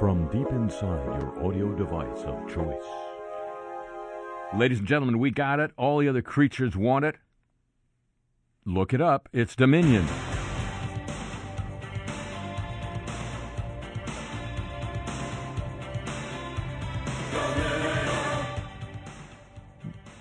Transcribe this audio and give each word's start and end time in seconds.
from 0.00 0.26
deep 0.28 0.48
inside 0.52 1.04
your 1.04 1.46
audio 1.46 1.74
device 1.74 2.22
of 2.24 2.48
choice. 2.48 2.86
Ladies 4.56 4.78
and 4.78 4.88
gentlemen, 4.88 5.18
we 5.18 5.30
got 5.30 5.60
it. 5.60 5.72
All 5.76 5.98
the 5.98 6.08
other 6.08 6.22
creatures 6.22 6.74
want 6.74 7.04
it. 7.04 7.16
Look 8.64 8.94
it 8.94 9.02
up. 9.02 9.28
It's 9.34 9.54
Dominion. 9.54 10.06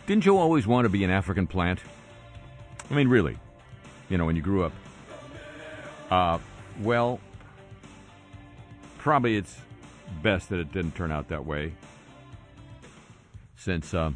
Didn't 0.08 0.26
you 0.26 0.36
always 0.36 0.68
want 0.68 0.84
to 0.84 0.90
be 0.90 1.06
an 1.06 1.10
African 1.10 1.48
plant? 1.48 1.80
I 2.92 2.94
mean, 2.94 3.08
really. 3.08 3.40
You 4.10 4.18
know, 4.18 4.26
when 4.26 4.36
you 4.36 4.42
grew 4.42 4.66
up. 4.66 4.74
Uh, 6.12 6.38
well, 6.82 7.22
probably 8.98 9.38
it's 9.38 9.56
best 10.22 10.50
that 10.50 10.60
it 10.60 10.72
didn't 10.72 10.96
turn 10.96 11.12
out 11.12 11.28
that 11.30 11.46
way, 11.46 11.74
since 13.56 13.94
uh, 13.94 14.12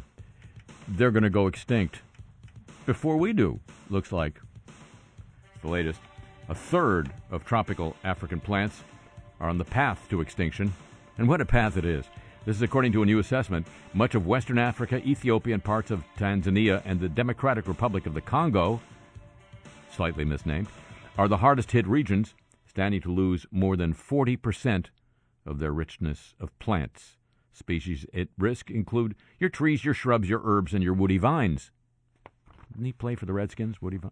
they're 0.88 1.10
going 1.10 1.22
to 1.22 1.30
go 1.30 1.46
extinct 1.46 2.00
before 2.86 3.16
we 3.16 3.32
do. 3.32 3.60
Looks 3.90 4.12
like 4.12 4.40
the 5.62 5.68
latest. 5.68 6.00
A 6.48 6.54
third 6.54 7.10
of 7.30 7.44
tropical 7.44 7.96
African 8.04 8.40
plants 8.40 8.82
are 9.40 9.48
on 9.48 9.58
the 9.58 9.64
path 9.64 10.06
to 10.10 10.20
extinction, 10.20 10.72
and 11.16 11.28
what 11.28 11.40
a 11.40 11.46
path 11.46 11.76
it 11.76 11.84
is! 11.84 12.04
This 12.44 12.56
is 12.56 12.62
according 12.62 12.92
to 12.92 13.02
a 13.02 13.06
new 13.06 13.18
assessment. 13.18 13.66
Much 13.94 14.14
of 14.14 14.26
Western 14.26 14.58
Africa, 14.58 14.98
Ethiopia, 14.98 15.54
and 15.54 15.64
parts 15.64 15.90
of 15.90 16.04
Tanzania 16.18 16.82
and 16.84 17.00
the 17.00 17.08
Democratic 17.08 17.66
Republic 17.66 18.04
of 18.04 18.12
the 18.12 18.20
Congo, 18.20 18.80
slightly 19.90 20.26
misnamed, 20.26 20.68
are 21.16 21.26
the 21.26 21.38
hardest 21.38 21.72
hit 21.72 21.86
regions, 21.86 22.34
standing 22.66 23.00
to 23.00 23.10
lose 23.10 23.46
more 23.50 23.76
than 23.76 23.94
40% 23.94 24.86
of 25.46 25.58
their 25.58 25.72
richness 25.72 26.34
of 26.40 26.56
plants. 26.58 27.16
Species 27.52 28.04
at 28.12 28.28
risk 28.36 28.70
include 28.70 29.14
your 29.38 29.50
trees, 29.50 29.84
your 29.84 29.94
shrubs, 29.94 30.28
your 30.28 30.42
herbs, 30.44 30.74
and 30.74 30.82
your 30.82 30.94
woody 30.94 31.18
vines. 31.18 31.70
Didn't 32.72 32.86
he 32.86 32.92
play 32.92 33.14
for 33.14 33.26
the 33.26 33.32
Redskins? 33.32 33.80
Woody 33.80 33.98
vine? 33.98 34.10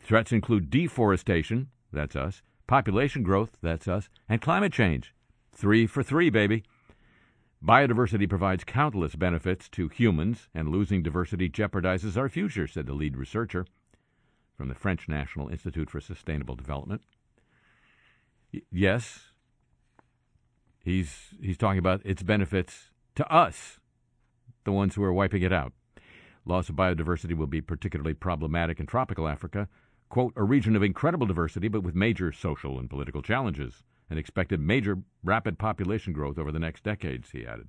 Threats 0.00 0.32
include 0.32 0.70
deforestation, 0.70 1.68
that's 1.92 2.16
us, 2.16 2.42
population 2.66 3.22
growth, 3.22 3.56
that's 3.62 3.86
us, 3.86 4.08
and 4.28 4.40
climate 4.40 4.72
change. 4.72 5.14
Three 5.52 5.86
for 5.86 6.02
three, 6.02 6.30
baby. 6.30 6.64
Biodiversity 7.64 8.28
provides 8.28 8.64
countless 8.64 9.14
benefits 9.14 9.68
to 9.68 9.88
humans, 9.88 10.48
and 10.52 10.68
losing 10.68 11.02
diversity 11.02 11.48
jeopardizes 11.48 12.16
our 12.16 12.28
future, 12.28 12.66
said 12.66 12.86
the 12.86 12.94
lead 12.94 13.16
researcher 13.16 13.66
from 14.56 14.68
the 14.68 14.74
French 14.74 15.08
National 15.08 15.48
Institute 15.48 15.88
for 15.88 16.00
Sustainable 16.00 16.56
Development. 16.56 17.02
Y- 18.52 18.62
yes, 18.72 19.31
he's 20.82 21.34
he's 21.40 21.58
talking 21.58 21.78
about 21.78 22.00
its 22.04 22.22
benefits 22.22 22.90
to 23.14 23.30
us, 23.32 23.80
the 24.64 24.72
ones 24.72 24.94
who 24.94 25.02
are 25.02 25.12
wiping 25.12 25.42
it 25.42 25.52
out. 25.52 25.72
Loss 26.44 26.68
of 26.68 26.76
biodiversity 26.76 27.36
will 27.36 27.46
be 27.46 27.60
particularly 27.60 28.14
problematic 28.14 28.80
in 28.80 28.86
tropical 28.86 29.28
Africa, 29.28 29.68
quote, 30.08 30.32
a 30.36 30.42
region 30.42 30.74
of 30.74 30.82
incredible 30.82 31.26
diversity 31.26 31.68
but 31.68 31.82
with 31.82 31.94
major 31.94 32.32
social 32.32 32.78
and 32.78 32.90
political 32.90 33.22
challenges 33.22 33.84
and 34.10 34.18
expected 34.18 34.60
major 34.60 34.98
rapid 35.22 35.58
population 35.58 36.12
growth 36.12 36.38
over 36.38 36.52
the 36.52 36.58
next 36.58 36.82
decades, 36.82 37.30
he 37.30 37.46
added. 37.46 37.68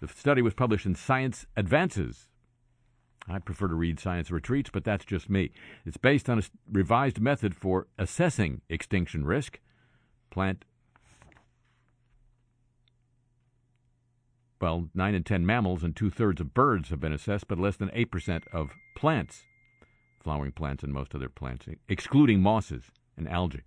The 0.00 0.08
study 0.08 0.42
was 0.42 0.52
published 0.52 0.84
in 0.84 0.94
Science 0.94 1.46
Advances. 1.56 2.28
I 3.26 3.38
prefer 3.38 3.68
to 3.68 3.74
read 3.74 3.98
Science 3.98 4.30
Retreats, 4.30 4.70
but 4.70 4.84
that's 4.84 5.04
just 5.04 5.30
me. 5.30 5.52
It's 5.86 5.96
based 5.96 6.28
on 6.28 6.38
a 6.38 6.42
revised 6.70 7.18
method 7.18 7.54
for 7.54 7.86
assessing 7.98 8.60
extinction 8.68 9.24
risk. 9.24 9.58
Plant, 10.30 10.64
well, 14.60 14.88
9 14.94 15.14
in 15.14 15.22
10 15.22 15.44
mammals 15.44 15.82
and 15.82 15.94
two 15.94 16.10
thirds 16.10 16.40
of 16.40 16.54
birds 16.54 16.88
have 16.88 17.00
been 17.00 17.12
assessed, 17.12 17.48
but 17.48 17.58
less 17.58 17.76
than 17.76 17.90
8% 17.90 18.42
of 18.52 18.70
plants, 18.96 19.44
flowering 20.22 20.52
plants 20.52 20.82
and 20.82 20.92
most 20.92 21.14
other 21.14 21.28
plants, 21.28 21.66
excluding 21.88 22.40
mosses 22.40 22.84
and 23.16 23.28
algae. 23.28 23.62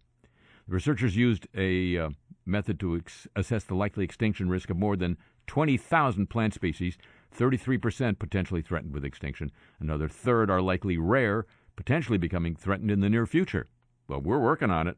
The 0.68 0.74
researchers 0.74 1.16
used 1.16 1.48
a 1.56 1.98
uh, 1.98 2.10
method 2.46 2.80
to 2.80 2.98
ex- 2.98 3.28
assess 3.36 3.64
the 3.64 3.76
likely 3.76 4.04
extinction 4.04 4.50
risk 4.50 4.70
of 4.70 4.78
more 4.78 4.96
than 4.96 5.18
20,000 5.48 6.28
plant 6.28 6.54
species, 6.54 6.98
33% 7.36 8.20
potentially 8.20 8.62
threatened 8.62 8.94
with 8.94 9.06
extinction. 9.06 9.52
Another 9.80 10.08
third 10.08 10.50
are 10.50 10.62
likely 10.62 10.98
rare, 10.98 11.46
potentially 11.76 12.18
becoming 12.18 12.56
threatened 12.56 12.92
in 12.92 13.00
the 13.00 13.10
near 13.10 13.26
future. 13.26 13.68
Well, 14.08 14.22
we're 14.22 14.40
working 14.40 14.72
on 14.72 14.88
it. 14.88 14.98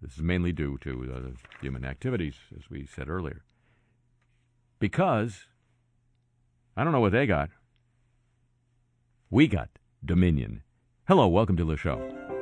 This 0.00 0.16
is 0.16 0.22
mainly 0.22 0.52
due 0.52 0.76
to 0.82 1.12
uh, 1.14 1.50
human 1.62 1.84
activities, 1.84 2.34
as 2.56 2.68
we 2.68 2.86
said 2.86 3.08
earlier. 3.08 3.42
Because, 4.78 5.46
I 6.76 6.84
don't 6.84 6.92
know 6.92 7.00
what 7.00 7.12
they 7.12 7.26
got. 7.26 7.50
We 9.30 9.46
got 9.46 9.70
Dominion. 10.04 10.62
Hello, 11.06 11.28
welcome 11.28 11.56
to 11.56 11.64
the 11.64 11.76
show. 11.76 12.33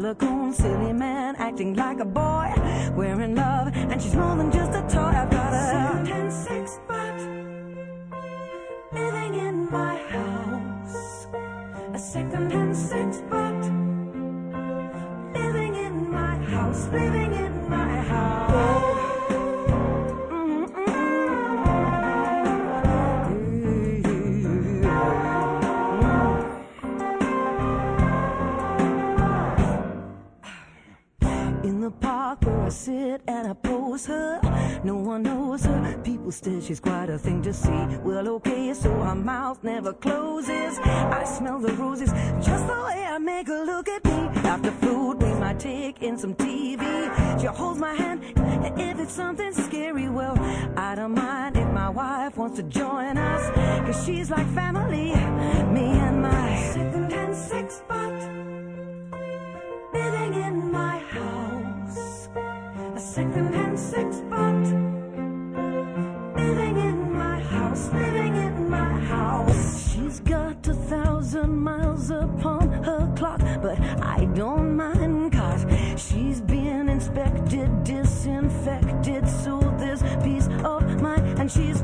Silicone, 0.00 0.54
silly 0.54 0.92
man 0.94 1.36
acting 1.36 1.74
like 1.74 2.00
a 2.00 2.04
boy. 2.04 2.50
We're 2.96 3.20
in 3.20 3.34
love, 3.34 3.68
and 3.74 4.00
she's 4.00 4.14
more 4.14 4.34
than 4.36 4.50
just 4.50 4.72
a 4.72 4.82
toy. 4.88 5.12
I've 5.20 5.30
got 5.30 5.52
a 5.52 5.60
seven 5.72 6.08
and 6.08 6.32
six 6.32 6.78
living 8.92 9.34
in 9.34 9.70
my 9.70 9.96
house. 10.16 11.26
A 11.92 11.98
second-hand 11.98 12.76
six 12.76 13.20
butt 13.30 13.62
living 15.34 15.74
in 15.86 16.10
my 16.10 16.36
house, 16.54 16.88
living 16.88 17.29
She's 36.42 36.80
quite 36.80 37.10
a 37.10 37.18
thing 37.18 37.42
to 37.42 37.52
see. 37.52 37.98
Well, 38.02 38.26
okay, 38.36 38.72
so 38.72 38.90
her 38.90 39.14
mouth 39.14 39.62
never 39.62 39.92
closes. 39.92 40.78
I 40.78 41.22
smell 41.24 41.58
the 41.58 41.72
roses 41.74 42.10
just 42.42 42.66
the 42.66 42.82
way 42.86 43.04
I 43.04 43.18
make 43.18 43.46
her 43.48 43.62
look 43.64 43.88
at 43.90 44.02
me. 44.06 44.10
After 44.48 44.70
food, 44.70 45.22
we 45.22 45.34
might 45.34 45.60
take 45.60 46.02
in 46.02 46.16
some 46.16 46.34
TV. 46.34 46.80
She 47.40 47.46
holds 47.46 47.78
my 47.78 47.94
hand 47.94 48.22
if 48.78 48.98
it's 48.98 49.12
something 49.12 49.52
scary. 49.52 50.08
Well, 50.08 50.34
I 50.78 50.94
don't 50.94 51.14
mind 51.14 51.58
if 51.58 51.68
my 51.72 51.90
wife 51.90 52.38
wants 52.38 52.56
to 52.56 52.62
join 52.62 53.18
us, 53.18 53.50
cause 53.84 54.06
she's 54.06 54.30
like 54.30 54.48
family. 54.54 55.12
Me 55.74 55.86
and 56.06 56.22
my 56.22 56.56
second-hand 56.72 57.36
six 57.36 57.82
butt 57.86 57.89
upon 72.20 72.68
her 72.84 73.12
clock, 73.16 73.40
but 73.62 73.80
I 74.02 74.26
don't 74.34 74.76
mind 74.76 75.32
cause 75.32 75.66
she's 75.96 76.40
been 76.40 76.88
inspected, 76.88 77.84
disinfected, 77.84 79.28
so 79.28 79.58
this 79.78 80.02
peace 80.22 80.48
of 80.64 81.00
mind, 81.00 81.38
and 81.38 81.50
she's 81.50 81.82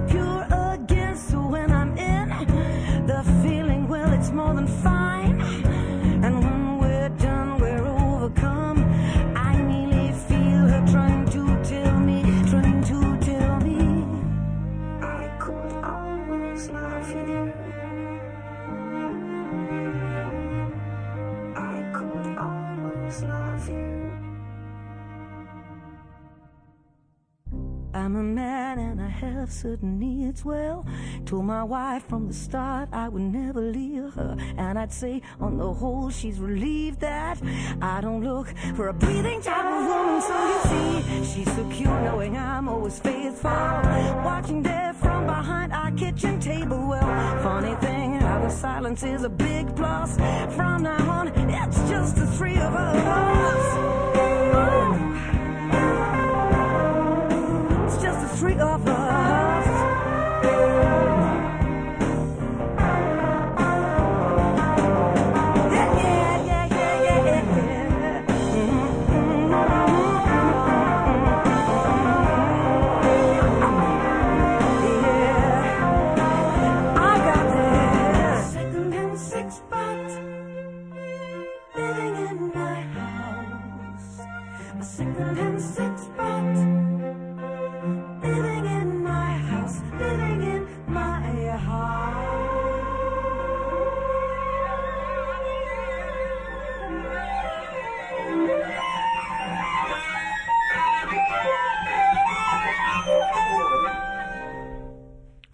have 29.47 29.53
certain 29.53 29.99
needs. 29.99 30.45
Well, 30.45 30.85
told 31.25 31.45
my 31.45 31.63
wife 31.63 32.05
from 32.09 32.27
the 32.27 32.35
start 32.35 32.89
I 32.93 33.09
would 33.09 33.23
never 33.23 33.61
leave 33.61 34.15
her. 34.15 34.37
And 34.57 34.77
I'd 34.77 34.93
say, 34.93 35.23
on 35.41 35.57
the 35.57 35.73
whole, 35.73 36.11
she's 36.11 36.41
relieved 36.41 37.01
that 37.01 37.41
I 37.81 38.01
don't 38.01 38.25
look 38.25 38.49
for 38.75 38.89
a 38.89 38.93
breathing 38.93 39.41
type 39.41 39.67
of 39.67 39.87
woman. 39.87 40.21
So 40.21 40.37
you 40.53 40.61
see, 40.71 41.35
she's 41.35 41.53
secure 41.55 42.01
knowing 42.01 42.37
I'm 42.37 42.69
always 42.69 42.99
faithful. 42.99 43.51
Watching 43.51 44.63
there 44.63 44.93
from 44.95 45.27
behind 45.27 45.73
our 45.73 45.93
kitchen 45.93 46.41
table. 46.41 46.89
Well, 46.89 47.43
funny 47.43 47.77
thing, 47.77 48.15
how 48.15 48.41
the 48.41 48.51
silence 48.51 49.05
is 49.05 49.23
a 49.23 49.29
big 49.29 49.77
plus. 49.77 50.17
From 50.57 50.83
now 50.83 51.11
on, 51.11 51.29
it's 51.29 51.79
just 51.89 52.17
the 52.17 52.27
three 52.27 52.57
of 52.57 52.75
us. 52.75 54.16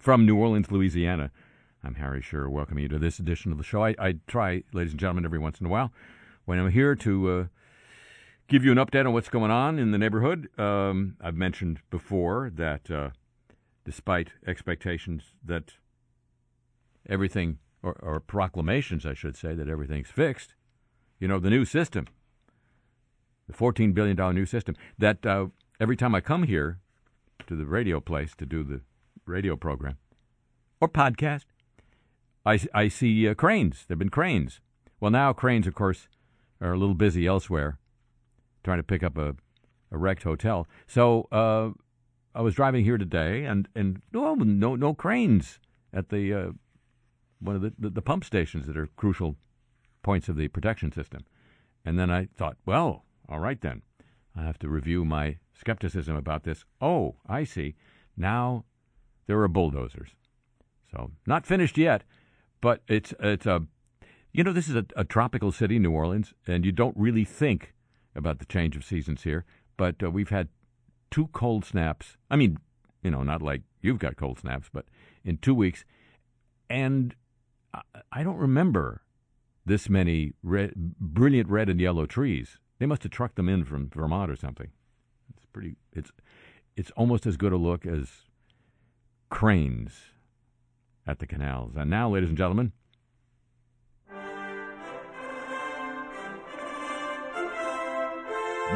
From 0.03 0.25
New 0.25 0.35
Orleans, 0.35 0.69
Louisiana, 0.69 1.31
I'm 1.81 1.95
Harry 1.95 2.21
Shearer, 2.21 2.49
welcoming 2.49 2.81
you 2.81 2.89
to 2.89 2.99
this 2.99 3.19
edition 3.19 3.53
of 3.53 3.57
the 3.57 3.63
show. 3.63 3.85
I, 3.85 3.95
I 3.97 4.15
try, 4.27 4.63
ladies 4.73 4.91
and 4.91 4.99
gentlemen, 4.99 5.23
every 5.23 5.39
once 5.39 5.61
in 5.61 5.65
a 5.65 5.69
while, 5.69 5.93
when 6.43 6.59
I'm 6.59 6.71
here 6.71 6.93
to 6.93 7.31
uh, 7.31 7.45
give 8.49 8.65
you 8.65 8.73
an 8.73 8.77
update 8.79 9.05
on 9.05 9.13
what's 9.13 9.29
going 9.29 9.49
on 9.49 9.79
in 9.79 9.91
the 9.91 9.97
neighborhood. 9.97 10.49
Um, 10.59 11.15
I've 11.21 11.37
mentioned 11.37 11.79
before 11.89 12.51
that 12.53 12.91
uh, 12.91 13.11
despite 13.85 14.33
expectations 14.45 15.35
that 15.41 15.75
everything, 17.07 17.59
or, 17.81 17.93
or 18.01 18.19
proclamations, 18.19 19.05
I 19.05 19.13
should 19.13 19.37
say, 19.37 19.53
that 19.53 19.69
everything's 19.69 20.09
fixed, 20.09 20.53
you 21.17 21.29
know, 21.29 21.39
the 21.39 21.49
new 21.49 21.63
system, 21.63 22.07
the 23.47 23.53
$14 23.53 23.93
billion 23.93 24.17
new 24.35 24.45
system, 24.45 24.75
that 24.97 25.25
uh, 25.25 25.45
every 25.79 25.95
time 25.95 26.13
I 26.13 26.19
come 26.19 26.43
here 26.43 26.79
to 27.47 27.55
the 27.55 27.65
radio 27.65 28.01
place 28.01 28.35
to 28.35 28.45
do 28.45 28.65
the 28.65 28.81
radio 29.25 29.55
program 29.55 29.97
or 30.81 30.89
podcast, 30.89 31.45
I, 32.45 32.59
I 32.73 32.87
see 32.87 33.27
uh, 33.27 33.33
cranes. 33.33 33.85
There 33.87 33.95
have 33.95 33.99
been 33.99 34.09
cranes. 34.09 34.59
Well, 34.99 35.11
now 35.11 35.33
cranes, 35.33 35.67
of 35.67 35.75
course, 35.75 36.07
are 36.59 36.73
a 36.73 36.77
little 36.77 36.95
busy 36.95 37.25
elsewhere 37.25 37.79
trying 38.63 38.79
to 38.79 38.83
pick 38.83 39.03
up 39.03 39.17
a, 39.17 39.35
a 39.91 39.97
wrecked 39.97 40.23
hotel. 40.23 40.67
So 40.87 41.27
uh, 41.31 41.69
I 42.35 42.41
was 42.41 42.55
driving 42.55 42.83
here 42.83 42.97
today, 42.97 43.45
and, 43.45 43.67
and 43.75 44.01
no, 44.11 44.35
no, 44.35 44.75
no 44.75 44.93
cranes 44.93 45.59
at 45.93 46.09
the 46.09 46.33
uh, 46.33 46.51
one 47.39 47.55
of 47.55 47.61
the, 47.61 47.73
the, 47.77 47.89
the 47.89 48.01
pump 48.01 48.23
stations 48.23 48.67
that 48.67 48.77
are 48.77 48.87
crucial 48.95 49.35
points 50.01 50.29
of 50.29 50.35
the 50.35 50.47
protection 50.47 50.91
system. 50.91 51.25
And 51.85 51.99
then 51.99 52.09
I 52.09 52.27
thought, 52.35 52.57
well, 52.65 53.05
all 53.29 53.39
right 53.39 53.59
then. 53.59 53.81
I 54.35 54.43
have 54.43 54.57
to 54.59 54.69
review 54.69 55.05
my 55.05 55.37
skepticism 55.53 56.15
about 56.15 56.43
this. 56.43 56.65
Oh, 56.81 57.15
I 57.27 57.43
see. 57.43 57.75
Now 58.17 58.65
there 59.27 59.39
are 59.41 59.47
bulldozers. 59.47 60.09
So 60.91 61.11
not 61.25 61.45
finished 61.45 61.77
yet, 61.77 62.03
but 62.61 62.81
it's 62.87 63.13
it's 63.19 63.45
a 63.45 63.65
you 64.31 64.43
know 64.43 64.53
this 64.53 64.67
is 64.67 64.75
a, 64.75 64.85
a 64.95 65.03
tropical 65.03 65.51
city, 65.51 65.79
New 65.79 65.91
Orleans, 65.91 66.33
and 66.47 66.65
you 66.65 66.71
don't 66.71 66.95
really 66.97 67.25
think 67.25 67.73
about 68.15 68.39
the 68.39 68.45
change 68.45 68.75
of 68.75 68.83
seasons 68.83 69.23
here. 69.23 69.45
But 69.77 70.03
uh, 70.03 70.11
we've 70.11 70.29
had 70.29 70.49
two 71.09 71.27
cold 71.27 71.65
snaps. 71.65 72.17
I 72.29 72.35
mean, 72.35 72.57
you 73.03 73.11
know, 73.11 73.23
not 73.23 73.41
like 73.41 73.61
you've 73.81 73.99
got 73.99 74.17
cold 74.17 74.39
snaps, 74.39 74.69
but 74.71 74.85
in 75.23 75.37
two 75.37 75.55
weeks, 75.55 75.83
and 76.69 77.15
I, 77.73 77.81
I 78.11 78.23
don't 78.23 78.37
remember 78.37 79.01
this 79.65 79.89
many 79.89 80.33
red, 80.43 80.73
brilliant 80.75 81.49
red 81.49 81.69
and 81.69 81.79
yellow 81.79 82.05
trees. 82.05 82.57
They 82.79 82.85
must 82.85 83.03
have 83.03 83.11
trucked 83.11 83.35
them 83.35 83.49
in 83.49 83.65
from 83.65 83.89
Vermont 83.89 84.29
or 84.29 84.35
something. 84.35 84.69
It's 85.35 85.45
pretty. 85.45 85.75
It's 85.93 86.11
it's 86.75 86.91
almost 86.91 87.25
as 87.25 87.37
good 87.37 87.53
a 87.53 87.57
look 87.57 87.85
as 87.85 88.09
cranes 89.33 89.93
at 91.07 91.17
the 91.17 91.25
canals. 91.25 91.73
And 91.75 91.89
now, 91.89 92.07
ladies 92.07 92.29
and 92.29 92.37
gentlemen, 92.37 92.71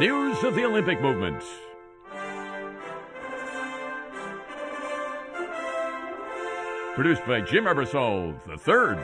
news 0.00 0.42
of 0.42 0.56
the 0.56 0.64
Olympic 0.64 1.00
movement. 1.00 1.44
Produced 6.96 7.24
by 7.24 7.40
Jim 7.40 7.64
Ebersol 7.64 8.44
the 8.44 8.58
third. 8.58 8.98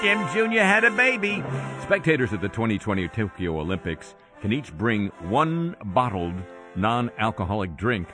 Jim 0.00 0.26
Jr. 0.32 0.60
had 0.60 0.84
a 0.84 0.90
baby. 0.90 1.44
Spectators 1.88 2.34
at 2.34 2.42
the 2.42 2.50
2020 2.50 3.08
Tokyo 3.08 3.58
Olympics 3.58 4.14
can 4.42 4.52
each 4.52 4.76
bring 4.76 5.08
one 5.30 5.74
bottled 5.86 6.34
non 6.76 7.10
alcoholic 7.16 7.78
drink, 7.78 8.08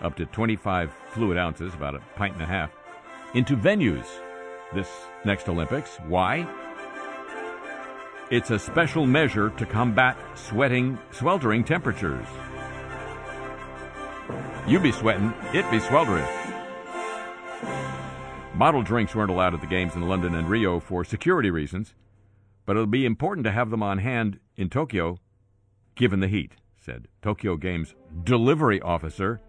up 0.00 0.16
to 0.16 0.24
25 0.24 0.90
fluid 1.10 1.36
ounces, 1.36 1.74
about 1.74 1.94
a 1.94 2.00
pint 2.16 2.32
and 2.32 2.42
a 2.42 2.46
half, 2.46 2.70
into 3.34 3.58
venues 3.58 4.06
this 4.72 4.88
next 5.26 5.50
Olympics. 5.50 5.98
Why? 6.08 6.48
It's 8.30 8.52
a 8.52 8.58
special 8.58 9.04
measure 9.04 9.50
to 9.50 9.66
combat 9.66 10.16
sweating, 10.34 10.98
sweltering 11.10 11.62
temperatures. 11.62 12.26
You 14.66 14.80
be 14.80 14.92
sweating, 14.92 15.34
it 15.52 15.70
be 15.70 15.80
sweltering. 15.80 16.26
Bottled 18.54 18.86
drinks 18.86 19.14
weren't 19.14 19.30
allowed 19.30 19.52
at 19.52 19.60
the 19.60 19.66
games 19.66 19.94
in 19.94 20.08
London 20.08 20.34
and 20.34 20.48
Rio 20.48 20.80
for 20.80 21.04
security 21.04 21.50
reasons, 21.50 21.92
but 22.70 22.76
it'll 22.76 22.86
be 22.86 23.04
important 23.04 23.44
to 23.44 23.50
have 23.50 23.68
them 23.70 23.82
on 23.82 23.98
hand 23.98 24.38
in 24.56 24.70
Tokyo 24.70 25.18
given 25.96 26.20
the 26.20 26.28
heat, 26.28 26.52
said 26.80 27.08
Tokyo 27.20 27.56
Games 27.56 27.96
delivery 28.22 28.80
officer 28.80 29.40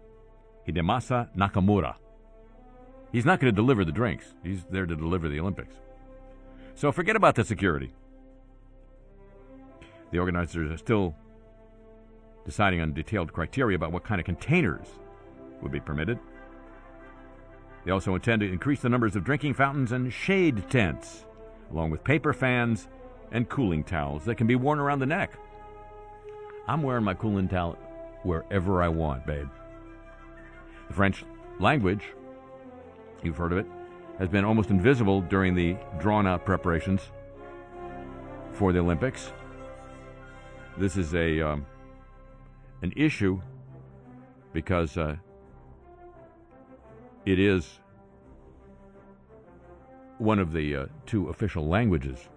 Hidemasa 0.66 1.28
Nakamura. 1.36 1.94
He's 3.12 3.24
not 3.24 3.38
going 3.38 3.54
to 3.54 3.54
deliver 3.54 3.84
the 3.84 3.92
drinks, 3.92 4.34
he's 4.42 4.64
there 4.72 4.86
to 4.86 4.96
deliver 4.96 5.28
the 5.28 5.38
Olympics. 5.38 5.76
So 6.74 6.90
forget 6.90 7.14
about 7.14 7.36
the 7.36 7.44
security. 7.44 7.94
The 10.10 10.18
organizers 10.18 10.72
are 10.72 10.76
still 10.76 11.14
deciding 12.44 12.80
on 12.80 12.92
detailed 12.92 13.32
criteria 13.32 13.76
about 13.76 13.92
what 13.92 14.02
kind 14.02 14.20
of 14.20 14.24
containers 14.24 14.88
would 15.60 15.70
be 15.70 15.78
permitted. 15.78 16.18
They 17.84 17.92
also 17.92 18.16
intend 18.16 18.40
to 18.40 18.50
increase 18.50 18.80
the 18.80 18.88
numbers 18.88 19.14
of 19.14 19.22
drinking 19.22 19.54
fountains 19.54 19.92
and 19.92 20.12
shade 20.12 20.68
tents, 20.68 21.24
along 21.70 21.90
with 21.90 22.02
paper 22.02 22.32
fans 22.32 22.88
and 23.32 23.48
cooling 23.48 23.82
towels 23.82 24.24
that 24.26 24.36
can 24.36 24.46
be 24.46 24.54
worn 24.54 24.78
around 24.78 25.00
the 25.00 25.06
neck. 25.06 25.32
I'm 26.68 26.82
wearing 26.82 27.04
my 27.04 27.14
cooling 27.14 27.48
towel 27.48 27.76
wherever 28.22 28.82
I 28.82 28.88
want, 28.88 29.26
babe. 29.26 29.48
The 30.88 30.94
French 30.94 31.24
language, 31.58 32.04
you've 33.22 33.36
heard 33.36 33.52
of 33.52 33.58
it, 33.58 33.66
has 34.18 34.28
been 34.28 34.44
almost 34.44 34.70
invisible 34.70 35.22
during 35.22 35.54
the 35.54 35.76
drawn 35.98 36.26
out 36.26 36.44
preparations 36.44 37.00
for 38.52 38.72
the 38.72 38.78
Olympics. 38.78 39.32
This 40.78 40.96
is 40.96 41.14
a 41.14 41.40
um, 41.40 41.66
an 42.82 42.92
issue 42.96 43.40
because 44.52 44.96
uh, 44.96 45.16
it 47.24 47.38
is 47.38 47.80
one 50.18 50.38
of 50.38 50.52
the 50.52 50.76
uh, 50.76 50.86
two 51.06 51.28
official 51.28 51.66
languages 51.66 52.28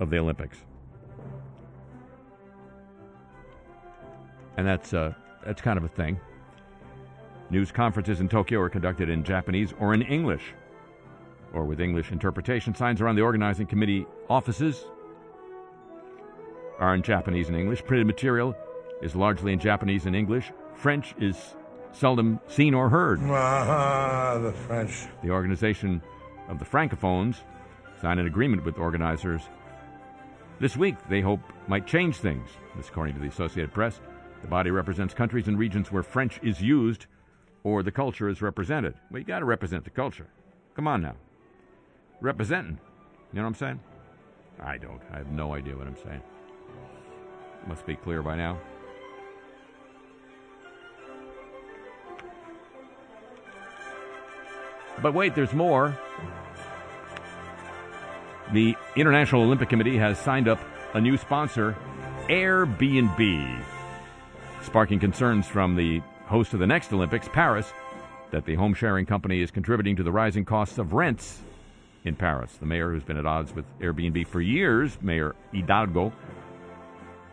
of 0.00 0.10
the 0.10 0.18
Olympics, 0.18 0.58
and 4.56 4.66
that's 4.66 4.92
uh, 4.94 5.12
that's 5.44 5.60
kind 5.60 5.78
of 5.78 5.84
a 5.84 5.88
thing. 5.88 6.18
News 7.50 7.72
conferences 7.72 8.20
in 8.20 8.28
Tokyo 8.28 8.60
are 8.60 8.68
conducted 8.68 9.08
in 9.08 9.24
Japanese 9.24 9.72
or 9.80 9.94
in 9.94 10.02
English. 10.02 10.42
or 11.54 11.64
with 11.64 11.80
English 11.80 12.12
interpretation. 12.12 12.74
Signs 12.74 13.00
around 13.00 13.16
the 13.16 13.22
organizing 13.22 13.66
committee 13.66 14.04
offices 14.28 14.84
are 16.78 16.94
in 16.94 17.00
Japanese 17.02 17.48
and 17.48 17.56
English. 17.56 17.82
Printed 17.86 18.06
material 18.06 18.54
is 19.00 19.16
largely 19.16 19.52
in 19.54 19.58
Japanese 19.58 20.04
and 20.04 20.14
English. 20.14 20.52
French 20.74 21.14
is 21.18 21.54
seldom 21.92 22.38
seen 22.48 22.74
or 22.74 22.90
heard. 22.90 23.18
Ah, 23.30 24.38
the 24.42 24.52
French. 24.52 25.06
The 25.22 25.30
organization 25.30 26.02
of 26.48 26.58
the 26.58 26.66
Francophones 26.66 27.36
signed 28.02 28.20
an 28.20 28.26
agreement 28.26 28.62
with 28.66 28.76
organizers 28.78 29.40
this 30.60 30.76
week 30.76 30.96
they 31.08 31.20
hope 31.20 31.40
might 31.66 31.86
change 31.86 32.16
things. 32.16 32.48
This, 32.76 32.88
according 32.88 33.14
to 33.14 33.20
the 33.20 33.28
Associated 33.28 33.72
Press, 33.72 34.00
the 34.42 34.48
body 34.48 34.70
represents 34.70 35.14
countries 35.14 35.48
and 35.48 35.58
regions 35.58 35.90
where 35.90 36.02
French 36.02 36.38
is 36.42 36.60
used 36.60 37.06
or 37.64 37.82
the 37.82 37.90
culture 37.90 38.28
is 38.28 38.40
represented. 38.40 38.94
Well, 39.10 39.18
you 39.20 39.24
got 39.24 39.40
to 39.40 39.44
represent 39.44 39.84
the 39.84 39.90
culture. 39.90 40.28
Come 40.74 40.86
on 40.86 41.02
now, 41.02 41.16
representing. 42.20 42.78
You 43.32 43.36
know 43.36 43.42
what 43.42 43.48
I'm 43.48 43.54
saying? 43.54 43.80
I 44.60 44.78
don't. 44.78 45.00
I 45.12 45.18
have 45.18 45.30
no 45.30 45.54
idea 45.54 45.76
what 45.76 45.86
I'm 45.86 45.96
saying. 45.96 46.22
Must 47.66 47.84
be 47.86 47.96
clear 47.96 48.22
by 48.22 48.36
now. 48.36 48.58
But 55.02 55.14
wait, 55.14 55.34
there's 55.34 55.52
more. 55.52 55.96
The 58.52 58.76
International 58.96 59.42
Olympic 59.42 59.68
Committee 59.68 59.98
has 59.98 60.18
signed 60.18 60.48
up 60.48 60.58
a 60.94 61.00
new 61.00 61.18
sponsor, 61.18 61.76
Airbnb, 62.28 63.62
sparking 64.62 64.98
concerns 64.98 65.46
from 65.46 65.76
the 65.76 66.00
host 66.24 66.54
of 66.54 66.60
the 66.60 66.66
next 66.66 66.90
Olympics, 66.92 67.28
Paris, 67.30 67.70
that 68.30 68.46
the 68.46 68.54
home 68.54 68.72
sharing 68.72 69.04
company 69.04 69.42
is 69.42 69.50
contributing 69.50 69.96
to 69.96 70.02
the 70.02 70.12
rising 70.12 70.46
costs 70.46 70.78
of 70.78 70.94
rents 70.94 71.42
in 72.04 72.16
Paris. 72.16 72.56
The 72.56 72.64
mayor, 72.64 72.90
who's 72.90 73.02
been 73.02 73.18
at 73.18 73.26
odds 73.26 73.54
with 73.54 73.66
Airbnb 73.80 74.26
for 74.26 74.40
years, 74.40 74.96
Mayor 75.02 75.34
Hidalgo, 75.52 76.12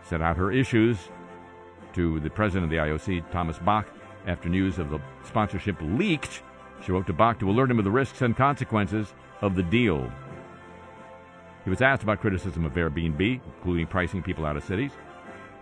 set 0.04 0.22
out 0.22 0.36
her 0.36 0.52
issues 0.52 0.98
to 1.94 2.20
the 2.20 2.30
president 2.30 2.66
of 2.66 2.70
the 2.70 2.78
IOC, 2.78 3.32
Thomas 3.32 3.58
Bach, 3.60 3.88
after 4.28 4.50
news 4.50 4.80
of 4.80 4.90
the 4.90 5.00
sponsorship 5.24 5.78
leaked. 5.82 6.42
She 6.86 6.92
wrote 6.92 7.08
to 7.08 7.14
Bach 7.14 7.40
to 7.40 7.50
alert 7.50 7.72
him 7.72 7.80
of 7.80 7.86
the 7.86 7.92
risks 7.92 8.22
and 8.22 8.36
consequences 8.36 9.14
of 9.42 9.56
the 9.56 9.64
deal. 9.64 10.12
He 11.66 11.70
was 11.72 11.82
asked 11.82 12.04
about 12.04 12.22
criticism 12.22 12.64
of 12.64 12.74
Airbnb, 12.74 13.42
including 13.58 13.88
pricing 13.88 14.24
people 14.24 14.46
out 14.46 14.56
of 14.56 14.64
cities. 14.64 14.92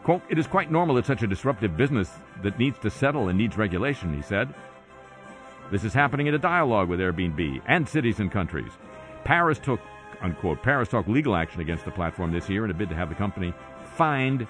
Quote, 0.03 0.21
It 0.29 0.37
is 0.37 0.45
quite 0.45 0.69
normal 0.69 0.95
that 0.95 1.05
such 1.05 1.23
a 1.23 1.27
disruptive 1.27 1.77
business 1.77 2.11
that 2.43 2.59
needs 2.59 2.77
to 2.79 2.89
settle 2.89 3.29
and 3.29 3.37
needs 3.37 3.57
regulation, 3.57 4.13
he 4.13 4.21
said. 4.21 4.53
This 5.71 5.85
is 5.85 5.93
happening 5.93 6.27
in 6.27 6.35
a 6.35 6.39
dialogue 6.39 6.89
with 6.89 6.99
Airbnb 6.99 7.61
and 7.67 7.87
cities 7.87 8.19
and 8.19 8.29
countries. 8.29 8.71
Paris 9.23 9.57
took, 9.57 9.79
unquote, 10.21 10.61
Paris 10.61 10.89
took 10.89 11.07
legal 11.07 11.37
action 11.37 11.61
against 11.61 11.85
the 11.85 11.91
platform 11.91 12.33
this 12.33 12.49
year 12.49 12.65
in 12.65 12.71
a 12.71 12.73
bid 12.73 12.89
to 12.89 12.95
have 12.95 13.07
the 13.07 13.15
company 13.15 13.53
fined 13.95 14.45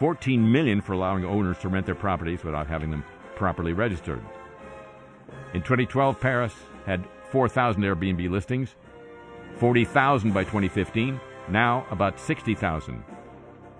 14 0.00 0.50
million 0.50 0.80
for 0.80 0.92
allowing 0.92 1.24
owners 1.24 1.58
to 1.58 1.68
rent 1.68 1.86
their 1.86 1.94
properties 1.94 2.42
without 2.42 2.66
having 2.66 2.90
them 2.90 3.04
properly 3.36 3.72
registered. 3.72 4.20
In 5.54 5.62
2012, 5.62 6.20
Paris 6.20 6.52
had 6.84 7.04
4,000 7.30 7.82
Airbnb 7.82 8.28
listings, 8.28 8.74
40,000 9.58 10.32
by 10.32 10.44
2015, 10.44 11.20
now 11.48 11.86
about 11.90 12.20
60,000. 12.20 13.02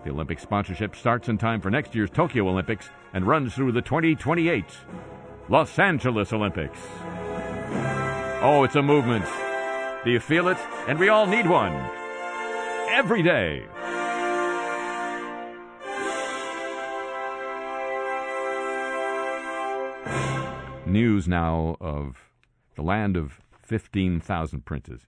The 0.05 0.11
Olympic 0.11 0.41
sponsorship 0.41 0.97
starts 0.97 1.29
in 1.29 1.39
time 1.39 1.61
for 1.61 1.71
next 1.71 1.95
year's 1.95 2.11
Tokyo 2.11 2.49
Olympics 2.49 2.91
and 3.13 3.25
runs 3.27 3.55
through 3.55 3.73
the 3.73 3.83
2028 3.83 4.65
Los 5.49 5.79
Angeles 5.79 6.33
Olympics. 6.33 6.79
Oh, 8.41 8.63
it's 8.65 8.77
a 8.77 8.83
movement. 8.83 9.25
Do 10.05 10.11
you 10.11 10.21
feel 10.21 10.49
it? 10.49 10.59
And 10.87 10.99
we 10.99 11.09
all 11.09 11.27
need 11.27 11.49
one. 11.49 11.73
Every 12.91 13.23
day. 13.23 13.65
News 20.87 21.29
now 21.29 21.77
of 21.81 22.17
the 22.75 22.83
land 22.83 23.17
of 23.17 23.41
15,000 23.63 24.65
princes 24.65 25.03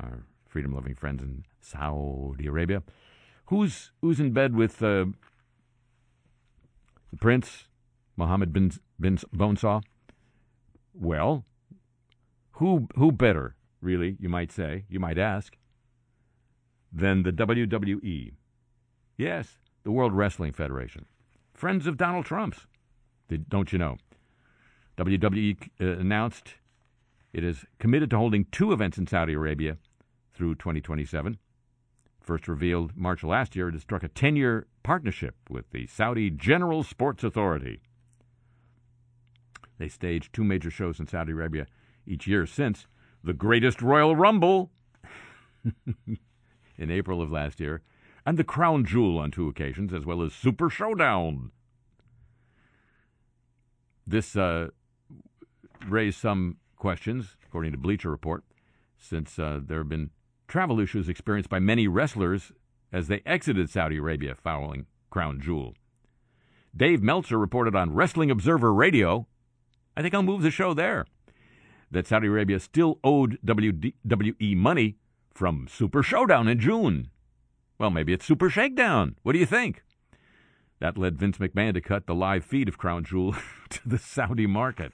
our 0.00 0.24
freedom 0.48 0.74
loving 0.74 0.94
friends 0.94 1.22
in 1.22 1.44
Saudi 1.60 2.46
Arabia. 2.46 2.82
Who's 3.46 3.92
who's 4.00 4.20
in 4.20 4.32
bed 4.32 4.54
with 4.54 4.82
uh, 4.82 5.06
the 7.10 7.16
prince 7.20 7.68
Mohammed 8.16 8.52
bin 8.52 8.72
bin 8.98 9.18
Bonesaw? 9.34 9.82
Well, 10.94 11.44
who 12.52 12.88
who 12.96 13.12
better, 13.12 13.54
really? 13.80 14.16
You 14.18 14.28
might 14.28 14.50
say, 14.50 14.84
you 14.88 14.98
might 14.98 15.18
ask, 15.18 15.56
than 16.92 17.22
the 17.22 17.32
WWE? 17.32 18.32
Yes, 19.16 19.58
the 19.84 19.92
World 19.92 20.12
Wrestling 20.12 20.52
Federation, 20.52 21.06
friends 21.54 21.86
of 21.86 21.96
Donald 21.96 22.24
Trump's. 22.24 22.66
Don't 23.48 23.72
you 23.72 23.78
know? 23.78 23.98
WWE 24.96 25.68
uh, 25.80 26.00
announced 26.00 26.54
it 27.32 27.44
is 27.44 27.64
committed 27.78 28.10
to 28.10 28.16
holding 28.16 28.46
two 28.46 28.72
events 28.72 28.98
in 28.98 29.06
Saudi 29.06 29.34
Arabia 29.34 29.76
through 30.34 30.54
2027. 30.56 31.38
First 32.20 32.48
revealed 32.48 32.96
March 32.96 33.22
last 33.22 33.54
year, 33.54 33.68
it 33.68 33.74
has 33.74 33.82
struck 33.82 34.02
a 34.02 34.08
10 34.08 34.36
year 34.36 34.66
partnership 34.82 35.36
with 35.48 35.70
the 35.70 35.86
Saudi 35.86 36.30
General 36.30 36.82
Sports 36.82 37.22
Authority. 37.22 37.80
They 39.78 39.88
staged 39.88 40.32
two 40.32 40.44
major 40.44 40.70
shows 40.70 40.98
in 40.98 41.06
Saudi 41.06 41.32
Arabia 41.32 41.66
each 42.06 42.26
year 42.26 42.46
since 42.46 42.86
the 43.22 43.32
Greatest 43.32 43.82
Royal 43.82 44.16
Rumble 44.16 44.70
in 46.78 46.90
April 46.90 47.20
of 47.20 47.30
last 47.30 47.60
year, 47.60 47.82
and 48.24 48.38
the 48.38 48.44
Crown 48.44 48.84
Jewel 48.84 49.18
on 49.18 49.30
two 49.30 49.48
occasions, 49.48 49.92
as 49.92 50.04
well 50.04 50.22
as 50.22 50.32
Super 50.32 50.70
Showdown. 50.70 51.50
This 54.06 54.36
uh, 54.36 54.68
raised 55.88 56.18
some 56.18 56.56
questions, 56.76 57.36
according 57.44 57.72
to 57.72 57.78
Bleacher 57.78 58.10
Report, 58.10 58.44
since 58.98 59.38
uh, 59.38 59.60
there 59.64 59.78
have 59.78 59.88
been 59.88 60.10
travel 60.48 60.80
issues 60.80 61.08
experienced 61.08 61.50
by 61.50 61.58
many 61.58 61.88
wrestlers 61.88 62.52
as 62.92 63.08
they 63.08 63.22
exited 63.26 63.68
Saudi 63.68 63.96
Arabia 63.96 64.34
following 64.34 64.86
Crown 65.10 65.40
Jewel. 65.40 65.74
Dave 66.76 67.02
Meltzer 67.02 67.38
reported 67.38 67.74
on 67.74 67.94
Wrestling 67.94 68.30
Observer 68.30 68.72
Radio, 68.72 69.26
I 69.96 70.02
think 70.02 70.14
I'll 70.14 70.22
move 70.22 70.42
the 70.42 70.50
show 70.50 70.74
there, 70.74 71.06
that 71.90 72.06
Saudi 72.06 72.28
Arabia 72.28 72.60
still 72.60 72.98
owed 73.02 73.38
WWE 73.44 74.56
money 74.56 74.96
from 75.32 75.68
Super 75.68 76.02
Showdown 76.02 76.48
in 76.48 76.58
June. 76.58 77.10
Well, 77.78 77.90
maybe 77.90 78.12
it's 78.12 78.26
Super 78.26 78.50
Shakedown. 78.50 79.16
What 79.22 79.32
do 79.32 79.38
you 79.38 79.46
think? 79.46 79.82
That 80.80 80.98
led 80.98 81.18
Vince 81.18 81.38
McMahon 81.38 81.74
to 81.74 81.80
cut 81.80 82.06
the 82.06 82.14
live 82.14 82.44
feed 82.44 82.68
of 82.68 82.78
Crown 82.78 83.04
Jewel 83.04 83.34
to 83.70 83.88
the 83.88 83.98
Saudi 83.98 84.46
market. 84.46 84.92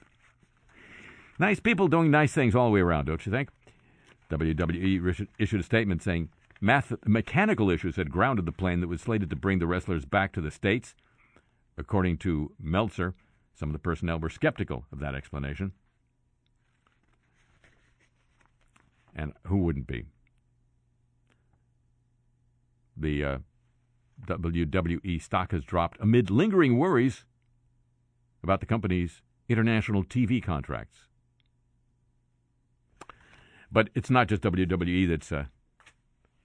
Nice 1.43 1.59
people 1.59 1.89
doing 1.89 2.09
nice 2.09 2.31
things 2.31 2.55
all 2.55 2.67
the 2.67 2.71
way 2.71 2.79
around, 2.79 3.07
don't 3.07 3.25
you 3.25 3.29
think? 3.29 3.49
WWE 4.31 5.27
issued 5.37 5.59
a 5.59 5.63
statement 5.63 6.01
saying 6.01 6.29
math- 6.61 6.93
mechanical 7.05 7.69
issues 7.69 7.97
had 7.97 8.09
grounded 8.09 8.45
the 8.45 8.53
plane 8.53 8.79
that 8.79 8.87
was 8.87 9.01
slated 9.01 9.29
to 9.29 9.35
bring 9.35 9.59
the 9.59 9.67
wrestlers 9.67 10.05
back 10.05 10.31
to 10.31 10.39
the 10.39 10.49
States. 10.49 10.95
According 11.77 12.19
to 12.19 12.53
Meltzer, 12.57 13.13
some 13.53 13.67
of 13.67 13.73
the 13.73 13.79
personnel 13.79 14.19
were 14.19 14.29
skeptical 14.29 14.85
of 14.89 15.01
that 15.01 15.15
explanation. 15.15 15.73
And 19.13 19.33
who 19.47 19.57
wouldn't 19.57 19.87
be? 19.87 20.05
The 22.95 23.25
uh, 23.25 23.37
WWE 24.27 25.21
stock 25.21 25.51
has 25.51 25.65
dropped 25.65 25.99
amid 25.99 26.31
lingering 26.31 26.77
worries 26.77 27.25
about 28.41 28.61
the 28.61 28.65
company's 28.65 29.21
international 29.49 30.05
TV 30.05 30.41
contracts. 30.41 31.09
But 33.73 33.89
it's 33.95 34.11
not 34.11 34.27
just 34.27 34.43
WWE 34.43 35.09
that's 35.09 35.31
uh, 35.31 35.45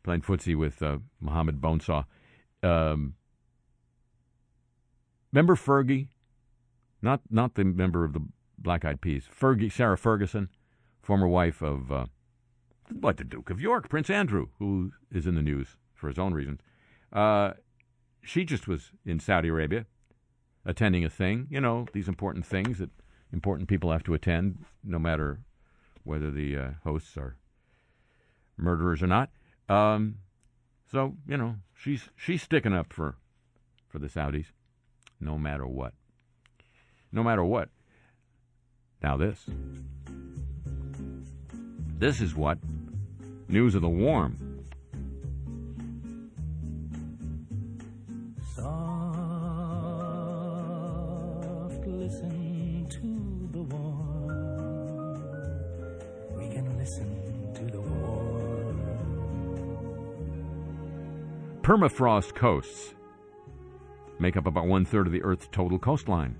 playing 0.02 0.22
footsie 0.22 0.56
with 0.56 0.82
uh, 0.82 0.98
Mohammed 1.20 1.60
Bonesaw. 1.60 2.04
Um, 2.62 3.14
remember 5.30 5.54
Fergie? 5.54 6.08
Not 7.02 7.20
not 7.30 7.54
the 7.54 7.64
member 7.64 8.04
of 8.04 8.14
the 8.14 8.26
Black 8.58 8.84
Eyed 8.86 9.02
Peas. 9.02 9.28
Fergie, 9.30 9.70
Sarah 9.70 9.98
Ferguson, 9.98 10.48
former 11.02 11.28
wife 11.28 11.62
of 11.62 11.92
uh, 11.92 12.06
what 12.90 13.18
the 13.18 13.24
Duke 13.24 13.50
of 13.50 13.60
York, 13.60 13.90
Prince 13.90 14.08
Andrew, 14.08 14.46
who 14.58 14.92
is 15.12 15.26
in 15.26 15.34
the 15.34 15.42
news 15.42 15.76
for 15.94 16.08
his 16.08 16.18
own 16.18 16.32
reasons. 16.32 16.60
Uh, 17.12 17.52
she 18.22 18.44
just 18.44 18.66
was 18.66 18.92
in 19.04 19.20
Saudi 19.20 19.48
Arabia, 19.48 19.84
attending 20.64 21.04
a 21.04 21.10
thing. 21.10 21.46
You 21.50 21.60
know 21.60 21.86
these 21.92 22.08
important 22.08 22.46
things 22.46 22.78
that 22.78 22.90
important 23.34 23.68
people 23.68 23.92
have 23.92 24.02
to 24.04 24.14
attend, 24.14 24.64
no 24.82 24.98
matter 24.98 25.40
whether 26.08 26.30
the 26.30 26.56
uh, 26.56 26.70
hosts 26.84 27.18
are 27.18 27.36
murderers 28.56 29.02
or 29.02 29.06
not. 29.06 29.28
Um, 29.68 30.16
so 30.90 31.14
you 31.28 31.36
know 31.36 31.56
she's 31.76 32.08
she's 32.16 32.42
sticking 32.42 32.72
up 32.72 32.94
for 32.94 33.16
for 33.88 33.98
the 33.98 34.06
Saudis, 34.08 34.46
no 35.20 35.38
matter 35.38 35.66
what. 35.66 35.92
No 37.12 37.22
matter 37.22 37.44
what. 37.44 37.68
Now 39.02 39.18
this. 39.18 39.44
This 41.98 42.22
is 42.22 42.34
what 42.34 42.58
news 43.48 43.74
of 43.74 43.82
the 43.82 43.88
warm. 43.88 44.38
Soft, 48.54 48.66
listen 51.86 52.37
listen 56.88 57.52
to 57.54 57.64
the. 57.64 57.78
Permafrost 61.62 62.34
coasts 62.34 62.94
make 64.18 64.36
up 64.36 64.46
about 64.46 64.66
one 64.66 64.84
third 64.84 65.06
of 65.06 65.12
the 65.12 65.22
Earth's 65.22 65.48
total 65.52 65.78
coastline. 65.78 66.36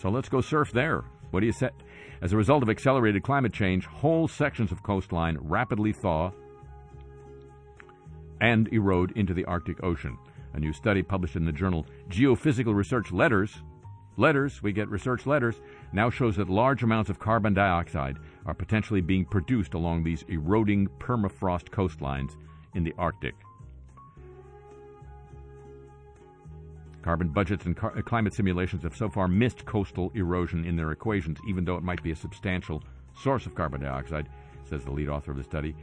So 0.00 0.08
let's 0.08 0.28
go 0.28 0.40
surf 0.40 0.70
there. 0.70 1.04
What 1.30 1.40
do 1.40 1.46
you 1.46 1.52
say? 1.52 1.70
As 2.22 2.32
a 2.32 2.36
result 2.36 2.62
of 2.62 2.70
accelerated 2.70 3.22
climate 3.22 3.52
change, 3.52 3.86
whole 3.86 4.28
sections 4.28 4.70
of 4.70 4.82
coastline 4.82 5.36
rapidly 5.40 5.92
thaw 5.92 6.30
and 8.40 8.68
erode 8.72 9.10
into 9.16 9.34
the 9.34 9.44
Arctic 9.46 9.82
Ocean. 9.82 10.16
A 10.54 10.60
new 10.60 10.72
study 10.72 11.02
published 11.02 11.36
in 11.36 11.44
the 11.44 11.52
journal 11.52 11.86
Geophysical 12.08 12.74
Research 12.74 13.10
Letters, 13.10 13.62
letters, 14.18 14.62
we 14.62 14.72
get 14.72 14.88
research 14.88 15.26
letters, 15.26 15.60
now 15.92 16.10
shows 16.10 16.36
that 16.36 16.48
large 16.50 16.82
amounts 16.82 17.08
of 17.08 17.18
carbon 17.18 17.54
dioxide 17.54 18.16
are 18.46 18.54
potentially 18.54 19.00
being 19.00 19.24
produced 19.24 19.74
along 19.74 20.02
these 20.02 20.24
eroding 20.28 20.88
permafrost 20.98 21.70
coastlines 21.70 22.36
in 22.74 22.84
the 22.84 22.94
Arctic. 22.98 23.34
Carbon 27.02 27.28
budgets 27.28 27.64
and 27.64 27.76
car- 27.76 28.02
climate 28.02 28.34
simulations 28.34 28.82
have 28.82 28.96
so 28.96 29.08
far 29.08 29.28
missed 29.28 29.64
coastal 29.64 30.10
erosion 30.14 30.64
in 30.64 30.76
their 30.76 30.92
equations, 30.92 31.38
even 31.48 31.64
though 31.64 31.76
it 31.76 31.82
might 31.82 32.02
be 32.02 32.10
a 32.10 32.16
substantial 32.16 32.82
source 33.16 33.46
of 33.46 33.54
carbon 33.54 33.80
dioxide, 33.80 34.28
says 34.68 34.84
the 34.84 34.90
lead 34.90 35.08
author 35.08 35.30
of 35.30 35.36
the 35.36 35.44
study. 35.44 35.74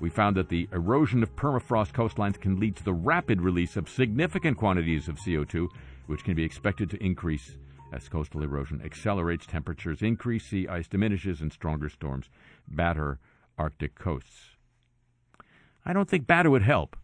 We 0.00 0.10
found 0.10 0.36
that 0.36 0.48
the 0.48 0.68
erosion 0.72 1.22
of 1.22 1.36
permafrost 1.36 1.92
coastlines 1.92 2.40
can 2.40 2.58
lead 2.58 2.74
to 2.76 2.84
the 2.84 2.92
rapid 2.92 3.40
release 3.40 3.76
of 3.76 3.88
significant 3.88 4.56
quantities 4.56 5.06
of 5.06 5.18
CO2, 5.18 5.68
which 6.06 6.24
can 6.24 6.34
be 6.34 6.42
expected 6.42 6.90
to 6.90 7.02
increase 7.04 7.56
as 7.92 8.08
coastal 8.08 8.42
erosion 8.42 8.80
accelerates, 8.82 9.46
temperatures 9.46 10.02
increase, 10.02 10.46
sea 10.46 10.66
ice 10.66 10.88
diminishes, 10.88 11.40
and 11.40 11.52
stronger 11.52 11.88
storms 11.88 12.30
batter 12.66 13.18
Arctic 13.58 13.94
coasts. 13.94 14.56
I 15.84 15.92
don't 15.92 16.08
think 16.08 16.26
batter 16.26 16.50
would 16.50 16.62
help. 16.62 16.96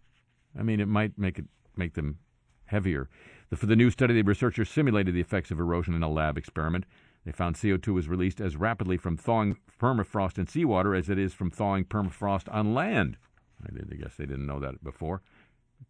I 0.59 0.62
mean, 0.62 0.80
it 0.80 0.88
might 0.88 1.18
make 1.18 1.38
it 1.38 1.45
make 1.76 1.95
them 1.95 2.18
heavier. 2.66 3.09
The, 3.50 3.57
for 3.57 3.66
the 3.66 3.76
new 3.76 3.90
study, 3.90 4.14
the 4.14 4.23
researchers 4.23 4.71
simulated 4.71 5.14
the 5.14 5.21
effects 5.21 5.50
of 5.50 5.61
erosion 5.61 5.95
in 5.95 6.02
a 6.02 6.09
lab 6.09 6.37
experiment. 6.38 6.85
They 7.25 7.33
found 7.33 7.57
CO2 7.57 7.88
was 7.88 8.09
released 8.09 8.40
as 8.40 8.57
rapidly 8.57 8.97
from 8.97 9.16
thawing 9.16 9.59
permafrost 9.80 10.38
in 10.38 10.47
seawater 10.47 10.95
as 10.95 11.09
it 11.09 11.18
is 11.18 11.35
from 11.35 11.50
thawing 11.50 11.85
permafrost 11.85 12.52
on 12.52 12.75
land. 12.75 13.16
I, 13.62 13.73
did, 13.73 13.90
I 13.92 13.97
guess 13.97 14.14
they 14.16 14.26
didn't 14.26 14.47
know 14.47 14.61
that 14.61 14.83
before. 14.83 15.23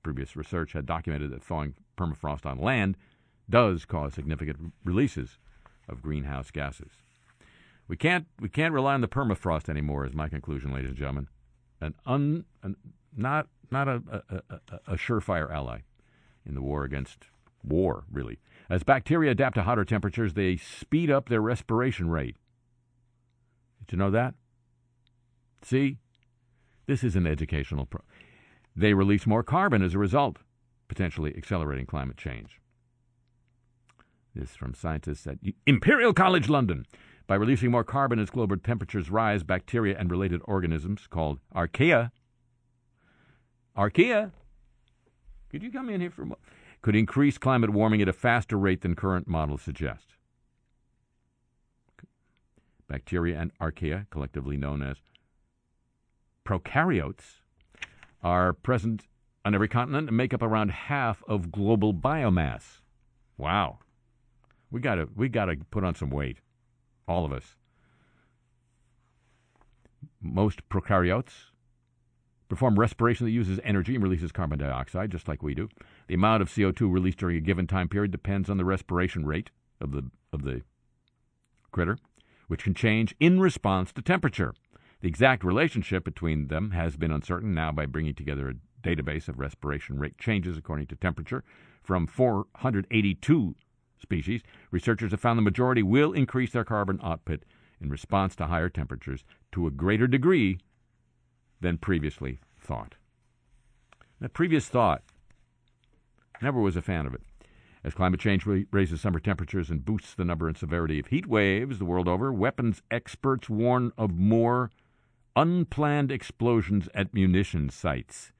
Previous 0.03 0.37
research 0.37 0.73
had 0.73 0.87
documented 0.87 1.31
that 1.31 1.43
thawing 1.43 1.75
permafrost 1.97 2.45
on 2.45 2.59
land 2.59 2.97
does 3.49 3.85
cause 3.85 4.15
significant 4.15 4.73
releases 4.85 5.39
of 5.89 6.03
greenhouse 6.03 6.51
gases. 6.51 6.91
We 7.87 7.97
can't 7.97 8.27
we 8.39 8.49
can't 8.49 8.75
rely 8.75 8.95
on 8.95 9.01
the 9.01 9.09
permafrost 9.09 9.69
anymore. 9.69 10.05
Is 10.05 10.15
my 10.15 10.29
conclusion, 10.29 10.73
ladies 10.73 10.91
and 10.91 10.99
gentlemen. 10.99 11.29
An 11.81 11.95
un 12.05 12.45
an, 12.63 12.77
not 13.17 13.49
not 13.71 13.89
a, 13.89 14.03
a, 14.11 14.43
a, 14.51 14.81
a 14.89 14.97
surefire 14.97 15.51
ally 15.51 15.81
in 16.45 16.55
the 16.55 16.63
war 16.63 16.85
against 16.85 17.25
war, 17.63 18.05
really. 18.11 18.39
As 18.71 18.83
bacteria 18.83 19.31
adapt 19.31 19.57
to 19.57 19.63
hotter 19.63 19.85
temperatures, 19.85 20.35
they 20.35 20.57
speed 20.57 21.11
up 21.11 21.29
their 21.29 21.41
respiration 21.41 22.11
rate. 22.11 22.37
Did 23.87 23.93
you 23.93 23.99
know 23.99 24.11
that? 24.11 24.35
See? 25.63 25.99
This 26.87 27.05
is 27.05 27.17
an 27.17 27.27
educational 27.27 27.87
pro. 27.87 28.03
They 28.75 28.95
release 28.95 29.27
more 29.27 29.43
carbon 29.43 29.83
as 29.83 29.95
a 29.95 29.99
result, 29.99 30.39
potentially 30.89 31.35
accelerating 31.37 31.87
climate 31.87 32.17
change. 32.17 32.61
This 34.39 34.55
from 34.55 34.73
scientists 34.73 35.27
at 35.27 35.39
Imperial 35.67 36.13
College 36.13 36.49
London. 36.49 36.87
By 37.27 37.35
releasing 37.35 37.73
more 37.73 37.83
carbon 37.83 38.21
as 38.21 38.31
global 38.31 38.57
temperatures 38.57 39.11
rise, 39.11 39.43
bacteria 39.43 39.99
and 39.99 40.13
related 40.13 40.41
organisms 40.45 41.09
called 41.11 41.41
archaea. 41.53 42.13
Archaea. 43.77 44.31
Could 45.51 45.65
you 45.65 45.73
come 45.73 45.91
in 45.91 46.01
here 46.01 46.11
for 46.11 46.23
a 46.23 46.27
moment? 46.27 46.43
Could 46.83 46.95
increase 46.95 47.37
climate 47.37 47.71
warming 47.71 48.01
at 48.01 48.09
a 48.09 48.13
faster 48.13 48.57
rate 48.57 48.83
than 48.83 48.95
current 48.95 49.27
models 49.27 49.63
suggest. 49.63 50.15
Bacteria 52.87 53.41
and 53.41 53.51
archaea, 53.59 54.07
collectively 54.11 54.57
known 54.57 54.85
as 54.85 54.99
prokaryotes, 56.47 57.41
are 58.23 58.53
present 58.53 59.03
on 59.45 59.57
every 59.57 59.69
continent 59.69 60.07
and 60.07 60.17
make 60.17 60.33
up 60.33 60.43
around 60.43 60.71
half 60.71 61.25
of 61.27 61.51
global 61.51 61.93
biomass. 61.93 62.81
Wow. 63.37 63.81
We 64.71 64.81
got 64.81 64.97
to 64.97 65.09
we 65.15 65.29
got 65.29 65.47
to 65.47 65.57
put 65.71 65.85
on 65.85 65.95
some 65.95 66.11
weight. 66.11 66.39
All 67.07 67.25
of 67.25 67.33
us. 67.33 67.57
Most 70.21 70.69
prokaryotes 70.69 71.51
perform 72.49 72.79
respiration 72.79 73.27
that 73.27 73.33
uses 73.33 73.61
energy 73.63 73.95
and 73.95 74.03
releases 74.03 74.33
carbon 74.33 74.59
dioxide 74.59 75.11
just 75.11 75.29
like 75.29 75.43
we 75.43 75.55
do. 75.55 75.69
The 76.07 76.15
amount 76.15 76.43
of 76.43 76.49
CO2 76.49 76.93
released 76.93 77.19
during 77.19 77.37
a 77.37 77.41
given 77.41 77.67
time 77.67 77.89
period 77.89 78.11
depends 78.11 78.49
on 78.51 78.57
the 78.57 78.65
respiration 78.65 79.27
rate 79.27 79.51
of 79.81 79.93
the 79.93 80.11
of 80.33 80.43
the 80.43 80.63
critter, 81.71 81.99
which 82.49 82.65
can 82.65 82.75
change 82.75 83.15
in 83.21 83.41
response 83.41 83.93
to 83.93 84.03
temperature. 84.03 84.55
The 85.01 85.09
exact 85.09 85.45
relationship 85.45 86.05
between 86.05 86.49
them 86.49 86.73
has 86.73 86.97
been 86.97 87.13
uncertain 87.13 87.55
now 87.55 87.71
by 87.71 87.87
bringing 87.87 88.15
together 88.15 88.49
a 88.49 88.87
database 88.87 89.29
of 89.29 89.39
respiration 89.39 89.99
rate 89.99 90.19
changes 90.19 90.57
according 90.57 90.87
to 90.89 90.97
temperature 90.97 91.45
from 91.83 92.07
482 92.07 93.55
species. 94.01 94.43
Researchers 94.71 95.11
have 95.11 95.21
found 95.21 95.39
the 95.39 95.43
majority 95.43 95.83
will 95.83 96.13
increase 96.13 96.53
their 96.53 96.65
carbon 96.65 97.01
output 97.03 97.45
in 97.81 97.91
response 97.91 98.35
to 98.37 98.47
higher 98.47 98.69
temperatures 98.69 99.25
to 99.53 99.67
a 99.67 99.71
greater 99.71 100.07
degree 100.07 100.59
than 101.61 101.79
previously 101.79 102.41
thought. 102.59 102.97
That 104.21 104.33
previous 104.33 104.69
thought 104.69 105.03
never 106.43 106.61
was 106.61 106.77
a 106.77 106.83
fan 106.83 107.07
of 107.07 107.15
it. 107.15 107.23
As 107.85 107.95
climate 107.95 108.21
change 108.21 108.45
raises 108.47 109.01
summer 109.01 109.21
temperatures 109.21 109.71
and 109.71 109.85
boosts 109.85 110.15
the 110.15 110.25
number 110.25 110.49
and 110.49 110.57
severity 110.57 110.99
of 110.99 111.07
heat 111.07 111.27
waves 111.27 111.79
the 111.79 111.85
world 111.85 112.09
over, 112.09 112.33
weapons 112.33 112.83
experts 112.91 113.49
warn 113.49 113.93
of 113.97 114.15
more 114.15 114.71
unplanned 115.37 116.11
explosions 116.11 116.89
at 116.95 117.15
munition 117.15 117.71
sites. 117.71 118.33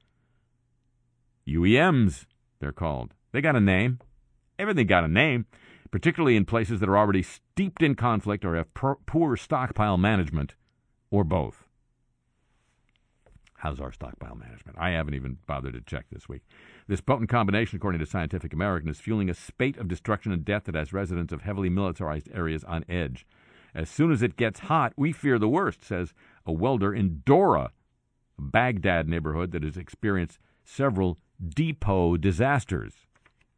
UEMs, 1.47 2.25
they're 2.59 2.73
called. 2.73 3.13
They 3.31 3.41
got 3.41 3.55
a 3.55 3.61
name. 3.61 3.99
Everything 4.59 4.85
got 4.87 5.05
a 5.05 5.07
name, 5.07 5.45
particularly 5.89 6.35
in 6.35 6.43
places 6.43 6.81
that 6.81 6.89
are 6.89 6.97
already 6.97 7.23
steeped 7.23 7.81
in 7.81 7.95
conflict 7.95 8.43
or 8.43 8.55
have 8.55 8.73
poor 8.73 9.37
stockpile 9.37 9.97
management, 9.97 10.53
or 11.09 11.23
both. 11.23 11.63
How's 13.55 13.79
our 13.79 13.91
stockpile 13.91 14.35
management? 14.35 14.77
I 14.79 14.91
haven't 14.91 15.15
even 15.15 15.37
bothered 15.47 15.73
to 15.73 15.81
check 15.81 16.05
this 16.11 16.29
week. 16.29 16.43
This 16.87 17.01
potent 17.01 17.29
combination, 17.29 17.77
according 17.77 17.99
to 17.99 18.05
Scientific 18.05 18.53
American, 18.53 18.89
is 18.89 18.99
fueling 18.99 19.29
a 19.29 19.33
spate 19.33 19.77
of 19.77 19.87
destruction 19.87 20.31
and 20.31 20.45
death 20.45 20.65
that 20.65 20.75
has 20.75 20.93
residents 20.93 21.33
of 21.33 21.41
heavily 21.41 21.69
militarized 21.69 22.29
areas 22.33 22.63
on 22.65 22.85
edge. 22.87 23.25
As 23.73 23.89
soon 23.89 24.11
as 24.11 24.21
it 24.21 24.37
gets 24.37 24.61
hot, 24.61 24.93
we 24.95 25.11
fear 25.11 25.39
the 25.39 25.49
worst, 25.49 25.83
says 25.83 26.13
a 26.45 26.51
welder 26.51 26.93
in 26.93 27.21
Dora, 27.25 27.71
a 28.37 28.41
Baghdad 28.41 29.07
neighborhood 29.07 29.51
that 29.51 29.63
has 29.63 29.77
experienced 29.77 30.39
several 30.63 31.17
depot 31.47 32.17
disasters. 32.17 32.93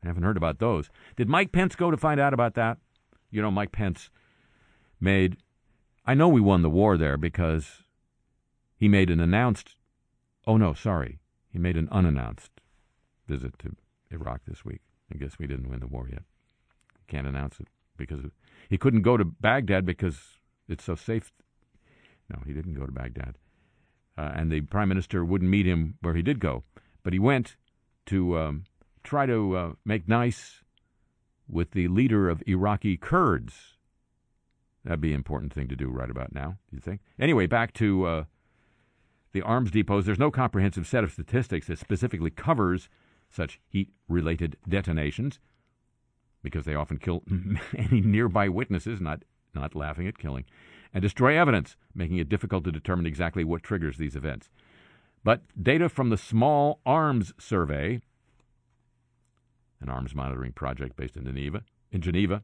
I 0.03 0.07
haven't 0.07 0.23
heard 0.23 0.37
about 0.37 0.59
those. 0.59 0.89
Did 1.15 1.29
Mike 1.29 1.51
Pence 1.51 1.75
go 1.75 1.91
to 1.91 1.97
find 1.97 2.19
out 2.19 2.33
about 2.33 2.55
that? 2.55 2.77
You 3.29 3.41
know, 3.41 3.51
Mike 3.51 3.71
Pence 3.71 4.09
made. 4.99 5.37
I 6.05 6.13
know 6.15 6.27
we 6.27 6.41
won 6.41 6.63
the 6.63 6.69
war 6.69 6.97
there 6.97 7.17
because 7.17 7.83
he 8.75 8.87
made 8.87 9.09
an 9.11 9.19
announced 9.19 9.75
Oh, 10.47 10.57
no, 10.57 10.73
sorry. 10.73 11.19
He 11.49 11.59
made 11.59 11.77
an 11.77 11.87
unannounced 11.91 12.51
visit 13.27 13.57
to 13.59 13.75
Iraq 14.09 14.41
this 14.47 14.65
week. 14.65 14.81
I 15.13 15.17
guess 15.17 15.37
we 15.37 15.47
didn't 15.47 15.69
win 15.69 15.79
the 15.79 15.87
war 15.87 16.07
yet. 16.09 16.23
Can't 17.07 17.27
announce 17.27 17.59
it 17.59 17.67
because 17.97 18.21
he 18.69 18.77
couldn't 18.77 19.01
go 19.01 19.17
to 19.17 19.25
Baghdad 19.25 19.85
because 19.85 20.17
it's 20.67 20.83
so 20.83 20.95
safe. 20.95 21.31
No, 22.29 22.39
he 22.45 22.53
didn't 22.53 22.73
go 22.73 22.85
to 22.85 22.91
Baghdad. 22.91 23.37
Uh, 24.17 24.31
and 24.33 24.51
the 24.51 24.61
prime 24.61 24.89
minister 24.89 25.23
wouldn't 25.23 25.51
meet 25.51 25.65
him 25.65 25.95
where 26.01 26.15
he 26.15 26.21
did 26.21 26.39
go. 26.39 26.63
But 27.03 27.13
he 27.13 27.19
went 27.19 27.57
to 28.07 28.37
um, 28.37 28.63
try 29.03 29.25
to 29.25 29.55
uh, 29.55 29.71
make 29.85 30.07
nice 30.07 30.61
with 31.47 31.71
the 31.71 31.87
leader 31.87 32.29
of 32.29 32.43
Iraqi 32.47 32.97
Kurds. 32.97 33.77
That'd 34.83 35.01
be 35.01 35.09
an 35.09 35.15
important 35.15 35.53
thing 35.53 35.67
to 35.67 35.75
do 35.75 35.89
right 35.89 36.09
about 36.09 36.33
now, 36.33 36.57
do 36.69 36.75
you 36.75 36.79
think? 36.79 37.01
Anyway, 37.19 37.45
back 37.45 37.73
to 37.73 38.05
uh, 38.05 38.23
the 39.33 39.41
arms 39.41 39.71
depots, 39.71 40.05
there's 40.05 40.19
no 40.19 40.31
comprehensive 40.31 40.87
set 40.87 41.03
of 41.03 41.11
statistics 41.11 41.67
that 41.67 41.79
specifically 41.79 42.31
covers 42.31 42.89
such 43.29 43.59
heat 43.67 43.89
related 44.07 44.57
detonations 44.67 45.39
because 46.43 46.65
they 46.65 46.75
often 46.75 46.97
kill 46.97 47.23
any 47.77 48.01
nearby 48.01 48.49
witnesses, 48.49 48.99
not 48.99 49.23
not 49.53 49.75
laughing 49.75 50.07
at 50.07 50.17
killing, 50.17 50.45
and 50.93 51.01
destroy 51.01 51.37
evidence, 51.37 51.75
making 51.93 52.17
it 52.17 52.29
difficult 52.29 52.63
to 52.63 52.71
determine 52.71 53.05
exactly 53.05 53.43
what 53.43 53.63
triggers 53.63 53.97
these 53.97 54.15
events. 54.15 54.49
But 55.23 55.41
data 55.61 55.89
from 55.89 56.09
the 56.09 56.17
Small 56.17 56.79
Arms 56.85 57.33
Survey, 57.37 57.99
an 59.81 59.89
arms 59.89 60.15
monitoring 60.15 60.51
project 60.51 60.95
based 60.95 61.17
in 61.17 61.25
Geneva, 61.25 61.63
in 61.91 62.01
Geneva 62.01 62.43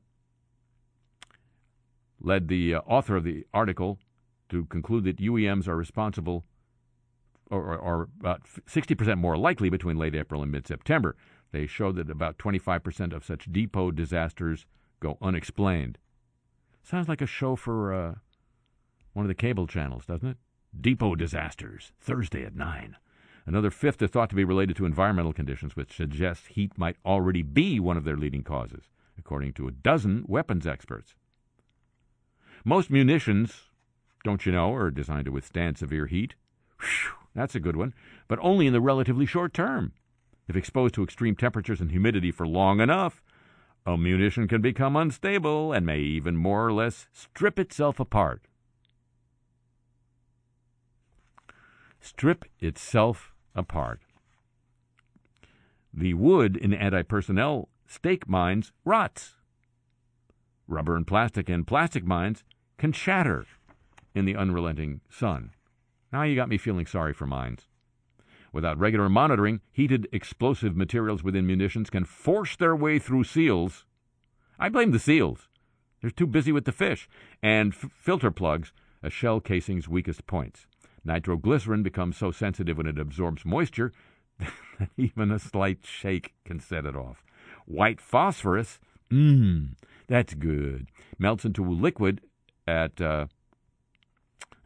led 2.20 2.48
the 2.48 2.76
uh, 2.76 2.80
author 2.88 3.16
of 3.16 3.24
the 3.24 3.46
article 3.54 4.00
to 4.50 4.66
conclude 4.66 5.04
that 5.04 5.18
UEMs 5.18 5.68
are 5.68 5.76
responsible 5.76 6.46
or, 7.50 7.78
or 7.78 8.10
about 8.20 8.44
60% 8.44 9.18
more 9.18 9.38
likely 9.38 9.70
between 9.70 9.98
late 9.98 10.16
April 10.16 10.42
and 10.42 10.52
mid 10.52 10.68
September. 10.68 11.16
They 11.52 11.66
show 11.66 11.92
that 11.94 12.10
about 12.10 12.38
25% 12.38 13.14
of 13.14 13.24
such 13.24 13.52
depot 13.52 13.92
disasters 13.92 14.66
go 15.00 15.18
unexplained. 15.22 15.98
Sounds 16.84 17.08
like 17.08 17.22
a 17.22 17.28
show 17.28 17.56
for 17.56 17.94
uh, 17.94 18.16
one 19.14 19.26
of 19.26 19.30
the 19.30 19.36
cable 19.36 19.68
channels, 19.68 20.06
doesn't 20.06 20.28
it? 20.28 20.38
Depot 20.80 21.16
disasters, 21.16 21.94
Thursday 22.00 22.44
at 22.44 22.56
9. 22.56 22.98
Another 23.48 23.72
fifth 23.72 24.02
are 24.02 24.08
thought 24.08 24.30
to 24.30 24.36
be 24.36 24.44
related 24.44 24.76
to 24.76 24.86
environmental 24.86 25.32
conditions, 25.32 25.78
which 25.78 25.96
suggests 25.96 26.48
heat 26.48 26.78
might 26.78 26.98
already 27.06 27.42
be 27.42 27.80
one 27.80 27.96
of 27.96 28.04
their 28.04 28.18
leading 28.18 28.44
causes, 28.44 28.90
according 29.18 29.54
to 29.54 29.70
a 29.70 29.72
dozen 29.72 30.26
weapons 30.28 30.68
experts. 30.68 31.16
Most 32.66 32.90
munitions, 32.92 33.70
don't 34.26 34.46
you 34.46 34.52
know, 34.52 34.74
are 34.74 34.92
designed 34.92 35.26
to 35.26 35.32
withstand 35.32 35.78
severe 35.78 36.08
heat. 36.08 36.36
Whew, 36.82 37.12
that's 37.34 37.56
a 37.56 37.62
good 37.62 37.78
one, 37.78 37.94
but 38.28 38.38
only 38.42 38.68
in 38.68 38.74
the 38.74 38.82
relatively 38.82 39.26
short 39.26 39.54
term. 39.54 39.94
If 40.50 40.58
exposed 40.58 40.94
to 40.96 41.04
extreme 41.04 41.36
temperatures 41.38 41.80
and 41.80 41.92
humidity 41.92 42.32
for 42.32 42.46
long 42.46 42.82
enough, 42.82 43.22
a 43.86 43.96
munition 43.96 44.50
can 44.50 44.62
become 44.62 44.98
unstable 44.98 45.72
and 45.72 45.86
may 45.86 46.00
even 46.00 46.36
more 46.36 46.68
or 46.68 46.74
less 46.74 47.08
strip 47.14 47.58
itself 47.58 47.98
apart. 47.98 48.42
Strip 52.02 52.44
itself 52.60 53.34
apart. 53.58 54.02
The 55.94 56.14
wood 56.14 56.56
in 56.56 56.74
anti 56.74 57.02
personnel 57.02 57.70
stake 57.88 58.30
mines 58.30 58.72
rots. 58.86 59.36
Rubber 60.68 60.96
and 60.96 61.08
plastic 61.08 61.50
in 61.50 61.66
plastic 61.66 62.06
mines 62.06 62.44
can 62.78 62.92
shatter 62.92 63.46
in 64.14 64.26
the 64.26 64.36
unrelenting 64.36 65.02
sun. 65.10 65.52
Now 66.12 66.24
you 66.24 66.36
got 66.36 66.50
me 66.50 66.58
feeling 66.58 66.86
sorry 66.86 67.14
for 67.14 67.26
mines. 67.26 67.68
Without 68.54 68.80
regular 68.80 69.10
monitoring, 69.10 69.62
heated 69.72 70.08
explosive 70.12 70.76
materials 70.76 71.24
within 71.24 71.46
munitions 71.46 71.90
can 71.90 72.06
force 72.06 72.56
their 72.56 72.76
way 72.76 72.98
through 72.98 73.24
seals. 73.24 73.86
I 74.60 74.70
blame 74.70 74.92
the 74.92 75.00
seals. 75.00 75.48
They're 76.02 76.10
too 76.12 76.28
busy 76.28 76.52
with 76.52 76.66
the 76.66 76.72
fish. 76.72 77.10
And 77.44 77.74
f- 77.74 77.92
filter 78.00 78.32
plugs, 78.32 78.72
a 79.04 79.10
shell 79.10 79.40
casing's 79.40 79.88
weakest 79.88 80.26
points. 80.28 80.66
Nitroglycerin 81.08 81.84
becomes 81.84 82.18
so 82.18 82.32
sensitive 82.32 82.78
when 82.78 82.86
it 82.86 83.00
absorbs 83.00 83.46
moisture 83.46 83.94
that 84.40 84.90
even 84.98 85.32
a 85.32 85.40
slight 85.40 85.80
shake 85.86 86.34
can 86.46 86.60
set 86.60 86.86
it 86.86 86.96
off. 86.96 87.24
White 87.66 88.02
phosphorus, 88.02 88.80
mmm, 89.10 89.70
that's 90.08 90.34
good. 90.34 90.88
Melts 91.18 91.46
into 91.46 91.66
a 91.66 91.72
liquid 91.72 92.22
at, 92.68 93.00
uh, 93.00 93.28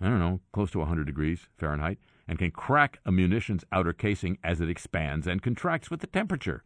I 0.02 0.06
don't 0.06 0.20
know, 0.20 0.42
close 0.52 0.72
to 0.72 0.80
100 0.80 1.06
degrees 1.06 1.48
Fahrenheit 1.58 2.00
and 2.28 2.40
can 2.40 2.50
crack 2.50 3.00
a 3.06 3.12
munition's 3.12 3.64
outer 3.72 3.94
casing 3.94 4.40
as 4.44 4.60
it 4.60 4.70
expands 4.70 5.28
and 5.28 5.44
contracts 5.44 5.92
with 5.92 6.00
the 6.00 6.08
temperature. 6.08 6.64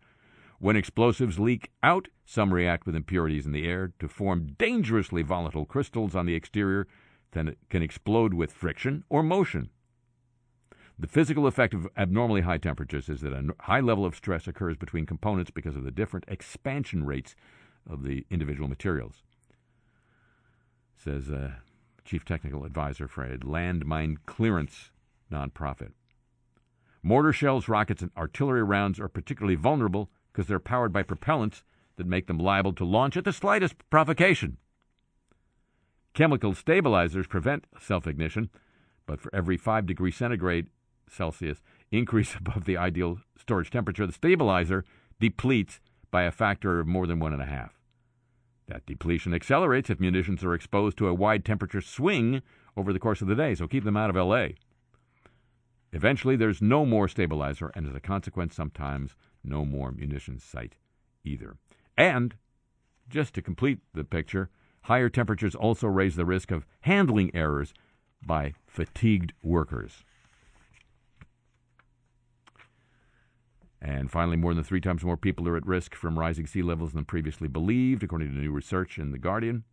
When 0.59 0.77
explosives 0.77 1.37
leak 1.37 1.71
out, 1.83 2.07
some 2.23 2.53
react 2.53 2.85
with 2.85 2.95
impurities 2.95 3.45
in 3.45 3.51
the 3.51 3.67
air 3.67 3.91
to 3.99 4.07
form 4.07 4.55
dangerously 4.57 5.21
volatile 5.21 5.65
crystals 5.65 6.15
on 6.15 6.25
the 6.25 6.33
exterior 6.33 6.87
that 7.35 7.57
can 7.69 7.83
explode 7.83 8.33
with 8.33 8.51
friction 8.51 9.03
or 9.09 9.21
motion. 9.21 9.69
The 10.97 11.07
physical 11.07 11.45
effect 11.45 11.73
of 11.73 11.87
abnormally 11.97 12.41
high 12.41 12.57
temperatures 12.57 13.09
is 13.09 13.21
that 13.21 13.33
a 13.33 13.53
high 13.59 13.81
level 13.81 14.05
of 14.05 14.15
stress 14.15 14.47
occurs 14.47 14.77
between 14.77 15.05
components 15.05 15.51
because 15.51 15.75
of 15.75 15.83
the 15.83 15.91
different 15.91 16.25
expansion 16.27 17.05
rates 17.05 17.35
of 17.89 18.03
the 18.03 18.25
individual 18.29 18.69
materials. 18.69 19.23
Says 20.97 21.29
uh, 21.29 21.51
Chief 22.05 22.23
Technical 22.23 22.63
Advisor 22.63 23.07
for 23.07 23.23
a 23.25 23.37
landmine 23.39 24.17
clearance 24.25 24.91
nonprofit. 25.31 25.91
Mortar 27.03 27.33
shells, 27.33 27.67
rockets, 27.67 28.01
and 28.01 28.11
artillery 28.17 28.63
rounds 28.63 28.99
are 28.99 29.09
particularly 29.09 29.55
vulnerable 29.55 30.09
because 30.31 30.47
they're 30.47 30.59
powered 30.59 30.93
by 30.93 31.03
propellants 31.03 31.63
that 31.97 32.07
make 32.07 32.27
them 32.27 32.39
liable 32.39 32.73
to 32.73 32.85
launch 32.85 33.17
at 33.17 33.25
the 33.25 33.33
slightest 33.33 33.75
provocation. 33.89 34.57
Chemical 36.15 36.55
stabilizers 36.55 37.27
prevent 37.27 37.65
self 37.79 38.07
ignition, 38.07 38.49
but 39.05 39.19
for 39.19 39.35
every 39.35 39.57
5 39.57 39.85
degrees 39.85 40.15
centigrade 40.15 40.67
Celsius 41.09 41.61
increase 41.91 42.35
above 42.39 42.63
the 42.63 42.77
ideal 42.77 43.19
storage 43.37 43.69
temperature, 43.69 44.07
the 44.07 44.13
stabilizer 44.13 44.85
depletes 45.19 45.81
by 46.09 46.23
a 46.23 46.31
factor 46.31 46.79
of 46.79 46.87
more 46.87 47.05
than 47.05 47.19
one 47.19 47.33
and 47.33 47.41
a 47.41 47.45
half. 47.45 47.77
That 48.67 48.85
depletion 48.85 49.33
accelerates 49.33 49.89
if 49.89 49.99
munitions 49.99 50.41
are 50.43 50.53
exposed 50.53 50.97
to 50.97 51.07
a 51.07 51.13
wide 51.13 51.43
temperature 51.43 51.81
swing 51.81 52.41
over 52.77 52.93
the 52.93 52.99
course 52.99 53.21
of 53.21 53.27
the 53.27 53.35
day, 53.35 53.53
so 53.53 53.67
keep 53.67 53.83
them 53.83 53.97
out 53.97 54.09
of 54.09 54.15
LA. 54.15 54.47
Eventually, 55.91 56.37
there's 56.37 56.61
no 56.61 56.85
more 56.85 57.09
stabilizer, 57.09 57.73
and 57.75 57.85
as 57.85 57.93
a 57.93 57.99
consequence, 57.99 58.55
sometimes 58.55 59.15
no 59.43 59.65
more 59.65 59.91
munitions 59.91 60.45
site 60.45 60.75
either. 61.25 61.57
And, 61.97 62.35
just 63.09 63.33
to 63.35 63.41
complete 63.41 63.79
the 63.93 64.05
picture, 64.05 64.49
higher 64.85 65.09
temperatures 65.09 65.55
also 65.55 65.87
raise 65.87 66.15
the 66.15 66.25
risk 66.25 66.51
of 66.51 66.65
handling 66.81 67.31
errors 67.35 67.73
by 68.25 68.53
fatigued 68.67 69.33
workers. 69.41 70.03
And 73.81 74.11
finally, 74.11 74.37
more 74.37 74.53
than 74.53 74.63
three 74.63 74.81
times 74.81 75.03
more 75.03 75.17
people 75.17 75.47
are 75.47 75.57
at 75.57 75.65
risk 75.65 75.93
from 75.93 76.17
rising 76.17 76.47
sea 76.47 76.61
levels 76.61 76.93
than 76.93 77.05
previously 77.05 77.47
believed, 77.47 78.03
according 78.03 78.29
to 78.29 78.35
new 78.35 78.51
research 78.51 78.97
in 78.97 79.11
The 79.11 79.19
Guardian. 79.19 79.63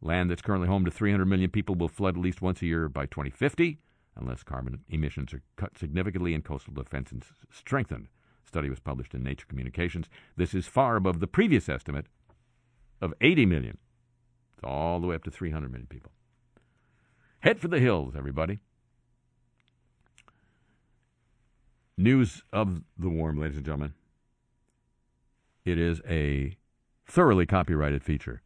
Land 0.00 0.30
that's 0.30 0.42
currently 0.42 0.68
home 0.68 0.84
to 0.84 0.90
300 0.90 1.24
million 1.26 1.50
people 1.50 1.74
will 1.74 1.88
flood 1.88 2.16
at 2.16 2.22
least 2.22 2.42
once 2.42 2.62
a 2.62 2.66
year 2.66 2.88
by 2.88 3.06
2050 3.06 3.78
unless 4.18 4.42
carbon 4.42 4.80
emissions 4.88 5.32
are 5.34 5.42
cut 5.56 5.76
significantly 5.78 6.34
and 6.34 6.44
coastal 6.44 6.72
defense 6.72 7.12
strengthened. 7.50 8.08
Study 8.46 8.70
was 8.70 8.80
published 8.80 9.14
in 9.14 9.22
Nature 9.22 9.46
Communications. 9.46 10.08
This 10.36 10.54
is 10.54 10.66
far 10.66 10.96
above 10.96 11.20
the 11.20 11.26
previous 11.26 11.68
estimate 11.68 12.06
of 13.00 13.12
80 13.20 13.46
million. 13.46 13.78
All 14.64 15.00
the 15.00 15.06
way 15.06 15.14
up 15.14 15.24
to 15.24 15.30
300 15.30 15.70
million 15.70 15.86
people. 15.86 16.12
Head 17.40 17.60
for 17.60 17.68
the 17.68 17.78
hills, 17.78 18.14
everybody. 18.16 18.58
News 21.96 22.42
of 22.52 22.82
the 22.98 23.08
warm, 23.08 23.38
ladies 23.38 23.56
and 23.56 23.64
gentlemen. 23.64 23.94
It 25.64 25.78
is 25.78 26.00
a 26.08 26.56
thoroughly 27.06 27.46
copyrighted 27.46 28.02
feature 28.02 28.42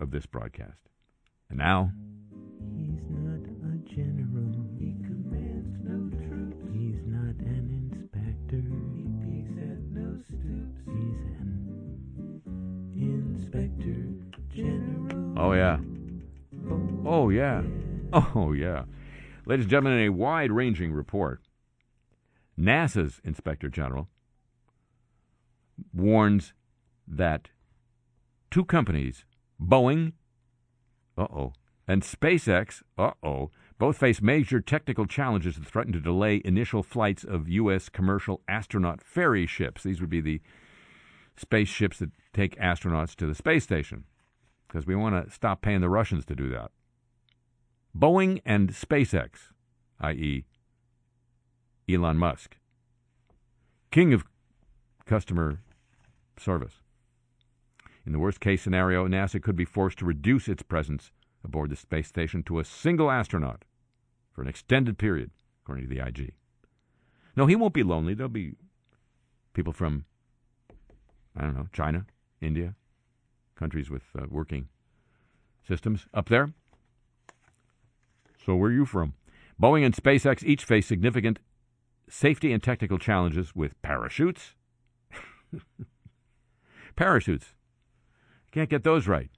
of 0.00 0.10
this 0.10 0.26
broadcast. 0.26 0.88
And 1.48 1.58
now, 1.58 1.92
Oh, 15.50 15.54
yeah. 15.54 15.78
Oh, 17.04 17.28
yeah. 17.28 17.62
Oh, 18.12 18.52
yeah. 18.52 18.84
Ladies 19.46 19.64
and 19.64 19.70
gentlemen, 19.70 19.98
in 19.98 20.06
a 20.06 20.12
wide 20.12 20.52
ranging 20.52 20.92
report, 20.92 21.40
NASA's 22.56 23.20
Inspector 23.24 23.68
General 23.68 24.08
warns 25.92 26.52
that 27.06 27.50
two 28.50 28.64
companies, 28.64 29.24
Boeing, 29.60 30.12
uh 31.18 31.26
oh, 31.32 31.52
and 31.88 32.02
SpaceX, 32.02 32.82
uh 32.96 33.12
oh, 33.24 33.50
both 33.78 33.98
face 33.98 34.22
major 34.22 34.60
technical 34.60 35.06
challenges 35.06 35.56
that 35.56 35.66
threaten 35.66 35.92
to 35.92 36.00
delay 36.00 36.42
initial 36.44 36.84
flights 36.84 37.24
of 37.24 37.48
U.S. 37.48 37.88
commercial 37.88 38.40
astronaut 38.48 39.02
ferry 39.02 39.46
ships. 39.46 39.82
These 39.82 40.00
would 40.00 40.10
be 40.10 40.20
the 40.20 40.40
spaceships 41.36 41.98
that 41.98 42.10
take 42.32 42.56
astronauts 42.56 43.16
to 43.16 43.26
the 43.26 43.34
space 43.34 43.64
station 43.64 44.04
because 44.70 44.86
we 44.86 44.94
want 44.94 45.26
to 45.26 45.32
stop 45.32 45.62
paying 45.62 45.80
the 45.80 45.88
Russians 45.88 46.24
to 46.26 46.36
do 46.36 46.48
that. 46.50 46.70
Boeing 47.96 48.40
and 48.46 48.70
SpaceX, 48.70 49.50
i.e., 50.00 50.44
Elon 51.88 52.16
Musk, 52.16 52.56
king 53.90 54.12
of 54.12 54.24
customer 55.06 55.60
service. 56.38 56.82
In 58.06 58.12
the 58.12 58.20
worst 58.20 58.38
case 58.38 58.62
scenario, 58.62 59.08
NASA 59.08 59.42
could 59.42 59.56
be 59.56 59.64
forced 59.64 59.98
to 59.98 60.04
reduce 60.04 60.46
its 60.46 60.62
presence 60.62 61.10
aboard 61.44 61.70
the 61.70 61.76
space 61.76 62.06
station 62.06 62.44
to 62.44 62.60
a 62.60 62.64
single 62.64 63.10
astronaut 63.10 63.64
for 64.32 64.42
an 64.42 64.48
extended 64.48 64.98
period, 64.98 65.32
according 65.64 65.88
to 65.88 65.92
the 65.92 66.06
IG. 66.06 66.34
No, 67.34 67.46
he 67.46 67.56
won't 67.56 67.74
be 67.74 67.82
lonely. 67.82 68.14
There'll 68.14 68.28
be 68.28 68.54
people 69.52 69.72
from, 69.72 70.04
I 71.36 71.42
don't 71.42 71.56
know, 71.56 71.66
China, 71.72 72.06
India, 72.40 72.76
countries 73.60 73.90
with 73.90 74.02
uh, 74.18 74.24
working 74.28 74.68
systems 75.68 76.06
up 76.12 76.28
there. 76.28 76.52
So 78.44 78.56
where 78.56 78.70
are 78.70 78.74
you 78.74 78.86
from? 78.86 79.14
Boeing 79.60 79.84
and 79.84 79.94
SpaceX 79.94 80.42
each 80.42 80.64
face 80.64 80.86
significant 80.86 81.38
safety 82.08 82.52
and 82.52 82.62
technical 82.62 82.98
challenges 82.98 83.54
with 83.54 83.80
parachutes. 83.82 84.54
parachutes. 86.96 87.54
Can't 88.50 88.70
get 88.70 88.82
those 88.82 89.06
right. 89.06 89.30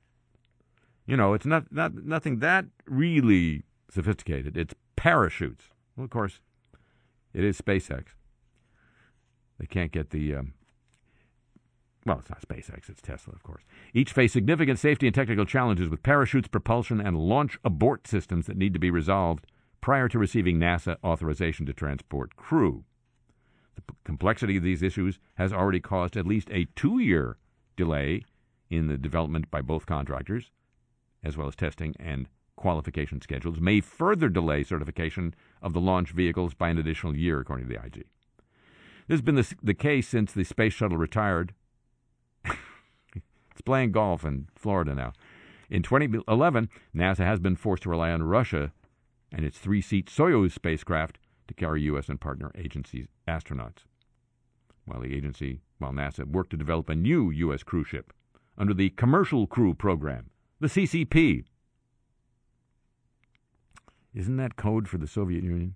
You 1.06 1.16
know, 1.16 1.34
it's 1.34 1.44
not, 1.44 1.72
not 1.72 1.94
nothing 1.94 2.38
that 2.38 2.66
really 2.86 3.64
sophisticated. 3.90 4.56
It's 4.56 4.74
parachutes. 4.96 5.64
Well, 5.96 6.04
of 6.04 6.10
course, 6.10 6.38
it 7.34 7.44
is 7.44 7.60
SpaceX. 7.60 8.04
They 9.58 9.66
can't 9.66 9.92
get 9.92 10.10
the. 10.10 10.36
Um, 10.36 10.54
well, 12.04 12.18
it's 12.18 12.30
not 12.30 12.42
SpaceX, 12.46 12.88
it's 12.88 13.00
Tesla, 13.00 13.32
of 13.32 13.42
course. 13.42 13.62
Each 13.94 14.12
face 14.12 14.32
significant 14.32 14.78
safety 14.78 15.06
and 15.06 15.14
technical 15.14 15.44
challenges 15.44 15.88
with 15.88 16.02
parachutes, 16.02 16.48
propulsion, 16.48 17.00
and 17.00 17.16
launch 17.16 17.58
abort 17.64 18.06
systems 18.06 18.46
that 18.46 18.56
need 18.56 18.72
to 18.72 18.80
be 18.80 18.90
resolved 18.90 19.46
prior 19.80 20.08
to 20.08 20.18
receiving 20.18 20.58
NASA 20.58 20.96
authorization 21.04 21.66
to 21.66 21.72
transport 21.72 22.36
crew. 22.36 22.84
The 23.76 23.82
p- 23.82 23.94
complexity 24.04 24.56
of 24.56 24.62
these 24.62 24.82
issues 24.82 25.18
has 25.36 25.52
already 25.52 25.80
caused 25.80 26.16
at 26.16 26.26
least 26.26 26.48
a 26.50 26.66
two 26.76 26.98
year 26.98 27.38
delay 27.76 28.24
in 28.68 28.88
the 28.88 28.98
development 28.98 29.50
by 29.50 29.62
both 29.62 29.86
contractors, 29.86 30.50
as 31.22 31.36
well 31.36 31.48
as 31.48 31.56
testing 31.56 31.94
and 32.00 32.28
qualification 32.56 33.20
schedules, 33.20 33.60
may 33.60 33.80
further 33.80 34.28
delay 34.28 34.62
certification 34.62 35.34
of 35.60 35.72
the 35.72 35.80
launch 35.80 36.10
vehicles 36.10 36.54
by 36.54 36.68
an 36.68 36.78
additional 36.78 37.16
year, 37.16 37.40
according 37.40 37.68
to 37.68 37.74
the 37.74 37.84
IG. 37.84 38.04
This 39.08 39.18
has 39.18 39.22
been 39.22 39.34
the, 39.34 39.54
the 39.62 39.74
case 39.74 40.08
since 40.08 40.32
the 40.32 40.44
space 40.44 40.72
shuttle 40.72 40.96
retired. 40.96 41.54
Playing 43.64 43.92
golf 43.92 44.24
in 44.24 44.48
Florida 44.54 44.94
now. 44.94 45.12
In 45.70 45.82
2011, 45.82 46.68
NASA 46.94 47.24
has 47.24 47.40
been 47.40 47.56
forced 47.56 47.84
to 47.84 47.90
rely 47.90 48.10
on 48.10 48.22
Russia 48.22 48.72
and 49.32 49.44
its 49.44 49.58
three 49.58 49.80
seat 49.80 50.08
Soyuz 50.08 50.52
spacecraft 50.52 51.18
to 51.48 51.54
carry 51.54 51.82
U.S. 51.82 52.08
and 52.08 52.20
partner 52.20 52.52
agencies' 52.54 53.08
astronauts. 53.26 53.84
While 54.84 55.00
the 55.00 55.14
agency, 55.14 55.60
while 55.78 55.92
NASA 55.92 56.26
worked 56.26 56.50
to 56.50 56.56
develop 56.56 56.88
a 56.88 56.94
new 56.94 57.30
U.S. 57.30 57.62
cruise 57.62 57.88
ship 57.88 58.12
under 58.58 58.74
the 58.74 58.90
Commercial 58.90 59.46
Crew 59.46 59.74
Program, 59.74 60.30
the 60.60 60.68
CCP. 60.68 61.44
Isn't 64.14 64.36
that 64.36 64.56
code 64.56 64.88
for 64.88 64.98
the 64.98 65.06
Soviet 65.06 65.42
Union? 65.42 65.74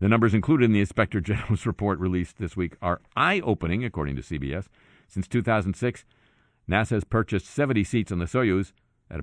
The 0.00 0.08
numbers 0.08 0.34
included 0.34 0.66
in 0.66 0.72
the 0.72 0.80
Inspector 0.80 1.20
General's 1.22 1.66
report 1.66 1.98
released 1.98 2.38
this 2.38 2.56
week 2.56 2.76
are 2.80 3.00
eye 3.16 3.40
opening, 3.40 3.84
according 3.84 4.16
to 4.16 4.22
CBS. 4.22 4.66
Since 5.08 5.26
2006, 5.28 6.04
NASA 6.68 6.90
has 6.90 7.04
purchased 7.04 7.46
70 7.46 7.82
seats 7.84 8.12
on 8.12 8.18
the 8.18 8.26
Soyuz 8.26 8.72
at 9.10 9.20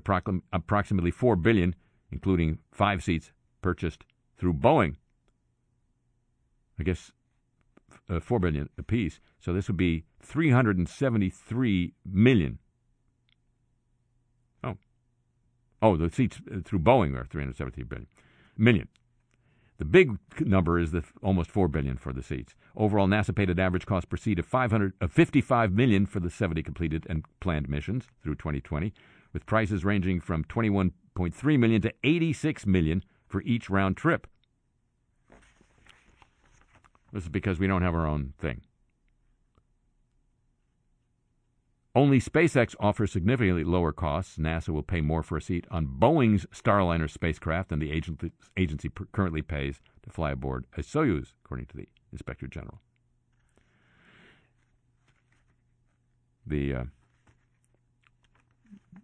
approximately 0.52 1.10
4 1.10 1.36
billion, 1.36 1.74
including 2.10 2.58
5 2.72 3.02
seats 3.02 3.32
purchased 3.62 4.04
through 4.36 4.54
Boeing. 4.54 4.96
I 6.78 6.82
guess 6.82 7.12
uh, 8.10 8.20
4 8.20 8.40
billion 8.40 8.68
apiece. 8.76 9.20
So 9.38 9.52
this 9.52 9.68
would 9.68 9.76
be 9.76 10.04
373 10.20 11.94
million. 12.04 12.58
Oh. 14.64 14.76
Oh, 15.80 15.96
the 15.96 16.10
seats 16.10 16.40
uh, 16.52 16.58
through 16.64 16.80
Boeing 16.80 17.16
are 17.16 17.24
373 17.24 17.84
billion 17.84 18.08
million. 18.56 18.88
The 19.78 19.84
big 19.84 20.18
number 20.40 20.78
is 20.78 20.92
the 20.92 21.04
almost 21.22 21.50
four 21.50 21.68
billion 21.68 21.98
for 21.98 22.12
the 22.12 22.22
seats. 22.22 22.54
Overall, 22.76 23.06
NASA 23.06 23.34
paid 23.34 23.50
an 23.50 23.60
average 23.60 23.84
cost 23.84 24.08
per 24.08 24.16
seat 24.16 24.38
of 24.38 24.46
500, 24.46 24.94
uh, 25.00 25.06
55 25.06 25.72
million 25.72 26.06
for 26.06 26.20
the 26.20 26.30
70 26.30 26.62
completed 26.62 27.06
and 27.10 27.24
planned 27.40 27.68
missions 27.68 28.06
through 28.22 28.36
2020, 28.36 28.92
with 29.32 29.44
prices 29.44 29.84
ranging 29.84 30.20
from 30.20 30.44
21.3 30.44 31.58
million 31.58 31.82
to 31.82 31.92
86 32.02 32.66
million 32.66 33.04
for 33.26 33.42
each 33.42 33.68
round 33.68 33.96
trip. 33.96 34.26
This 37.12 37.24
is 37.24 37.28
because 37.28 37.58
we 37.58 37.66
don't 37.66 37.82
have 37.82 37.94
our 37.94 38.06
own 38.06 38.32
thing. 38.38 38.62
Only 41.96 42.20
SpaceX 42.20 42.74
offers 42.78 43.10
significantly 43.10 43.64
lower 43.64 43.90
costs. 43.90 44.36
NASA 44.36 44.68
will 44.68 44.82
pay 44.82 45.00
more 45.00 45.22
for 45.22 45.38
a 45.38 45.40
seat 45.40 45.64
on 45.70 45.86
Boeing's 45.86 46.44
Starliner 46.52 47.10
spacecraft 47.10 47.70
than 47.70 47.78
the 47.78 47.90
agency, 47.90 48.90
currently 49.12 49.40
pays 49.40 49.80
to 50.02 50.10
fly 50.10 50.32
aboard 50.32 50.66
a 50.76 50.82
Soyuz, 50.82 51.32
according 51.42 51.64
to 51.68 51.76
the 51.78 51.88
Inspector 52.12 52.46
General. 52.48 52.82
The 56.46 56.74
uh, 56.74 56.84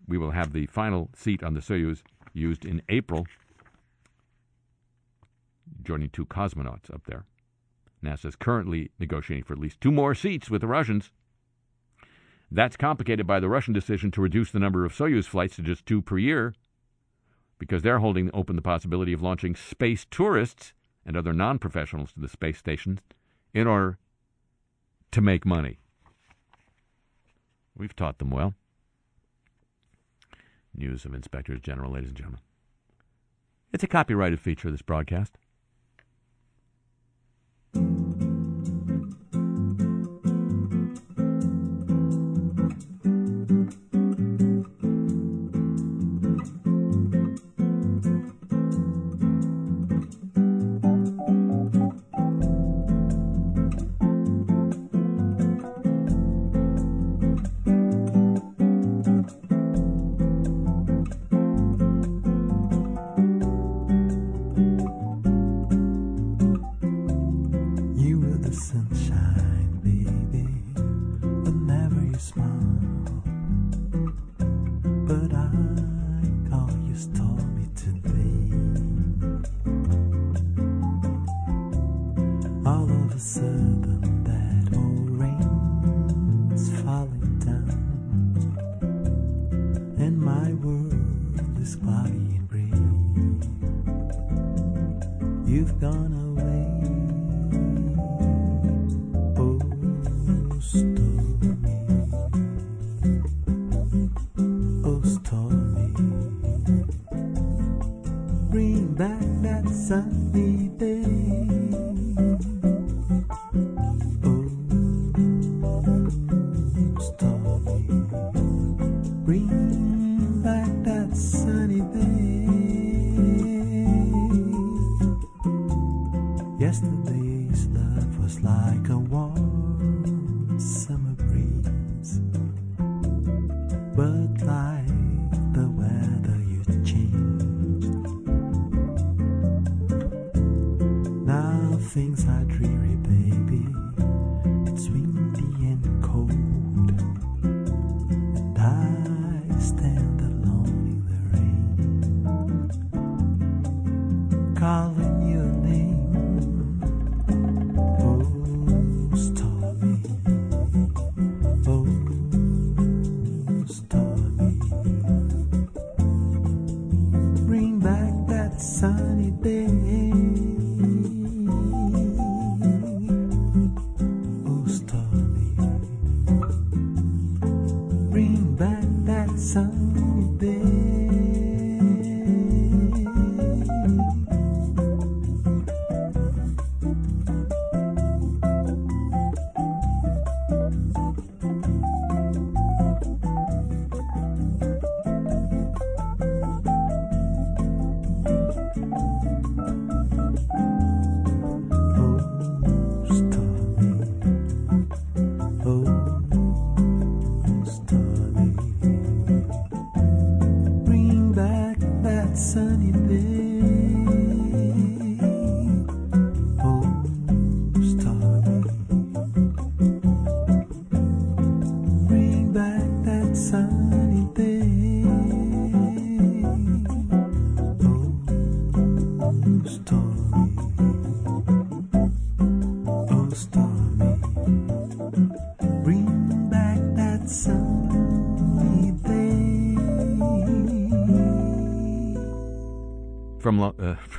we 0.07 0.19
will 0.19 0.33
have 0.33 0.53
the 0.53 0.67
final 0.67 1.09
seat 1.17 1.43
on 1.43 1.55
the 1.55 1.61
Soyuz 1.61 2.03
used 2.35 2.67
in 2.67 2.83
April, 2.91 3.27
joining 5.83 6.11
two 6.11 6.27
cosmonauts 6.27 6.93
up 6.93 7.07
there. 7.07 7.25
NASA 8.05 8.27
is 8.27 8.37
currently 8.37 8.91
negotiating 8.99 9.45
for 9.45 9.55
at 9.55 9.59
least 9.61 9.81
two 9.81 9.91
more 9.91 10.15
seats 10.15 10.51
with 10.51 10.61
the 10.61 10.67
Russians. 10.67 11.11
That's 12.55 12.77
complicated 12.77 13.27
by 13.27 13.41
the 13.41 13.49
Russian 13.49 13.73
decision 13.73 14.11
to 14.11 14.21
reduce 14.21 14.51
the 14.51 14.59
number 14.59 14.85
of 14.85 14.93
Soyuz 14.93 15.25
flights 15.25 15.57
to 15.57 15.63
just 15.63 15.87
two 15.87 16.03
per 16.03 16.19
year 16.19 16.55
because 17.59 17.81
they're 17.81 18.01
holding 18.01 18.31
open 18.35 18.57
the 18.57 18.63
possibility 18.63 19.15
of 19.15 19.23
launching 19.23 19.57
space 19.57 20.07
tourists 20.11 20.75
and 21.07 21.17
other 21.17 21.33
non 21.33 21.59
professionals 21.59 22.13
to 22.13 22.21
the 22.21 22.29
space 22.29 22.59
station 22.59 23.01
in 23.55 23.67
order 23.67 23.97
to 25.13 25.23
make 25.23 25.47
money. 25.47 25.79
We've 27.75 27.97
taught 27.97 28.19
them 28.19 28.29
well. 28.29 28.53
News 30.75 31.07
of 31.07 31.15
Inspectors 31.15 31.61
General, 31.61 31.93
ladies 31.93 32.11
and 32.11 32.19
gentlemen. 32.19 32.41
It's 33.73 33.85
a 33.85 33.89
copyrighted 33.89 34.41
feature 34.41 34.69
of 34.69 34.75
this 34.75 34.83
broadcast. 34.83 35.39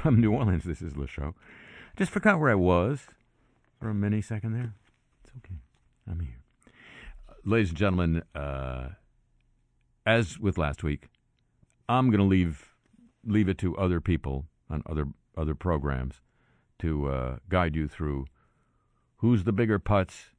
From 0.04 0.20
New 0.20 0.34
Orleans, 0.34 0.66
this 0.66 0.82
is 0.82 0.98
Le 0.98 1.08
Show. 1.08 1.34
Just 1.96 2.12
forgot 2.12 2.38
where 2.38 2.52
I 2.52 2.56
was 2.56 3.08
for 3.80 3.90
a 3.90 3.94
mini 3.94 4.22
second 4.22 4.52
there. 4.52 4.74
It's 5.24 5.32
okay. 5.38 5.56
I'm 6.12 6.20
here. 6.20 6.42
Ladies 7.46 7.70
and 7.70 7.78
gentlemen, 7.78 8.24
uh, 8.36 8.90
as 10.06 10.38
with 10.38 10.58
last 10.58 10.84
week, 10.84 11.08
I'm 11.88 12.10
going 12.10 12.20
to 12.20 12.26
leave 12.26 12.74
leave 13.26 13.48
it 13.48 13.58
to 13.60 13.78
other 13.78 14.02
people 14.02 14.46
on 14.70 14.84
other 14.86 15.06
other 15.38 15.56
programs 15.56 16.16
to 16.80 17.08
uh, 17.08 17.38
guide 17.48 17.74
you 17.74 17.88
through 17.88 18.26
who's 19.18 19.46
the 19.46 19.54
bigger 19.54 19.80
putts 19.80 20.32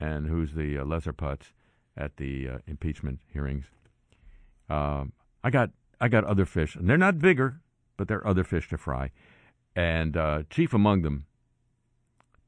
and 0.00 0.26
who's 0.26 0.54
the 0.54 0.78
uh, 0.78 0.84
lesser 0.84 1.12
putts 1.12 1.52
at 1.96 2.16
the 2.16 2.48
uh, 2.48 2.58
impeachment 2.66 3.20
hearings. 3.32 3.66
Um, 4.68 5.12
I 5.44 5.50
got 5.50 5.70
I 6.00 6.08
got 6.08 6.24
other 6.24 6.44
fish, 6.44 6.74
and 6.74 6.90
they're 6.90 6.98
not 6.98 7.20
bigger, 7.20 7.60
but 7.96 8.08
there 8.08 8.18
are 8.18 8.26
other 8.26 8.44
fish 8.44 8.68
to 8.68 8.78
fry, 8.78 9.10
and 9.74 10.16
uh, 10.16 10.42
chief 10.50 10.72
among 10.74 11.02
them, 11.02 11.26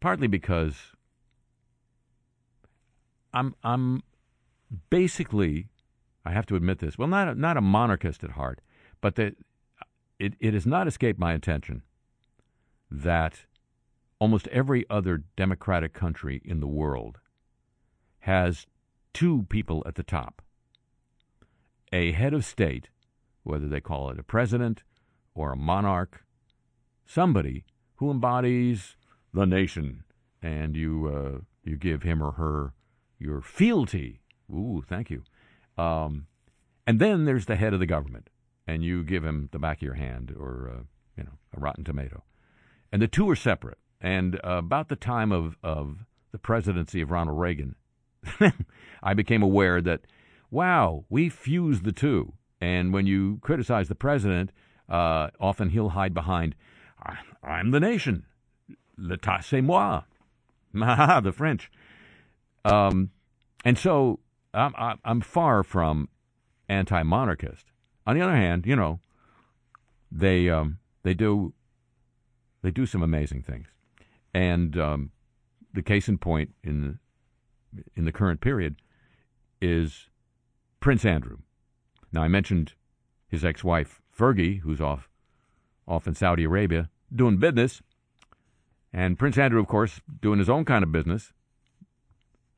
partly 0.00 0.26
because 0.26 0.92
I'm 3.32 3.54
I'm 3.62 4.02
basically, 4.90 5.68
I 6.24 6.32
have 6.32 6.46
to 6.46 6.56
admit 6.56 6.78
this. 6.78 6.98
Well, 6.98 7.08
not 7.08 7.28
a, 7.28 7.34
not 7.34 7.56
a 7.56 7.60
monarchist 7.60 8.24
at 8.24 8.30
heart, 8.30 8.60
but 9.00 9.14
that 9.16 9.36
it 10.18 10.34
it 10.40 10.54
has 10.54 10.66
not 10.66 10.88
escaped 10.88 11.18
my 11.18 11.32
attention 11.32 11.82
that 12.90 13.44
almost 14.18 14.48
every 14.48 14.84
other 14.90 15.22
democratic 15.36 15.92
country 15.92 16.40
in 16.44 16.60
the 16.60 16.66
world 16.66 17.18
has 18.20 18.66
two 19.12 19.46
people 19.48 19.82
at 19.86 19.94
the 19.94 20.02
top 20.02 20.42
a 21.92 22.12
head 22.12 22.34
of 22.34 22.44
state, 22.44 22.90
whether 23.44 23.68
they 23.68 23.80
call 23.80 24.10
it 24.10 24.18
a 24.18 24.22
president 24.22 24.82
or 25.38 25.52
a 25.52 25.56
monarch, 25.56 26.24
somebody 27.06 27.64
who 27.96 28.10
embodies 28.10 28.96
the 29.32 29.46
nation, 29.46 30.02
and 30.42 30.76
you 30.76 31.06
uh, 31.06 31.40
you 31.62 31.76
give 31.76 32.02
him 32.02 32.22
or 32.22 32.32
her 32.32 32.74
your 33.20 33.40
fealty. 33.40 34.20
Ooh, 34.50 34.82
thank 34.86 35.10
you. 35.10 35.22
Um, 35.76 36.26
and 36.86 36.98
then 36.98 37.24
there's 37.24 37.46
the 37.46 37.54
head 37.54 37.72
of 37.72 37.78
the 37.78 37.86
government, 37.86 38.30
and 38.66 38.82
you 38.82 39.04
give 39.04 39.24
him 39.24 39.48
the 39.52 39.60
back 39.60 39.78
of 39.78 39.82
your 39.82 39.94
hand 39.94 40.34
or 40.36 40.72
uh, 40.74 40.82
you 41.16 41.22
know 41.22 41.38
a 41.56 41.60
rotten 41.60 41.84
tomato, 41.84 42.24
and 42.90 43.00
the 43.00 43.08
two 43.08 43.30
are 43.30 43.36
separate. 43.36 43.78
And 44.00 44.40
uh, 44.44 44.58
about 44.58 44.88
the 44.88 44.96
time 44.96 45.30
of 45.30 45.56
of 45.62 46.04
the 46.32 46.38
presidency 46.38 47.00
of 47.00 47.12
Ronald 47.12 47.38
Reagan, 47.38 47.76
I 49.02 49.14
became 49.14 49.42
aware 49.42 49.80
that 49.82 50.00
wow, 50.50 51.04
we 51.08 51.28
fused 51.28 51.84
the 51.84 51.92
two. 51.92 52.32
And 52.60 52.92
when 52.92 53.06
you 53.06 53.38
criticize 53.40 53.86
the 53.88 53.94
president, 53.94 54.50
uh, 54.88 55.28
often 55.40 55.70
he'll 55.70 55.90
hide 55.90 56.14
behind, 56.14 56.54
"I- 57.02 57.18
I'm 57.42 57.70
the 57.70 57.80
nation. 57.80 58.24
L'état 58.98 59.42
c'est 59.44 59.60
moi. 59.62 60.02
The 61.22 61.32
French. 61.32 61.70
Um, 62.64 63.10
and 63.64 63.78
so 63.78 64.20
I'm, 64.52 64.74
I'm- 65.04 65.20
far 65.20 65.62
from 65.62 66.08
anti-monarchist. 66.68 67.66
On 68.06 68.14
the 68.14 68.22
other 68.22 68.36
hand, 68.36 68.66
you 68.66 68.76
know, 68.76 69.00
they 70.10 70.48
um, 70.48 70.78
they 71.02 71.14
do 71.14 71.52
they 72.62 72.70
do 72.70 72.86
some 72.86 73.02
amazing 73.02 73.42
things, 73.42 73.68
and 74.34 74.76
um, 74.78 75.10
the 75.74 75.82
case 75.82 76.08
in 76.08 76.18
point 76.18 76.54
in 76.64 76.98
in 77.94 78.04
the 78.04 78.12
current 78.12 78.40
period 78.40 78.76
is 79.60 80.08
Prince 80.80 81.04
Andrew. 81.04 81.38
Now 82.12 82.22
I 82.22 82.28
mentioned 82.28 82.72
his 83.28 83.44
ex-wife 83.44 84.00
Fergie, 84.18 84.60
who's 84.60 84.80
off 84.80 85.08
off 85.86 86.06
in 86.06 86.14
Saudi 86.14 86.44
Arabia 86.44 86.90
doing 87.14 87.38
business, 87.38 87.80
and 88.92 89.18
Prince 89.18 89.38
Andrew, 89.38 89.60
of 89.60 89.66
course, 89.66 90.00
doing 90.20 90.38
his 90.38 90.50
own 90.50 90.64
kind 90.64 90.82
of 90.82 90.92
business, 90.92 91.32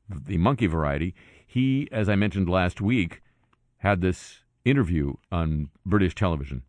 the 0.09 0.37
monkey 0.37 0.67
variety. 0.67 1.13
He, 1.45 1.87
as 1.91 2.09
I 2.09 2.15
mentioned 2.15 2.49
last 2.49 2.81
week, 2.81 3.21
had 3.77 4.01
this 4.01 4.39
interview 4.65 5.13
on 5.31 5.69
British 5.85 6.15
television 6.15 6.63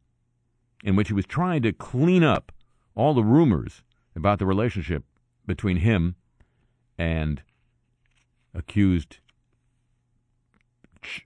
in 0.84 0.96
which 0.96 1.08
he 1.08 1.14
was 1.14 1.26
trying 1.26 1.62
to 1.62 1.72
clean 1.72 2.22
up 2.22 2.52
all 2.94 3.14
the 3.14 3.22
rumors 3.22 3.82
about 4.16 4.38
the 4.38 4.46
relationship 4.46 5.04
between 5.46 5.78
him 5.78 6.16
and 6.98 7.42
accused 8.54 9.18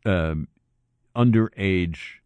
um, 0.04 0.48
underage 1.14 2.20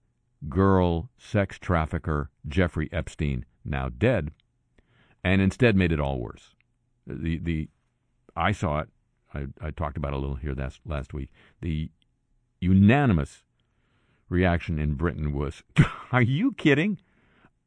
girl 0.49 1.11
sex 1.19 1.59
trafficker 1.59 2.31
Jeffrey 2.47 2.89
Epstein, 2.93 3.45
now 3.65 3.89
dead, 3.89 4.31
and 5.23 5.43
instead 5.43 5.77
made 5.77 5.93
it 5.93 6.01
all 6.01 6.19
worse. 6.19 6.55
The 7.07 7.39
the 7.39 7.69
I 8.37 8.53
saw 8.53 8.81
it. 8.81 8.89
I, 9.35 9.47
I 9.61 9.71
talked 9.71 9.97
about 9.97 10.13
it 10.13 10.17
a 10.17 10.19
little 10.19 10.37
here 10.37 10.55
last 10.55 10.81
last 10.85 11.13
week. 11.13 11.31
The 11.61 11.91
unanimous 12.61 13.43
reaction 14.29 14.79
in 14.79 14.95
Britain 14.95 15.33
was, 15.33 15.63
"Are 16.13 16.23
you 16.23 16.53
kidding? 16.53 16.99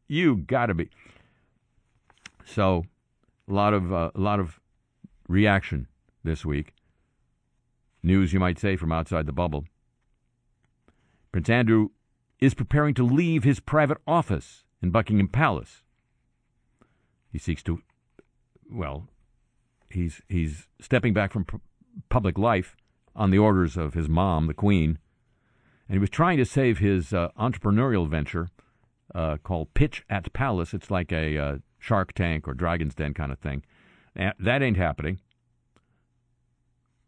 You 0.07 0.37
got 0.37 0.67
to 0.67 0.73
be." 0.73 0.89
So, 2.45 2.85
a 3.47 3.53
lot 3.53 3.73
of 3.73 3.93
uh, 3.93 4.11
a 4.15 4.19
lot 4.19 4.39
of 4.39 4.59
reaction 5.27 5.87
this 6.23 6.43
week. 6.45 6.73
News, 8.01 8.33
you 8.33 8.39
might 8.39 8.59
say, 8.59 8.75
from 8.75 8.91
outside 8.91 9.25
the 9.25 9.31
bubble. 9.31 9.65
Prince 11.31 11.49
Andrew 11.49 11.89
is 12.43 12.53
preparing 12.53 12.93
to 12.95 13.03
leave 13.03 13.43
his 13.43 13.59
private 13.59 13.97
office 14.07 14.63
in 14.81 14.89
Buckingham 14.91 15.27
Palace. 15.27 15.83
He 17.31 17.39
seeks 17.39 17.63
to, 17.63 17.81
well, 18.71 19.07
he's 19.89 20.21
he's 20.27 20.67
stepping 20.79 21.13
back 21.13 21.31
from 21.31 21.45
pu- 21.45 21.61
public 22.09 22.37
life 22.37 22.75
on 23.15 23.29
the 23.31 23.37
orders 23.39 23.77
of 23.77 23.93
his 23.93 24.09
mom, 24.09 24.47
the 24.47 24.53
Queen, 24.53 24.97
and 25.87 25.95
he 25.95 25.99
was 25.99 26.09
trying 26.09 26.37
to 26.37 26.45
save 26.45 26.79
his 26.79 27.13
uh, 27.13 27.29
entrepreneurial 27.39 28.07
venture 28.09 28.49
uh, 29.13 29.37
called 29.43 29.73
Pitch 29.73 30.03
at 30.09 30.31
Palace. 30.33 30.73
It's 30.73 30.89
like 30.91 31.11
a 31.11 31.37
uh, 31.37 31.57
Shark 31.79 32.13
Tank 32.13 32.47
or 32.47 32.53
Dragon's 32.53 32.95
Den 32.95 33.13
kind 33.13 33.31
of 33.31 33.39
thing. 33.39 33.63
A- 34.15 34.33
That 34.39 34.61
ain't 34.61 34.77
happening. 34.77 35.19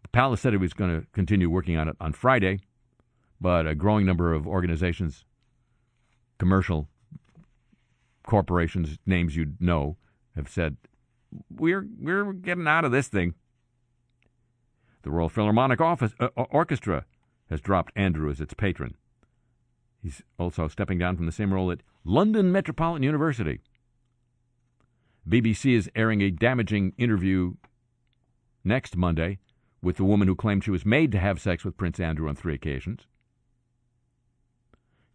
The 0.04 0.10
palace 0.10 0.42
said 0.42 0.54
he 0.54 0.58
was 0.58 0.74
going 0.74 1.02
to 1.02 1.08
continue 1.14 1.50
working 1.50 1.78
on 1.78 1.88
it 1.90 1.96
on 2.00 2.14
Friday, 2.14 2.60
but 3.40 3.68
a 3.68 3.76
growing 3.76 4.06
number 4.06 4.34
of 4.34 4.48
organizations, 4.48 5.26
commercial 6.38 6.88
corporations, 8.26 8.98
names 9.06 9.36
you'd 9.36 9.62
know, 9.62 9.98
have 10.36 10.50
said, 10.50 10.78
we're, 11.50 11.88
we're 12.00 12.34
getting 12.34 12.68
out 12.68 12.86
of 12.86 12.92
this 12.92 13.08
thing. 13.08 13.34
The 15.04 15.12
Royal 15.12 15.30
Philharmonic 15.30 15.82
Office, 15.82 16.14
uh, 16.20 16.30
Orchestra 16.36 17.06
has 17.50 17.62
dropped 17.62 17.94
Andrew 17.96 18.30
as 18.30 18.42
its 18.42 18.54
patron. 18.54 18.96
He's 20.02 20.22
also 20.40 20.68
stepping 20.68 20.98
down 20.98 21.18
from 21.18 21.26
the 21.26 21.32
same 21.32 21.54
role 21.54 21.72
at 21.72 21.82
London 22.04 22.52
Metropolitan 22.52 23.04
University. 23.04 23.62
BBC 25.28 25.76
is 25.76 25.90
airing 25.96 26.22
a 26.22 26.30
damaging 26.30 26.94
interview 26.98 27.56
next 28.64 28.96
Monday 28.96 29.40
with 29.82 29.98
the 29.98 30.04
woman 30.04 30.28
who 30.28 30.36
claimed 30.36 30.64
she 30.64 30.72
was 30.72 30.86
made 30.86 31.12
to 31.12 31.20
have 31.20 31.42
sex 31.42 31.64
with 31.64 31.78
Prince 31.78 32.00
Andrew 32.00 32.30
on 32.30 32.36
three 32.36 32.54
occasions. 32.54 33.08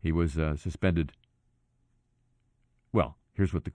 He 0.01 0.13
was 0.13 0.39
uh, 0.39 0.57
suspended. 0.57 1.13
Well, 2.93 3.17
here's 3.35 3.53
what 3.53 3.65
the 3.65 3.73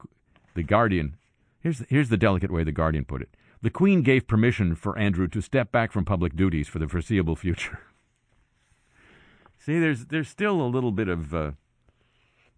the 0.56 0.64
Guardian. 0.64 1.18
Here's 1.60 1.84
here's 1.90 2.10
the 2.10 2.18
delicate 2.18 2.52
way 2.52 2.64
the 2.64 2.72
Guardian 2.72 3.06
put 3.06 3.22
it. 3.22 3.30
The 3.62 3.70
Queen 3.70 4.02
gave 4.02 4.28
permission 4.28 4.76
for 4.76 4.98
Andrew 4.98 5.28
to 5.28 5.42
step 5.42 5.72
back 5.72 5.92
from 5.92 6.06
public 6.06 6.36
duties 6.36 6.68
for 6.68 6.80
the 6.80 6.88
foreseeable 6.88 7.36
future. 7.36 7.80
See, 9.58 9.80
there's 9.80 10.06
there's 10.08 10.30
still 10.30 10.62
a 10.62 10.68
little 10.68 10.92
bit 10.92 11.08
of 11.08 11.34
uh, 11.34 11.52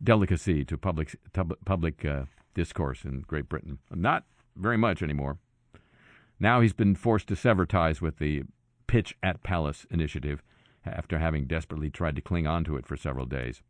delicacy 0.03 0.65
to 0.65 0.77
public 0.77 1.15
public 1.65 2.03
uh, 2.03 2.23
discourse 2.53 3.05
in 3.05 3.21
Great 3.21 3.47
Britain. 3.47 3.79
Not 3.93 4.25
very 4.55 4.77
much 4.77 5.01
anymore. 5.01 5.37
Now 6.39 6.61
he's 6.61 6.73
been 6.73 6.95
forced 6.95 7.27
to 7.27 7.35
sever 7.35 7.65
ties 7.65 8.01
with 8.01 8.17
the 8.19 8.43
Pitch 8.87 9.15
at 9.21 9.43
Palace 9.43 9.85
initiative 9.89 10.41
after 10.95 11.19
having 11.19 11.45
desperately 11.45 11.89
tried 11.89 12.15
to 12.15 12.21
cling 12.21 12.47
on 12.47 12.63
to 12.65 12.77
it 12.77 12.85
for 12.85 12.97
several 12.97 13.25
days. 13.25 13.61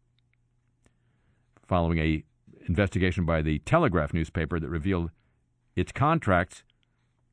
Following 1.68 2.00
a 2.00 2.24
investigation 2.68 3.26
by 3.26 3.42
the 3.42 3.60
Telegraph 3.60 4.14
newspaper 4.14 4.60
that 4.60 4.70
revealed 4.70 5.12
its 5.76 5.92
contracts 5.92 6.64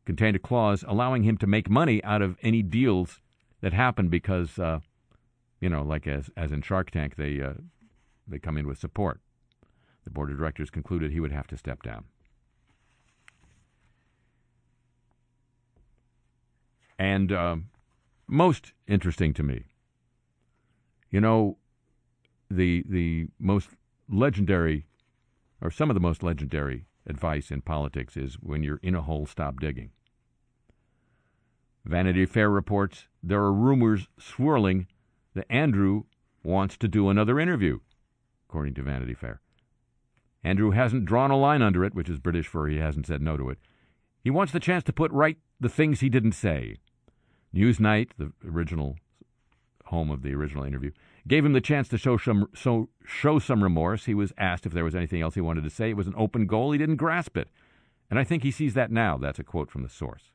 contained 0.05 0.37
a 0.37 0.39
clause 0.41 0.85
allowing 0.87 1.23
him 1.23 1.37
to 1.39 1.47
make 1.47 1.69
money 1.69 2.03
out 2.05 2.23
of 2.23 2.37
any 2.43 2.63
deals 2.63 3.21
that 3.61 3.73
happened 3.73 4.11
because, 4.11 4.59
uh, 4.59 4.81
you 5.61 5.69
know, 5.69 5.83
like 5.83 6.07
as 6.07 6.31
as 6.37 6.53
in 6.53 6.63
Shark 6.63 6.91
Tank, 6.91 7.17
they 7.17 7.41
uh, 7.41 7.55
they 8.27 8.39
come 8.39 8.57
in 8.57 8.67
with 8.67 8.79
support. 8.79 9.21
The 10.05 10.11
board 10.11 10.31
of 10.31 10.37
directors 10.37 10.71
concluded 10.71 11.11
he 11.11 11.21
would 11.21 11.33
have 11.33 11.47
to 11.49 11.57
step 11.57 11.83
down. 11.83 12.05
And 16.99 17.33
uh, 17.33 17.57
most 18.27 18.73
interesting 18.87 19.35
to 19.35 19.43
me, 19.43 19.65
you 21.15 21.21
know, 21.21 21.57
the 22.51 22.83
the 22.89 23.29
most 23.39 23.69
legendary, 24.11 24.85
or 25.63 25.71
some 25.71 25.89
of 25.89 25.95
the 25.95 26.01
most 26.01 26.25
legendary 26.25 26.87
advice 27.07 27.53
in 27.53 27.61
politics 27.61 28.17
is 28.17 28.35
when 28.41 28.65
you're 28.65 28.81
in 28.83 28.97
a 28.97 29.01
hole, 29.01 29.25
stop 29.25 29.61
digging. 29.61 29.91
Vanity 31.85 32.27
Fair 32.27 32.51
reports 32.51 33.07
there 33.23 33.39
are 33.43 33.53
rumors 33.53 34.09
swirling 34.19 34.89
that 35.35 35.47
Andrew 35.49 36.03
wants 36.43 36.77
to 36.79 36.89
do 36.89 37.09
another 37.09 37.39
interview, 37.39 37.79
according 38.49 38.75
to 38.75 38.83
Vanity 38.83 39.15
Fair. 39.15 39.41
Andrew 40.43 40.73
hasn't 40.73 41.05
drawn 41.05 41.31
a 41.31 41.39
line 41.39 41.63
under 41.63 41.85
it, 41.85 41.95
which 41.95 42.11
is 42.11 42.19
British 42.19 42.49
for 42.49 42.67
he 42.67 42.79
hasn't 42.79 43.07
said 43.07 43.23
no 43.23 43.37
to 43.37 43.51
it. 43.51 43.59
He 44.25 44.31
wants 44.31 44.53
the 44.53 44.59
chance 44.59 44.83
to 44.83 44.93
put 44.93 45.13
right 45.13 45.39
the 45.61 45.69
things 45.69 46.01
he 46.01 46.09
didn't 46.09 46.33
say. 46.33 46.79
Newsnight, 47.55 48.09
the 48.19 48.33
original 48.45 48.97
home 49.87 50.11
of 50.11 50.23
the 50.23 50.35
original 50.35 50.65
interview, 50.65 50.91
gave 51.27 51.45
him 51.45 51.53
the 51.53 51.61
chance 51.61 51.89
to 51.89 51.99
show 51.99 52.17
some 52.17 52.49
so, 52.55 52.89
show 53.05 53.39
some 53.39 53.63
remorse. 53.63 54.05
He 54.05 54.15
was 54.15 54.33
asked 54.39 54.67
if 54.67 54.73
there 54.73 54.85
was 54.85 54.95
anything 54.95 55.23
else 55.23 55.35
he 55.35 55.41
wanted 55.41 55.65
to 55.65 55.71
say. 55.71 55.91
It 55.91 55.97
was 55.97 56.07
an 56.07 56.15
open 56.17 56.47
goal. 56.47 56.73
He 56.73 56.79
didn't 56.79 56.97
grasp 56.97 57.37
it. 57.37 57.49
And 58.11 58.19
I 58.19 58.25
think 58.25 58.43
he 58.43 58.51
sees 58.51 58.75
that 58.75 58.91
now. 58.91 59.19
That's 59.19 59.39
a 59.39 59.45
quote 59.45 59.71
from 59.71 59.83
the 59.83 59.89
source. 59.89 60.33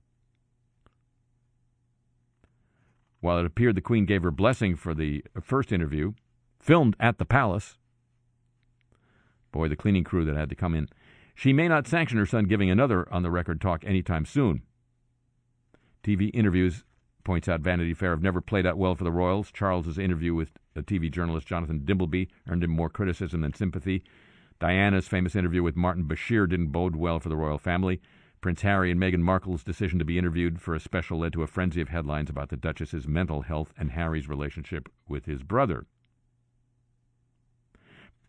While 3.21 3.39
it 3.39 3.45
appeared 3.45 3.75
the 3.75 3.81
Queen 3.81 4.05
gave 4.05 4.23
her 4.23 4.31
blessing 4.31 4.75
for 4.75 4.93
the 4.93 5.23
first 5.41 5.71
interview, 5.71 6.13
filmed 6.59 6.95
at 6.99 7.17
the 7.17 7.25
palace, 7.25 7.77
boy, 9.51 9.67
the 9.67 9.75
cleaning 9.75 10.03
crew 10.03 10.25
that 10.25 10.35
had 10.35 10.49
to 10.49 10.55
come 10.55 10.73
in, 10.73 10.87
she 11.35 11.53
may 11.53 11.67
not 11.67 11.87
sanction 11.87 12.17
her 12.17 12.25
son 12.25 12.45
giving 12.45 12.69
another 12.69 13.11
on 13.13 13.23
the 13.23 13.31
record 13.31 13.61
talk 13.61 13.83
anytime 13.85 14.25
soon. 14.25 14.61
TV 16.03 16.31
interviews, 16.33 16.83
points 17.23 17.47
out 17.47 17.61
Vanity 17.61 17.93
Fair, 17.93 18.11
have 18.11 18.21
never 18.21 18.41
played 18.41 18.65
out 18.65 18.77
well 18.77 18.95
for 18.95 19.03
the 19.03 19.11
Royals. 19.11 19.51
Charles's 19.51 19.97
interview 19.97 20.33
with 20.33 20.51
TV 20.81 21.11
journalist 21.11 21.47
Jonathan 21.47 21.81
Dimbleby 21.81 22.27
earned 22.47 22.63
him 22.63 22.71
more 22.71 22.89
criticism 22.89 23.41
than 23.41 23.53
sympathy. 23.53 24.03
Diana's 24.59 25.07
famous 25.07 25.35
interview 25.35 25.63
with 25.63 25.75
Martin 25.75 26.05
Bashir 26.05 26.47
didn't 26.47 26.67
bode 26.67 26.95
well 26.95 27.19
for 27.19 27.29
the 27.29 27.37
royal 27.37 27.57
family. 27.57 28.01
Prince 28.41 28.61
Harry 28.61 28.89
and 28.91 28.99
Meghan 28.99 29.19
Markle's 29.19 29.63
decision 29.63 29.99
to 29.99 30.05
be 30.05 30.17
interviewed 30.17 30.61
for 30.61 30.73
a 30.73 30.79
special 30.79 31.19
led 31.19 31.33
to 31.33 31.43
a 31.43 31.47
frenzy 31.47 31.81
of 31.81 31.89
headlines 31.89 32.29
about 32.29 32.49
the 32.49 32.57
Duchess's 32.57 33.07
mental 33.07 33.41
health 33.41 33.73
and 33.77 33.91
Harry's 33.91 34.29
relationship 34.29 34.89
with 35.07 35.25
his 35.25 35.43
brother. 35.43 35.85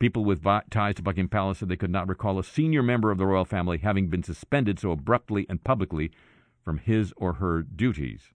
People 0.00 0.24
with 0.24 0.42
ties 0.70 0.94
to 0.96 1.02
Buckingham 1.02 1.28
Palace 1.28 1.58
said 1.58 1.68
they 1.68 1.76
could 1.76 1.90
not 1.90 2.08
recall 2.08 2.38
a 2.38 2.44
senior 2.44 2.82
member 2.82 3.10
of 3.10 3.18
the 3.18 3.26
royal 3.26 3.44
family 3.44 3.78
having 3.78 4.08
been 4.08 4.22
suspended 4.22 4.80
so 4.80 4.90
abruptly 4.90 5.46
and 5.48 5.62
publicly 5.62 6.10
from 6.64 6.78
his 6.78 7.12
or 7.16 7.34
her 7.34 7.62
duties. 7.62 8.32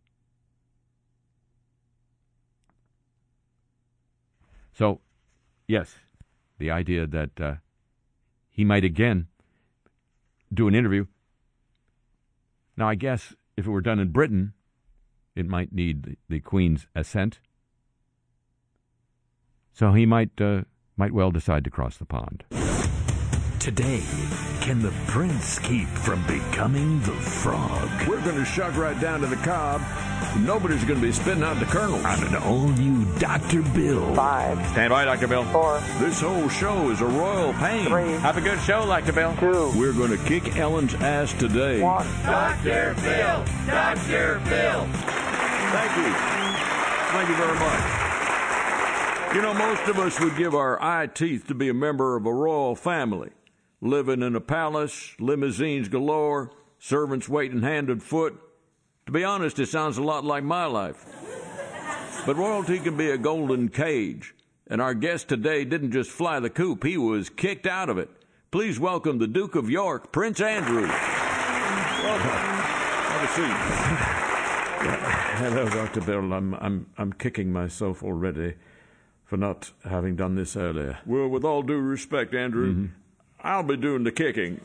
So, 4.76 5.02
yes, 5.68 5.96
the 6.60 6.70
idea 6.70 7.08
that 7.08 7.42
uh, 7.42 7.56
he 8.52 8.64
might 8.64 8.84
again 8.84 9.28
do 10.54 10.68
an 10.68 10.76
interview 10.76 11.06
now, 12.78 12.90
I 12.90 12.96
guess 12.96 13.34
if 13.56 13.66
it 13.66 13.70
were 13.70 13.82
done 13.82 14.00
in 14.00 14.10
Britain, 14.10 14.54
it 15.36 15.48
might 15.48 15.72
need 15.72 16.04
the, 16.04 16.18
the 16.28 16.40
Queen's 16.40 16.88
assent. 16.96 17.40
So 19.74 19.94
he 19.94 20.06
might 20.06 20.40
uh, 20.40 20.62
might 20.98 21.14
well 21.14 21.32
decide 21.32 21.64
to 21.66 21.70
cross 21.70 21.98
the 21.98 22.06
pond. 22.06 22.44
Today, 23.66 24.04
can 24.62 24.80
the 24.80 24.94
prince 25.08 25.58
keep 25.58 25.88
from 25.88 26.22
becoming 26.28 27.00
the 27.00 27.14
frog? 27.14 27.90
We're 28.08 28.22
going 28.22 28.36
to 28.36 28.46
shove 28.46 28.78
right 28.78 29.02
down 29.02 29.22
to 29.22 29.26
the 29.26 29.38
cob. 29.38 29.82
Nobody's 30.38 30.84
going 30.84 31.02
to 31.02 31.08
be 31.08 31.12
spitting 31.12 31.42
out 31.42 31.58
the 31.60 31.66
kernels. 31.66 32.06
On 32.06 32.28
an 32.28 32.36
all-new 32.44 33.06
Dr. 33.18 33.64
Bill. 33.64 34.14
Five. 34.14 34.64
Stand 34.68 34.92
by, 34.92 35.06
Dr. 35.06 35.28
Bill. 35.28 35.44
Four. 35.46 35.82
This 35.98 36.22
whole 36.22 36.48
show 36.48 36.92
is 36.92 37.02
a 37.02 37.08
royal 37.08 37.54
pain. 37.54 37.88
Three. 37.88 38.12
Have 38.20 38.38
a 38.38 38.42
good 38.42 38.60
show, 38.60 38.86
Dr. 38.86 39.14
Bill. 39.14 39.36
Two. 39.38 39.72
We're 39.80 39.94
going 39.94 40.12
to 40.12 40.24
kick 40.26 40.58
Ellen's 40.58 40.94
ass 40.94 41.34
today. 41.34 41.82
One. 41.82 42.06
Dr. 42.22 42.94
Bill! 43.02 43.46
Dr. 43.66 44.42
Bill! 44.48 44.86
Thank 45.74 45.98
you. 45.98 46.14
Thank 47.10 47.30
you 47.30 47.36
very 47.36 47.58
much. 47.58 48.06
You 49.36 49.42
know, 49.42 49.56
most 49.56 49.90
of 49.90 49.98
us 49.98 50.20
would 50.20 50.38
give 50.38 50.54
our 50.54 50.80
eye 50.84 51.08
teeth 51.08 51.48
to 51.48 51.56
be 51.56 51.70
a 51.70 51.74
member 51.74 52.16
of 52.16 52.28
a 52.28 52.32
royal 52.32 52.76
family, 52.76 53.32
living 53.86 54.24
in 54.24 54.36
a 54.36 54.42
palace, 54.42 55.14
limousines 55.20 55.88
galore, 55.88 56.52
servants 56.80 57.30
waiting 57.30 57.62
hand 57.62 57.90
and 57.90 58.02
foot. 58.02 58.36
To 59.06 59.12
be 59.12 59.24
honest, 59.24 59.60
it 59.60 59.68
sounds 59.68 59.98
a 59.98 60.04
lot 60.04 60.26
like 60.26 60.44
my 60.44 60.66
life. 60.66 61.06
But 62.26 62.38
royalty 62.38 62.80
can 62.80 62.98
be 62.98 63.12
a 63.12 63.18
golden 63.18 63.70
cage, 63.70 64.34
and 64.68 64.82
our 64.82 64.96
guest 64.96 65.28
today 65.28 65.64
didn't 65.64 65.92
just 65.92 66.10
fly 66.10 66.40
the 66.40 66.50
coop, 66.50 66.84
he 66.84 66.98
was 66.98 67.30
kicked 67.30 67.68
out 67.68 67.90
of 67.90 68.00
it. 68.00 68.10
Please 68.50 68.80
welcome 68.80 69.20
the 69.20 69.28
Duke 69.28 69.54
of 69.56 69.70
York, 69.70 70.12
Prince 70.12 70.42
Andrew. 70.42 70.88
Welcome. 70.88 72.30
Have 73.12 73.24
a 73.24 73.34
seat. 73.36 74.16
Hello, 75.38 75.70
Dr. 75.70 76.02
Bill. 76.02 76.34
I'm, 76.34 76.56
I'm, 76.56 76.88
I'm 76.98 77.14
kicking 77.14 77.52
myself 77.52 78.02
already 78.02 78.56
for 79.26 79.38
not 79.38 79.72
having 79.84 80.16
done 80.16 80.36
this 80.36 80.56
earlier. 80.56 81.00
Well, 81.06 81.28
with 81.28 81.44
all 81.44 81.62
due 81.62 81.80
respect, 81.80 82.34
Andrew, 82.34 82.72
mm-hmm. 82.72 82.86
I'll 83.46 83.62
be 83.62 83.78
doing 83.78 84.04
the 84.04 84.12
kicking. 84.12 84.60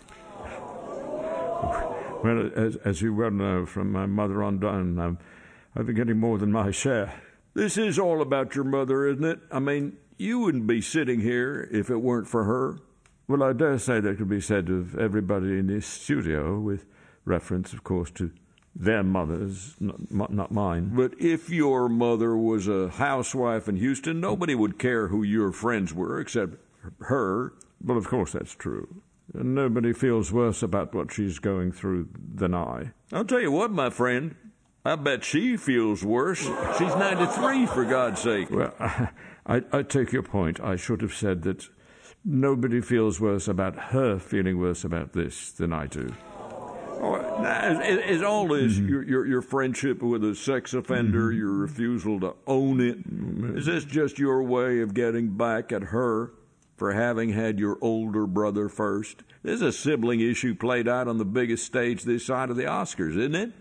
Well, 2.24 2.50
as, 2.56 2.76
as 2.76 3.02
you 3.02 3.14
well 3.14 3.30
know, 3.30 3.66
from 3.66 3.92
my 3.92 4.06
mother 4.06 4.42
on 4.42 4.58
down, 4.58 5.18
I've 5.76 5.86
been 5.86 5.96
getting 5.96 6.18
more 6.18 6.38
than 6.38 6.50
my 6.50 6.70
share. 6.70 7.20
This 7.52 7.76
is 7.76 7.98
all 7.98 8.22
about 8.22 8.54
your 8.54 8.64
mother, 8.64 9.06
isn't 9.06 9.24
it? 9.24 9.40
I 9.52 9.58
mean, 9.58 9.98
you 10.16 10.38
wouldn't 10.38 10.66
be 10.66 10.80
sitting 10.80 11.20
here 11.20 11.68
if 11.70 11.90
it 11.90 11.98
weren't 11.98 12.26
for 12.26 12.44
her. 12.44 12.78
Well, 13.28 13.42
I 13.42 13.52
dare 13.52 13.78
say 13.78 14.00
that 14.00 14.16
could 14.16 14.30
be 14.30 14.40
said 14.40 14.70
of 14.70 14.98
everybody 14.98 15.58
in 15.58 15.66
this 15.66 15.86
studio, 15.86 16.58
with 16.58 16.86
reference, 17.26 17.74
of 17.74 17.84
course, 17.84 18.10
to 18.12 18.30
their 18.74 19.02
mothers, 19.02 19.76
not, 19.78 20.32
not 20.32 20.52
mine. 20.52 20.92
But 20.94 21.20
if 21.20 21.50
your 21.50 21.90
mother 21.90 22.34
was 22.34 22.66
a 22.66 22.88
housewife 22.88 23.68
in 23.68 23.76
Houston, 23.76 24.20
nobody 24.20 24.54
would 24.54 24.78
care 24.78 25.08
who 25.08 25.22
your 25.22 25.52
friends 25.52 25.92
were 25.92 26.18
except 26.18 26.54
her. 27.00 27.52
Well, 27.82 27.96
of 27.96 28.08
course, 28.08 28.32
that's 28.32 28.54
true. 28.54 29.02
Nobody 29.32 29.92
feels 29.92 30.32
worse 30.32 30.62
about 30.62 30.94
what 30.94 31.12
she's 31.12 31.38
going 31.38 31.72
through 31.72 32.08
than 32.34 32.54
I. 32.54 32.92
I'll 33.12 33.24
tell 33.24 33.40
you 33.40 33.52
what, 33.52 33.70
my 33.70 33.90
friend. 33.90 34.34
I 34.84 34.96
bet 34.96 35.24
she 35.24 35.56
feels 35.56 36.04
worse. 36.04 36.40
She's 36.40 36.96
93, 36.96 37.66
for 37.66 37.84
God's 37.84 38.20
sake. 38.20 38.50
Well, 38.50 38.74
I, 39.46 39.62
I 39.72 39.82
take 39.82 40.10
your 40.12 40.22
point. 40.22 40.58
I 40.60 40.76
should 40.76 41.02
have 41.02 41.14
said 41.14 41.42
that 41.42 41.68
nobody 42.24 42.80
feels 42.80 43.20
worse 43.20 43.46
about 43.46 43.76
her 43.76 44.18
feeling 44.18 44.58
worse 44.58 44.84
about 44.84 45.12
this 45.12 45.52
than 45.52 45.72
I 45.72 45.86
do. 45.86 46.14
Oh, 47.02 47.80
is, 47.82 48.18
is 48.18 48.22
all 48.22 48.48
this 48.48 48.74
mm-hmm. 48.74 48.88
your, 48.88 49.02
your, 49.02 49.26
your 49.26 49.42
friendship 49.42 50.02
with 50.02 50.24
a 50.24 50.34
sex 50.34 50.74
offender, 50.74 51.28
mm-hmm. 51.28 51.38
your 51.38 51.52
refusal 51.52 52.20
to 52.20 52.34
own 52.46 52.80
it? 52.80 52.98
Is 53.56 53.66
this 53.66 53.84
just 53.84 54.18
your 54.18 54.42
way 54.42 54.80
of 54.80 54.92
getting 54.92 55.28
back 55.28 55.72
at 55.72 55.84
her 55.84 56.32
for 56.80 56.94
having 56.94 57.28
had 57.28 57.58
your 57.58 57.76
older 57.82 58.26
brother 58.26 58.70
first? 58.70 59.22
This 59.42 59.56
is 59.56 59.62
a 59.62 59.70
sibling 59.70 60.20
issue 60.20 60.54
played 60.54 60.88
out 60.88 61.08
on 61.08 61.18
the 61.18 61.26
biggest 61.26 61.66
stage 61.66 62.04
this 62.04 62.24
side 62.24 62.48
of 62.48 62.56
the 62.56 62.62
Oscars, 62.62 63.18
isn't 63.18 63.34
it? 63.34 63.52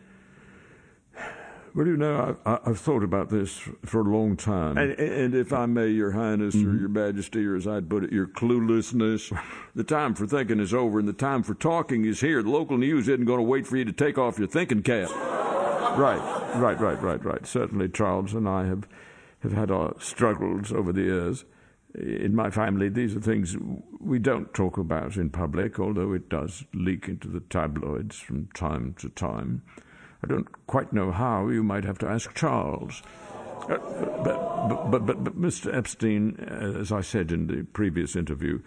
Well, 1.76 1.86
you 1.86 1.98
know, 1.98 2.38
I, 2.46 2.60
have 2.66 2.80
thought 2.80 3.04
about 3.04 3.30
this 3.30 3.60
for 3.84 4.00
a 4.00 4.04
long 4.06 4.38
time. 4.38 4.78
And, 4.78 4.94
and 4.94 5.36
if 5.36 5.52
I 5.52 5.66
may, 5.66 5.90
Your 5.90 6.12
Highness 6.12 6.56
mm-hmm. 6.56 6.78
or 6.78 6.80
Your 6.80 6.88
Majesty, 6.88 7.46
or 7.46 7.58
as 7.58 7.68
I'd 7.68 7.90
put 7.90 8.06
it, 8.06 8.14
your 8.14 8.26
cluelessness, 8.26 9.38
the 9.76 9.84
time 9.84 10.16
for 10.16 10.26
thinking 10.26 10.62
is 10.62 10.74
over 10.74 10.98
and 10.98 11.08
the 11.08 11.12
time 11.12 11.44
for 11.44 11.56
talking 11.56 12.06
is 12.06 12.22
here. 12.22 12.42
The 12.42 12.50
local 12.50 12.78
news 12.78 13.10
isn't 13.10 13.26
going 13.26 13.40
to 13.40 13.44
wait 13.44 13.68
for 13.68 13.76
you 13.76 13.84
to 13.84 13.92
take 13.92 14.18
off 14.18 14.40
your 14.40 14.48
thinking 14.48 14.82
cap. 14.82 15.10
Right, 15.10 16.56
right, 16.56 16.80
right, 16.80 17.02
right, 17.02 17.26
right. 17.26 17.46
Certainly, 17.46 17.90
Charles 17.90 18.34
and 18.34 18.48
I 18.48 18.66
have, 18.68 18.88
have 19.42 19.52
had 19.52 19.72
our 19.72 19.94
struggles 20.00 20.72
over 20.72 20.94
the 20.94 21.02
years. 21.02 21.44
In 21.96 22.36
my 22.36 22.52
family, 22.52 22.88
these 22.90 23.16
are 23.16 23.22
things 23.22 23.58
we 24.00 24.20
don't 24.20 24.54
talk 24.54 24.78
about 24.78 25.18
in 25.18 25.32
public, 25.32 25.80
although 25.80 26.14
it 26.14 26.30
does 26.30 26.64
leak 26.74 27.08
into 27.08 27.28
the 27.28 27.40
tabloids 27.40 28.18
from 28.20 28.48
time 28.54 28.96
to 29.00 29.10
time. 29.10 29.64
I 30.24 30.28
don't 30.28 30.48
quite 30.68 30.94
know 30.94 31.12
how. 31.12 31.48
You 31.48 31.64
might 31.64 31.86
have 31.86 31.98
to 32.00 32.08
ask 32.08 32.34
Charles. 32.36 33.02
Uh, 33.68 33.78
but, 34.24 34.92
but, 34.92 35.06
but, 35.06 35.24
but, 35.24 35.40
Mr. 35.40 35.74
Epstein, 35.76 36.36
as 36.40 36.92
I 36.92 37.02
said 37.02 37.32
in 37.32 37.48
the 37.48 37.64
previous 37.64 38.16
interview, 38.16 38.62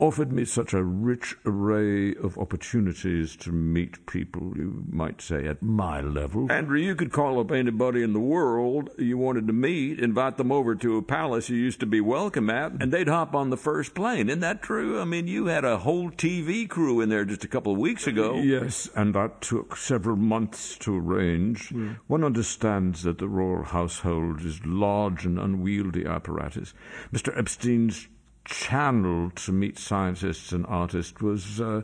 offered 0.00 0.32
me 0.32 0.44
such 0.44 0.72
a 0.72 0.82
rich 0.82 1.36
array 1.44 2.14
of 2.16 2.38
opportunities 2.38 3.36
to 3.36 3.52
meet 3.52 4.06
people, 4.06 4.54
you 4.56 4.82
might 4.90 5.20
say, 5.20 5.46
at 5.46 5.62
my 5.62 6.00
level. 6.00 6.50
Andrew, 6.50 6.78
you 6.78 6.94
could 6.94 7.12
call 7.12 7.38
up 7.38 7.52
anybody 7.52 8.02
in 8.02 8.14
the 8.14 8.20
world 8.20 8.90
you 8.98 9.18
wanted 9.18 9.46
to 9.46 9.52
meet, 9.52 10.00
invite 10.00 10.38
them 10.38 10.50
over 10.50 10.74
to 10.74 10.96
a 10.96 11.02
palace 11.02 11.50
you 11.50 11.56
used 11.56 11.80
to 11.80 11.86
be 11.86 12.00
welcome 12.00 12.48
at, 12.48 12.72
and 12.80 12.90
they'd 12.90 13.08
hop 13.08 13.34
on 13.34 13.50
the 13.50 13.56
first 13.56 13.94
plane. 13.94 14.28
Isn't 14.28 14.40
that 14.40 14.62
true? 14.62 15.00
I 15.00 15.04
mean, 15.04 15.26
you 15.26 15.46
had 15.46 15.64
a 15.64 15.78
whole 15.78 16.10
TV 16.10 16.68
crew 16.68 17.00
in 17.00 17.10
there 17.10 17.26
just 17.26 17.44
a 17.44 17.48
couple 17.48 17.72
of 17.72 17.78
weeks 17.78 18.06
ago. 18.06 18.36
Yes, 18.36 18.88
and 18.96 19.14
that 19.14 19.42
took 19.42 19.76
several 19.76 20.16
months 20.16 20.78
to 20.78 20.96
arrange. 20.96 21.68
Mm. 21.68 21.98
One 22.06 22.24
understands 22.24 23.02
that 23.02 23.18
the 23.18 23.28
royal 23.28 23.64
household 23.64 24.40
is 24.42 24.64
large 24.64 25.26
and 25.26 25.38
unwieldy 25.38 26.06
apparatus. 26.06 26.72
Mr. 27.12 27.36
Epstein's 27.38 28.08
channel 28.44 29.30
to 29.30 29.52
meet 29.52 29.78
scientists 29.78 30.52
and 30.52 30.66
artists 30.66 31.20
was 31.20 31.60
uh, 31.60 31.82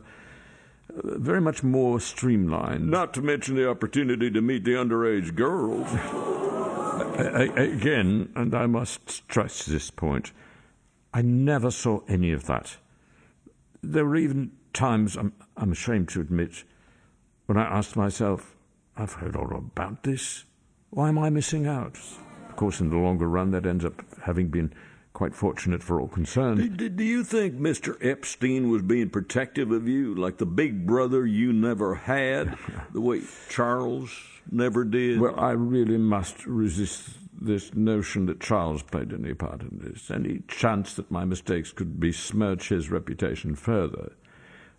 very 0.93 1.41
much 1.41 1.63
more 1.63 1.99
streamlined. 1.99 2.89
Not 2.89 3.13
to 3.15 3.21
mention 3.21 3.55
the 3.55 3.69
opportunity 3.69 4.31
to 4.31 4.41
meet 4.41 4.63
the 4.63 4.71
underage 4.71 5.35
girls. 5.35 5.91
Again, 7.17 8.31
and 8.35 8.55
I 8.55 8.65
must 8.67 9.09
stress 9.09 9.65
this 9.65 9.91
point, 9.91 10.31
I 11.13 11.21
never 11.21 11.71
saw 11.71 12.01
any 12.07 12.31
of 12.31 12.45
that. 12.45 12.77
There 13.81 14.05
were 14.05 14.15
even 14.15 14.51
times, 14.73 15.15
I'm, 15.15 15.33
I'm 15.55 15.71
ashamed 15.71 16.09
to 16.09 16.21
admit, 16.21 16.63
when 17.45 17.57
I 17.57 17.63
asked 17.63 17.95
myself, 17.95 18.55
I've 18.95 19.13
heard 19.13 19.35
all 19.35 19.55
about 19.55 20.03
this. 20.03 20.45
Why 20.89 21.09
am 21.09 21.17
I 21.17 21.29
missing 21.29 21.67
out? 21.67 21.97
Of 22.49 22.55
course, 22.55 22.79
in 22.79 22.89
the 22.89 22.97
longer 22.97 23.27
run, 23.27 23.51
that 23.51 23.65
ends 23.65 23.85
up 23.85 24.03
having 24.23 24.49
been 24.49 24.73
quite 25.17 25.33
fortunate 25.33 25.81
for 25.81 25.99
all 25.99 26.07
concerned. 26.07 26.77
Do, 26.77 26.89
do, 26.89 27.03
you 27.03 27.23
think 27.23 27.55
Mr. 27.55 27.97
Epstein 28.05 28.69
was 28.69 28.83
being 28.83 29.09
protective 29.09 29.71
of 29.71 29.87
you, 29.87 30.13
like 30.13 30.37
the 30.37 30.45
big 30.45 30.85
brother 30.85 31.25
you 31.25 31.51
never 31.51 31.95
had, 31.95 32.55
the 32.93 33.01
way 33.01 33.23
Charles 33.49 34.15
never 34.51 34.83
did? 34.83 35.19
Well, 35.19 35.33
I 35.35 35.53
really 35.53 35.97
must 35.97 36.45
resist 36.45 37.09
this 37.33 37.73
notion 37.73 38.27
that 38.27 38.39
Charles 38.39 38.83
played 38.83 39.11
any 39.11 39.33
part 39.33 39.61
in 39.61 39.79
this. 39.81 40.11
Any 40.11 40.43
chance 40.47 40.93
that 40.93 41.09
my 41.09 41.25
mistakes 41.25 41.71
could 41.71 41.99
besmirch 41.99 42.69
his 42.69 42.91
reputation 42.91 43.55
further 43.55 44.11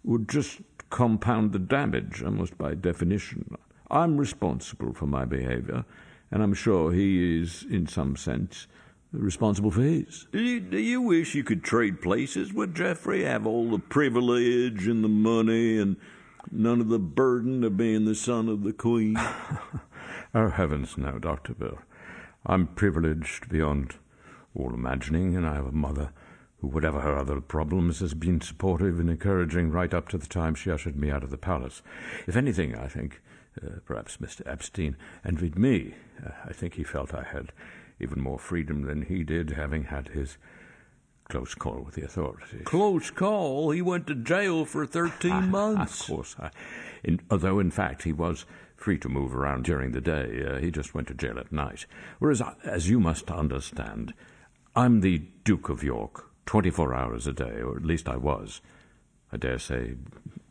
would 0.04 0.28
just 0.28 0.60
compound 0.88 1.50
the 1.50 1.58
damage, 1.58 2.22
almost 2.22 2.56
by 2.56 2.74
definition. 2.74 3.56
I'm 3.90 4.16
responsible 4.16 4.92
for 4.92 5.08
my 5.08 5.24
behavior, 5.24 5.84
and 6.30 6.44
I'm 6.44 6.54
sure 6.54 6.92
he 6.92 7.42
is, 7.42 7.66
in 7.68 7.88
some 7.88 8.14
sense, 8.14 8.68
responsible 9.12 9.70
for 9.70 9.82
his. 9.82 10.26
Do 10.32 10.40
you, 10.40 10.60
do 10.60 10.78
you 10.78 11.00
wish 11.00 11.34
you 11.34 11.44
could 11.44 11.62
trade 11.62 12.02
places 12.02 12.52
with 12.52 12.74
Jeffrey? 12.74 13.24
Have 13.24 13.46
all 13.46 13.70
the 13.70 13.78
privilege 13.78 14.86
and 14.86 15.02
the 15.02 15.08
money 15.08 15.78
and 15.78 15.96
none 16.50 16.80
of 16.80 16.88
the 16.88 16.98
burden 16.98 17.64
of 17.64 17.76
being 17.76 18.04
the 18.04 18.14
son 18.14 18.48
of 18.48 18.62
the 18.62 18.72
Queen? 18.72 19.16
oh, 20.34 20.50
heavens, 20.50 20.96
no, 20.98 21.18
Dr. 21.18 21.54
Bill. 21.54 21.78
I'm 22.46 22.66
privileged 22.66 23.48
beyond 23.48 23.96
all 24.54 24.74
imagining, 24.74 25.36
and 25.36 25.46
I 25.46 25.54
have 25.54 25.66
a 25.66 25.72
mother 25.72 26.10
who, 26.60 26.68
whatever 26.68 27.00
her 27.00 27.16
other 27.16 27.40
problems, 27.40 28.00
has 28.00 28.14
been 28.14 28.40
supportive 28.40 28.98
and 28.98 29.10
encouraging 29.10 29.70
right 29.70 29.92
up 29.92 30.08
to 30.08 30.18
the 30.18 30.26
time 30.26 30.54
she 30.54 30.70
ushered 30.70 30.96
me 30.96 31.10
out 31.10 31.22
of 31.22 31.30
the 31.30 31.38
palace. 31.38 31.82
If 32.26 32.36
anything, 32.36 32.74
I 32.74 32.88
think, 32.88 33.20
uh, 33.62 33.80
perhaps 33.84 34.18
Mr. 34.18 34.46
Epstein 34.46 34.96
envied 35.24 35.58
me. 35.58 35.94
Uh, 36.24 36.30
I 36.44 36.52
think 36.52 36.74
he 36.74 36.84
felt 36.84 37.14
I 37.14 37.24
had 37.24 37.52
even 38.00 38.20
more 38.20 38.38
freedom 38.38 38.82
than 38.82 39.02
he 39.02 39.24
did, 39.24 39.50
having 39.50 39.84
had 39.84 40.08
his 40.08 40.38
close 41.28 41.54
call 41.54 41.82
with 41.84 41.94
the 41.94 42.04
authorities. 42.04 42.62
Close 42.64 43.10
call? 43.10 43.70
He 43.70 43.82
went 43.82 44.06
to 44.06 44.14
jail 44.14 44.64
for 44.64 44.86
13 44.86 45.50
months. 45.50 46.00
of 46.02 46.06
course. 46.06 46.36
I, 46.38 46.50
in, 47.04 47.20
although, 47.30 47.58
in 47.58 47.70
fact, 47.70 48.02
he 48.02 48.12
was 48.12 48.46
free 48.76 48.98
to 48.98 49.08
move 49.08 49.34
around 49.34 49.64
during 49.64 49.92
the 49.92 50.00
day. 50.00 50.44
Uh, 50.48 50.58
he 50.58 50.70
just 50.70 50.94
went 50.94 51.08
to 51.08 51.14
jail 51.14 51.38
at 51.38 51.52
night. 51.52 51.86
Whereas, 52.18 52.40
as 52.64 52.88
you 52.88 53.00
must 53.00 53.30
understand, 53.30 54.14
I'm 54.74 55.00
the 55.00 55.18
Duke 55.44 55.68
of 55.68 55.82
York 55.82 56.30
24 56.46 56.94
hours 56.94 57.26
a 57.26 57.32
day, 57.32 57.60
or 57.60 57.76
at 57.76 57.84
least 57.84 58.08
I 58.08 58.16
was. 58.16 58.60
I 59.32 59.36
dare 59.36 59.58
say 59.58 59.94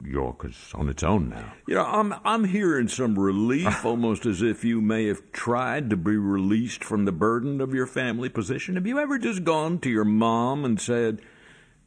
York 0.04 0.46
is 0.46 0.72
on 0.76 0.90
its 0.90 1.04
own 1.04 1.30
now. 1.30 1.54
You 1.68 1.76
know, 1.76 1.86
I'm 1.86 2.14
I'm 2.24 2.46
hearing 2.46 2.88
some 2.88 3.18
relief, 3.18 3.86
almost 3.86 4.26
as 4.26 4.42
if 4.42 4.64
you 4.64 4.82
may 4.82 5.08
have 5.08 5.32
tried 5.32 5.90
to 5.90 5.98
be 5.98 6.16
released 6.16 6.84
from 6.84 7.06
the 7.06 7.12
burden 7.12 7.62
of 7.62 7.74
your 7.74 7.88
family 7.88 8.30
position. 8.30 8.76
Have 8.76 8.88
you 8.88 9.00
ever 9.00 9.18
just 9.18 9.44
gone 9.44 9.80
to 9.80 9.90
your 9.90 10.06
mom 10.06 10.64
and 10.64 10.80
said, 10.80 11.22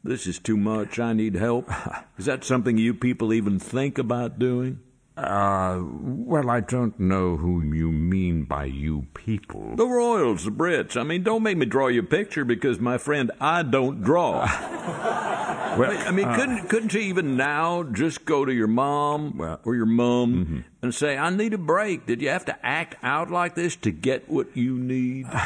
"This 0.03 0.27
is 0.27 0.39
too 0.39 0.57
much. 0.57 0.99
I 0.99 1.13
need 1.13 1.35
help"? 1.35 1.71
Is 2.17 2.25
that 2.25 2.43
something 2.43 2.77
you 2.77 2.93
people 2.93 3.33
even 3.33 3.59
think 3.59 3.97
about 3.97 4.39
doing? 4.39 4.79
Uh, 5.17 5.79
well, 5.83 6.49
I 6.49 6.61
don't 6.61 6.97
know 6.99 7.35
whom 7.35 7.73
you 7.73 7.91
mean 7.91 8.43
by 8.43 8.65
you 8.65 9.07
people. 9.13 9.75
The 9.75 9.85
Royals, 9.85 10.45
the 10.45 10.51
Brits. 10.51 10.95
I 10.95 11.03
mean, 11.03 11.21
don't 11.21 11.43
make 11.43 11.57
me 11.57 11.65
draw 11.65 11.87
you 11.87 11.99
a 11.99 12.03
picture 12.03 12.45
because, 12.45 12.79
my 12.79 12.97
friend, 12.97 13.29
I 13.39 13.61
don't 13.61 14.01
draw. 14.01 14.47
well, 15.77 16.07
I 16.07 16.11
mean, 16.11 16.27
uh, 16.27 16.35
couldn't 16.35 16.69
couldn't 16.69 16.93
you 16.93 17.01
even 17.01 17.37
now 17.37 17.83
just 17.83 18.25
go 18.25 18.45
to 18.45 18.53
your 18.53 18.67
mom 18.67 19.37
well, 19.37 19.59
or 19.63 19.75
your 19.75 19.85
mom 19.85 20.33
mm-hmm. 20.33 20.59
and 20.81 20.93
say, 20.93 21.17
"I 21.17 21.29
need 21.29 21.53
a 21.53 21.57
break"? 21.57 22.05
Did 22.05 22.21
you 22.21 22.29
have 22.29 22.45
to 22.45 22.65
act 22.65 22.95
out 23.03 23.31
like 23.31 23.55
this 23.55 23.75
to 23.77 23.91
get 23.91 24.29
what 24.29 24.55
you 24.55 24.77
need? 24.77 25.27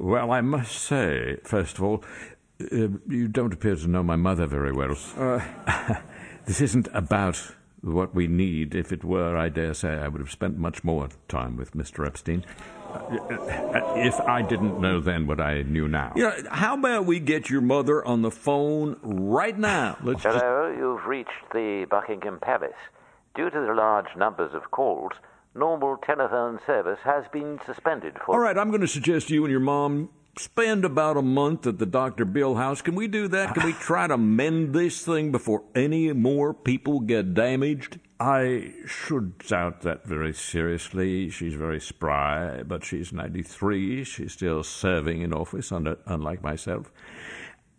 Well, 0.00 0.30
I 0.32 0.40
must 0.40 0.76
say, 0.76 1.36
first 1.44 1.76
of 1.76 1.84
all, 1.84 2.02
uh, 2.58 2.88
you 3.06 3.28
don't 3.28 3.52
appear 3.52 3.76
to 3.76 3.86
know 3.86 4.02
my 4.02 4.16
mother 4.16 4.46
very 4.46 4.72
well. 4.72 4.96
Uh, 5.14 5.40
this 6.46 6.62
isn't 6.62 6.88
about 6.94 7.52
what 7.82 8.14
we 8.14 8.26
need. 8.26 8.74
If 8.74 8.92
it 8.92 9.04
were, 9.04 9.36
I 9.36 9.50
dare 9.50 9.74
say 9.74 9.90
I 9.90 10.08
would 10.08 10.22
have 10.22 10.30
spent 10.30 10.56
much 10.56 10.82
more 10.84 11.10
time 11.28 11.58
with 11.58 11.72
Mr. 11.72 12.06
Epstein. 12.06 12.44
Uh, 12.90 13.94
if 13.96 14.20
I 14.20 14.42
didn't 14.42 14.80
know 14.80 15.00
then 15.00 15.26
what 15.26 15.40
I 15.40 15.62
knew 15.62 15.88
now. 15.88 16.12
Yeah, 16.16 16.32
how 16.50 16.76
about 16.76 17.06
we 17.06 17.20
get 17.20 17.50
your 17.50 17.60
mother 17.60 18.04
on 18.04 18.22
the 18.22 18.30
phone 18.30 18.98
right 19.02 19.58
now? 19.58 19.96
Let's 20.02 20.22
Hello, 20.22 20.68
just... 20.68 20.78
you've 20.78 21.06
reached 21.06 21.30
the 21.52 21.86
Buckingham 21.90 22.38
Palace. 22.40 22.72
Due 23.34 23.50
to 23.50 23.60
the 23.60 23.74
large 23.74 24.16
numbers 24.16 24.52
of 24.54 24.70
calls, 24.70 25.12
normal 25.54 25.96
telephone 25.98 26.58
service 26.66 26.98
has 27.04 27.24
been 27.32 27.58
suspended 27.66 28.16
for. 28.24 28.34
All 28.34 28.40
right, 28.40 28.56
I'm 28.56 28.68
going 28.70 28.80
to 28.80 28.88
suggest 28.88 29.30
you 29.30 29.44
and 29.44 29.50
your 29.50 29.60
mom 29.60 30.10
spend 30.38 30.84
about 30.84 31.16
a 31.16 31.22
month 31.22 31.66
at 31.66 31.78
the 31.78 31.86
Dr. 31.86 32.24
Bill 32.24 32.54
house. 32.54 32.82
Can 32.82 32.94
we 32.94 33.08
do 33.08 33.28
that? 33.28 33.54
Can 33.54 33.66
we 33.66 33.72
try 33.72 34.06
to 34.06 34.16
mend 34.16 34.74
this 34.74 35.04
thing 35.04 35.32
before 35.32 35.64
any 35.74 36.12
more 36.12 36.54
people 36.54 37.00
get 37.00 37.34
damaged? 37.34 37.98
I 38.18 38.74
should 38.86 39.38
doubt 39.38 39.80
that 39.82 40.04
very 40.04 40.34
seriously. 40.34 41.30
She's 41.30 41.54
very 41.54 41.80
spry, 41.80 42.62
but 42.62 42.84
she's 42.84 43.12
93. 43.12 44.04
She's 44.04 44.32
still 44.32 44.62
serving 44.62 45.22
in 45.22 45.32
office, 45.32 45.70
unlike 45.72 46.42
myself. 46.42 46.92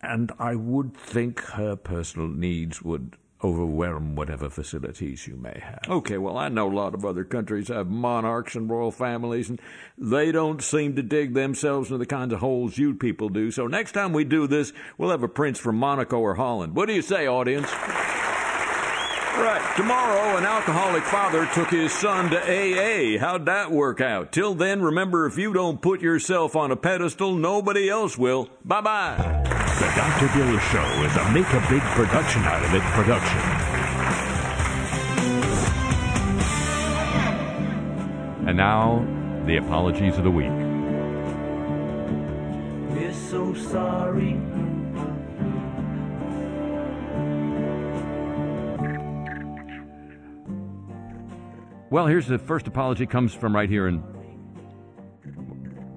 And 0.01 0.31
I 0.39 0.55
would 0.55 0.97
think 0.97 1.41
her 1.41 1.75
personal 1.75 2.27
needs 2.27 2.81
would 2.81 3.17
overwhelm 3.43 4.15
whatever 4.15 4.49
facilities 4.49 5.27
you 5.27 5.35
may 5.35 5.59
have. 5.63 5.81
Okay, 5.89 6.17
well, 6.17 6.37
I 6.37 6.49
know 6.49 6.71
a 6.71 6.73
lot 6.73 6.93
of 6.93 7.05
other 7.05 7.23
countries 7.23 7.67
have 7.69 7.87
monarchs 7.87 8.55
and 8.55 8.69
royal 8.69 8.91
families, 8.91 9.49
and 9.49 9.59
they 9.97 10.31
don't 10.31 10.61
seem 10.61 10.95
to 10.95 11.03
dig 11.03 11.33
themselves 11.33 11.89
into 11.89 11.97
the 11.97 12.05
kinds 12.05 12.33
of 12.33 12.39
holes 12.39 12.77
you 12.77 12.93
people 12.93 13.29
do. 13.29 13.51
So 13.51 13.67
next 13.67 13.93
time 13.93 14.13
we 14.13 14.23
do 14.23 14.47
this, 14.47 14.73
we'll 14.97 15.11
have 15.11 15.23
a 15.23 15.27
prince 15.27 15.59
from 15.59 15.77
Monaco 15.77 16.19
or 16.19 16.35
Holland. 16.35 16.75
What 16.75 16.87
do 16.87 16.93
you 16.93 17.01
say, 17.01 17.27
audience? 17.27 17.71
Right. 19.41 19.75
Tomorrow, 19.75 20.37
an 20.37 20.45
alcoholic 20.45 21.03
father 21.03 21.47
took 21.53 21.69
his 21.69 21.91
son 21.93 22.29
to 22.31 22.37
AA. 22.37 23.17
How'd 23.17 23.45
that 23.45 23.71
work 23.71 24.01
out? 24.01 24.31
Till 24.31 24.53
then, 24.53 24.81
remember 24.81 25.25
if 25.25 25.37
you 25.37 25.53
don't 25.53 25.81
put 25.81 26.01
yourself 26.01 26.55
on 26.55 26.69
a 26.69 26.75
pedestal, 26.75 27.35
nobody 27.35 27.89
else 27.89 28.17
will. 28.17 28.49
Bye 28.65 28.81
bye. 28.81 29.60
The 29.81 29.87
Dr. 29.95 30.27
Bill 30.37 30.59
Show 30.59 31.03
is 31.05 31.15
a 31.15 31.31
make 31.31 31.47
a 31.53 31.67
big 31.67 31.81
production 31.81 32.43
out 32.43 32.63
of 32.63 32.71
it 32.75 32.83
production. 32.93 33.39
And 38.47 38.55
now, 38.55 39.03
the 39.47 39.57
apologies 39.57 40.19
of 40.19 40.23
the 40.23 40.29
week. 40.29 40.51
We're 42.91 43.11
so 43.11 43.55
sorry. 43.55 44.33
Well, 51.89 52.05
here's 52.05 52.27
the 52.27 52.37
first 52.37 52.67
apology 52.67 53.07
comes 53.07 53.33
from 53.33 53.55
right 53.55 53.67
here 53.67 53.87
in 53.87 54.03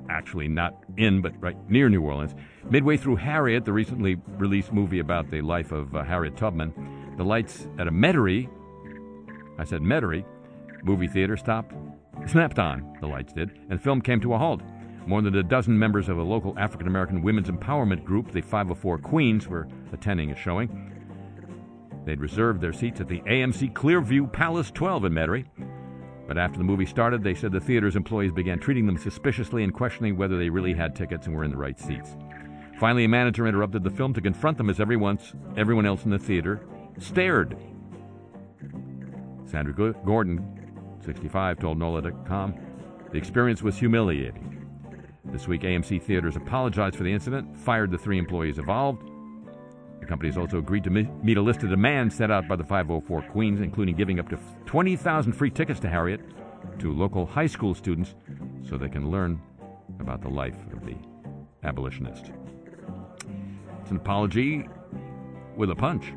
actually 0.09 0.49
not 0.49 0.82
in 0.97 1.20
but 1.20 1.39
right 1.39 1.57
near 1.68 1.91
New 1.91 2.01
Orleans. 2.01 2.35
Midway 2.71 2.97
through 2.97 3.17
Harriet, 3.17 3.65
the 3.65 3.73
recently 3.73 4.17
released 4.39 4.73
movie 4.73 4.99
about 4.99 5.31
the 5.31 5.43
life 5.43 5.71
of 5.71 5.95
uh, 5.95 6.03
Harriet 6.03 6.37
Tubman, 6.37 6.73
the 7.17 7.25
lights 7.25 7.69
at 7.79 7.87
a 7.87 7.91
Metairie, 7.91 8.49
I 9.59 9.65
said 9.65 9.83
Metairie, 9.83 10.25
movie 10.83 11.07
theater 11.07 11.37
stopped, 11.37 11.75
snapped 12.27 12.59
on, 12.59 12.97
the 13.01 13.07
lights 13.07 13.33
did, 13.33 13.51
and 13.51 13.79
the 13.79 13.83
film 13.83 14.01
came 14.01 14.21
to 14.23 14.35
a 14.35 14.39
halt. 14.39 14.62
More 15.07 15.21
than 15.21 15.37
a 15.37 15.43
dozen 15.43 15.79
members 15.79 16.09
of 16.09 16.17
a 16.17 16.23
local 16.23 16.59
African 16.59 16.87
American 16.87 17.23
women's 17.23 17.51
empowerment 17.51 18.05
group, 18.05 18.33
the 18.33 18.41
504 18.41 18.99
Queens, 18.99 19.47
were 19.47 19.69
attending 19.93 20.31
a 20.31 20.37
showing. 20.37 20.91
They'd 22.07 22.21
reserved 22.21 22.62
their 22.62 22.73
seats 22.73 23.01
at 23.01 23.09
the 23.09 23.21
AMC 23.21 23.75
Clearview 23.75 24.33
Palace 24.33 24.71
12 24.71 25.05
in 25.05 25.12
Metairie. 25.12 25.47
But 26.27 26.39
after 26.39 26.57
the 26.57 26.65
movie 26.65 26.87
started, 26.87 27.23
they 27.23 27.35
said 27.35 27.53
the 27.53 27.61
theater's 27.61 27.97
employees 27.97 28.33
began 28.33 28.59
treating 28.59 28.87
them 28.87 28.97
suspiciously 28.97 29.62
and 29.62 29.75
questioning 29.75 30.17
whether 30.17 30.39
they 30.39 30.49
really 30.49 30.73
had 30.73 30.97
tickets 30.97 31.27
and 31.27 31.37
were 31.37 31.45
in 31.45 31.51
the 31.51 31.57
right 31.57 31.79
seats. 31.79 32.17
Finally, 32.79 33.05
a 33.05 33.09
manager 33.09 33.47
interrupted 33.47 33.85
the 33.85 33.91
film 33.91 34.12
to 34.12 34.20
confront 34.20 34.59
them 34.59 34.68
as 34.68 34.81
everyone, 34.81 35.18
everyone 35.57 35.87
else 35.87 36.05
in 36.05 36.11
the 36.11 36.18
theater 36.18 36.61
stared. 36.99 37.57
Sandra 39.47 39.93
Gordon, 40.05 40.99
65, 41.05 41.61
told 41.61 41.79
NOLA.com 41.79 42.55
the 43.12 43.18
experience 43.18 43.62
was 43.62 43.77
humiliating. 43.77 44.66
This 45.27 45.47
week, 45.47 45.62
AMC 45.62 46.03
Theaters 46.03 46.35
apologized 46.35 46.97
for 46.97 47.05
the 47.05 47.12
incident, 47.12 47.57
fired 47.57 47.93
the 47.93 47.99
three 47.99 48.18
employees 48.18 48.59
involved. 48.59 49.09
The 50.01 50.07
company 50.07 50.29
has 50.29 50.37
also 50.37 50.59
agreed 50.59 50.83
to 50.85 50.91
meet 50.91 51.37
a 51.37 51.41
list 51.41 51.62
of 51.62 51.70
demands 51.70 52.16
set 52.16 52.33
out 52.33 52.49
by 52.49 52.57
the 52.57 52.64
504 52.64 53.22
Queens, 53.31 53.61
including 53.61 53.95
giving 53.95 54.18
up 54.18 54.29
to 54.31 54.39
20,000 54.66 55.33
free 55.33 55.51
tickets 55.51 55.79
to 55.81 55.89
Harriet 55.89 56.20
to 56.81 56.93
local 56.93 57.25
high 57.25 57.47
school 57.47 57.75
students 57.75 58.14
so 58.68 58.77
they 58.77 58.89
can 58.89 59.11
learn 59.11 59.41
about 60.01 60.20
the 60.20 60.29
life 60.29 60.57
of 60.72 60.85
the 60.85 60.97
abolitionist. 61.62 62.33
It's 63.85 63.91
an 63.91 63.99
apology 63.99 64.66
with 65.57 65.68
a 65.68 65.74
punch. 65.74 66.14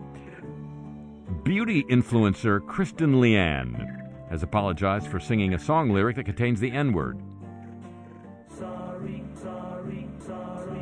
Beauty 1.43 1.83
influencer 1.83 2.65
Kristen 2.65 3.15
Leanne 3.15 4.07
has 4.29 4.41
apologized 4.41 5.07
for 5.07 5.19
singing 5.19 5.53
a 5.53 5.59
song 5.59 5.89
lyric 5.89 6.15
that 6.15 6.23
contains 6.23 6.61
the 6.61 6.71
N 6.71 6.93
word. 6.93 7.19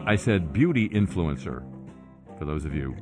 I 0.05 0.15
said 0.15 0.53
beauty 0.53 0.87
influencer, 0.89 1.63
for 2.37 2.45
those 2.45 2.65
of 2.65 2.75
you 2.75 2.95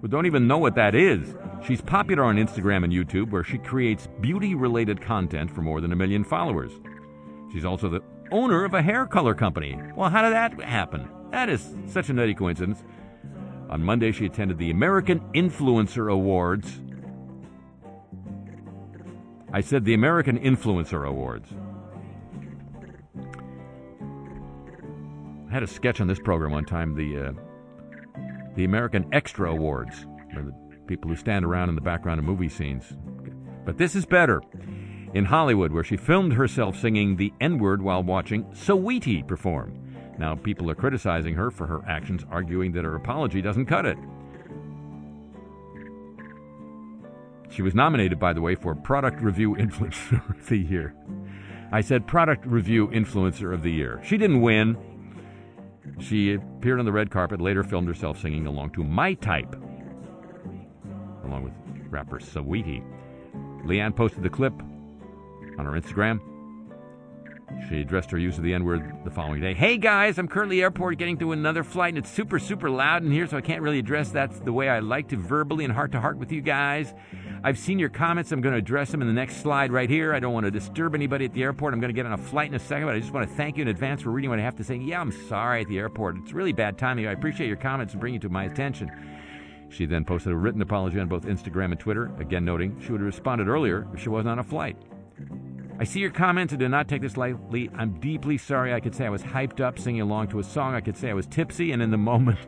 who 0.00 0.08
don't 0.08 0.26
even 0.26 0.48
know 0.48 0.58
what 0.58 0.74
that 0.74 0.96
is. 0.96 1.36
She's 1.64 1.80
popular 1.80 2.24
on 2.24 2.38
Instagram 2.38 2.82
and 2.82 2.92
YouTube, 2.92 3.30
where 3.30 3.44
she 3.44 3.58
creates 3.58 4.08
beauty 4.20 4.56
related 4.56 5.00
content 5.00 5.48
for 5.48 5.62
more 5.62 5.80
than 5.80 5.92
a 5.92 5.96
million 5.96 6.24
followers. 6.24 6.72
She's 7.52 7.64
also 7.64 7.88
the 7.88 8.02
owner 8.32 8.64
of 8.64 8.74
a 8.74 8.82
hair 8.82 9.06
color 9.06 9.32
company. 9.32 9.80
Well, 9.94 10.10
how 10.10 10.22
did 10.22 10.32
that 10.32 10.60
happen? 10.60 11.08
That 11.34 11.48
is 11.48 11.74
such 11.88 12.10
a 12.10 12.12
nutty 12.12 12.32
coincidence. 12.32 12.84
On 13.68 13.82
Monday, 13.82 14.12
she 14.12 14.24
attended 14.24 14.56
the 14.56 14.70
American 14.70 15.18
Influencer 15.32 16.12
Awards. 16.12 16.80
I 19.52 19.60
said 19.60 19.84
the 19.84 19.94
American 19.94 20.38
Influencer 20.38 21.08
Awards. 21.08 21.48
I 25.48 25.52
had 25.52 25.64
a 25.64 25.66
sketch 25.66 26.00
on 26.00 26.06
this 26.06 26.20
program 26.20 26.52
one 26.52 26.66
time, 26.66 26.94
the 26.94 27.26
uh, 27.26 27.32
the 28.54 28.62
American 28.62 29.04
Extra 29.12 29.50
Awards, 29.50 30.06
where 30.34 30.44
the 30.44 30.54
people 30.86 31.10
who 31.10 31.16
stand 31.16 31.44
around 31.44 31.68
in 31.68 31.74
the 31.74 31.80
background 31.80 32.20
of 32.20 32.24
movie 32.24 32.48
scenes. 32.48 32.84
But 33.64 33.76
this 33.76 33.96
is 33.96 34.06
better. 34.06 34.40
In 35.14 35.24
Hollywood, 35.24 35.72
where 35.72 35.82
she 35.82 35.96
filmed 35.96 36.34
herself 36.34 36.78
singing 36.78 37.16
the 37.16 37.32
N 37.40 37.58
word 37.58 37.82
while 37.82 38.04
watching 38.04 38.44
Saweetie 38.52 39.26
perform. 39.26 39.83
Now, 40.18 40.36
people 40.36 40.70
are 40.70 40.74
criticizing 40.74 41.34
her 41.34 41.50
for 41.50 41.66
her 41.66 41.82
actions, 41.86 42.24
arguing 42.30 42.72
that 42.72 42.84
her 42.84 42.94
apology 42.94 43.42
doesn't 43.42 43.66
cut 43.66 43.84
it. 43.84 43.98
She 47.50 47.62
was 47.62 47.74
nominated, 47.74 48.18
by 48.18 48.32
the 48.32 48.40
way, 48.40 48.54
for 48.54 48.74
Product 48.74 49.20
Review 49.20 49.54
Influencer 49.54 50.28
of 50.36 50.48
the 50.48 50.56
Year. 50.56 50.94
I 51.72 51.80
said 51.80 52.06
Product 52.06 52.44
Review 52.46 52.88
Influencer 52.88 53.52
of 53.52 53.62
the 53.62 53.70
Year. 53.70 54.00
She 54.04 54.16
didn't 54.16 54.40
win. 54.40 54.76
She 56.00 56.34
appeared 56.34 56.78
on 56.80 56.84
the 56.84 56.92
red 56.92 57.10
carpet, 57.10 57.40
later 57.40 57.62
filmed 57.62 57.88
herself 57.88 58.20
singing 58.20 58.46
along 58.46 58.70
to 58.70 58.82
My 58.82 59.14
Type, 59.14 59.54
along 61.24 61.44
with 61.44 61.52
rapper 61.90 62.18
Saweetie. 62.18 62.84
Leanne 63.64 63.94
posted 63.94 64.22
the 64.22 64.30
clip 64.30 64.52
on 65.58 65.64
her 65.64 65.72
Instagram. 65.72 66.20
She 67.68 67.80
addressed 67.80 68.10
her 68.10 68.18
use 68.18 68.36
of 68.36 68.44
the 68.44 68.52
N 68.52 68.64
word 68.64 68.92
the 69.04 69.10
following 69.10 69.40
day. 69.40 69.54
Hey 69.54 69.78
guys, 69.78 70.18
I'm 70.18 70.28
currently 70.28 70.62
airport 70.62 70.98
getting 70.98 71.16
to 71.18 71.32
another 71.32 71.64
flight 71.64 71.94
and 71.94 71.98
it's 71.98 72.10
super, 72.10 72.38
super 72.38 72.68
loud 72.68 73.02
in 73.02 73.10
here, 73.10 73.26
so 73.26 73.36
I 73.36 73.40
can't 73.40 73.62
really 73.62 73.78
address 73.78 74.10
that 74.10 74.44
the 74.44 74.52
way 74.52 74.68
I 74.68 74.80
like 74.80 75.08
to 75.08 75.16
verbally 75.16 75.64
and 75.64 75.72
heart 75.72 75.92
to 75.92 76.00
heart 76.00 76.18
with 76.18 76.30
you 76.30 76.40
guys. 76.40 76.92
I've 77.42 77.58
seen 77.58 77.78
your 77.78 77.88
comments. 77.88 78.32
I'm 78.32 78.40
going 78.40 78.52
to 78.54 78.58
address 78.58 78.90
them 78.90 79.02
in 79.02 79.08
the 79.08 79.14
next 79.14 79.36
slide 79.36 79.72
right 79.72 79.88
here. 79.88 80.14
I 80.14 80.20
don't 80.20 80.32
want 80.32 80.44
to 80.44 80.50
disturb 80.50 80.94
anybody 80.94 81.24
at 81.24 81.32
the 81.32 81.42
airport. 81.42 81.74
I'm 81.74 81.80
going 81.80 81.88
to 81.88 81.94
get 81.94 82.06
on 82.06 82.12
a 82.12 82.18
flight 82.18 82.48
in 82.48 82.54
a 82.54 82.58
second, 82.58 82.86
but 82.86 82.94
I 82.94 83.00
just 83.00 83.12
want 83.12 83.28
to 83.28 83.34
thank 83.34 83.56
you 83.56 83.62
in 83.62 83.68
advance 83.68 84.02
for 84.02 84.10
reading 84.10 84.30
what 84.30 84.38
I 84.38 84.42
have 84.42 84.56
to 84.56 84.64
say. 84.64 84.76
Yeah, 84.76 85.00
I'm 85.00 85.12
sorry 85.28 85.62
at 85.62 85.68
the 85.68 85.78
airport. 85.78 86.16
It's 86.18 86.32
really 86.32 86.52
bad 86.52 86.78
timing. 86.78 87.06
I 87.06 87.12
appreciate 87.12 87.48
your 87.48 87.56
comments 87.56 87.92
and 87.92 88.00
bringing 88.00 88.16
it 88.16 88.22
to 88.22 88.28
my 88.28 88.44
attention. 88.44 88.90
She 89.68 89.86
then 89.86 90.04
posted 90.04 90.32
a 90.32 90.36
written 90.36 90.62
apology 90.62 91.00
on 91.00 91.08
both 91.08 91.24
Instagram 91.24 91.72
and 91.72 91.80
Twitter, 91.80 92.10
again 92.18 92.44
noting 92.44 92.80
she 92.80 92.92
would 92.92 93.00
have 93.00 93.06
responded 93.06 93.48
earlier 93.48 93.88
if 93.92 94.00
she 94.00 94.08
wasn't 94.08 94.28
on 94.28 94.38
a 94.38 94.44
flight. 94.44 94.76
I 95.76 95.82
see 95.84 95.98
your 95.98 96.10
comments 96.10 96.52
and 96.52 96.60
do 96.60 96.68
not 96.68 96.86
take 96.86 97.02
this 97.02 97.16
lightly. 97.16 97.68
I'm 97.74 97.98
deeply 97.98 98.38
sorry. 98.38 98.72
I 98.72 98.78
could 98.78 98.94
say 98.94 99.06
I 99.06 99.10
was 99.10 99.24
hyped 99.24 99.60
up 99.60 99.76
singing 99.76 100.02
along 100.02 100.28
to 100.28 100.38
a 100.38 100.44
song. 100.44 100.72
I 100.74 100.80
could 100.80 100.96
say 100.96 101.10
I 101.10 101.14
was 101.14 101.26
tipsy 101.26 101.72
and 101.72 101.82
in 101.82 101.90
the 101.90 101.98
moment, 102.12 102.38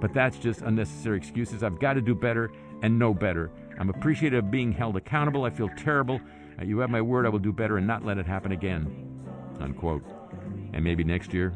but 0.00 0.14
that's 0.14 0.38
just 0.38 0.62
unnecessary 0.62 1.16
excuses. 1.16 1.64
I've 1.64 1.80
got 1.80 1.94
to 1.94 2.00
do 2.00 2.14
better 2.14 2.52
and 2.82 2.96
know 2.96 3.12
better. 3.12 3.50
I'm 3.80 3.90
appreciative 3.90 4.44
of 4.44 4.50
being 4.52 4.70
held 4.70 4.96
accountable. 4.96 5.44
I 5.44 5.50
feel 5.50 5.68
terrible. 5.76 6.20
Uh, 6.60 6.64
you 6.64 6.78
have 6.78 6.90
my 6.90 7.02
word. 7.02 7.26
I 7.26 7.28
will 7.28 7.40
do 7.40 7.52
better 7.52 7.76
and 7.76 7.86
not 7.86 8.04
let 8.04 8.18
it 8.18 8.26
happen 8.26 8.52
again. 8.52 9.20
Unquote. 9.60 10.04
And 10.72 10.84
maybe 10.84 11.02
next 11.02 11.34
year, 11.34 11.54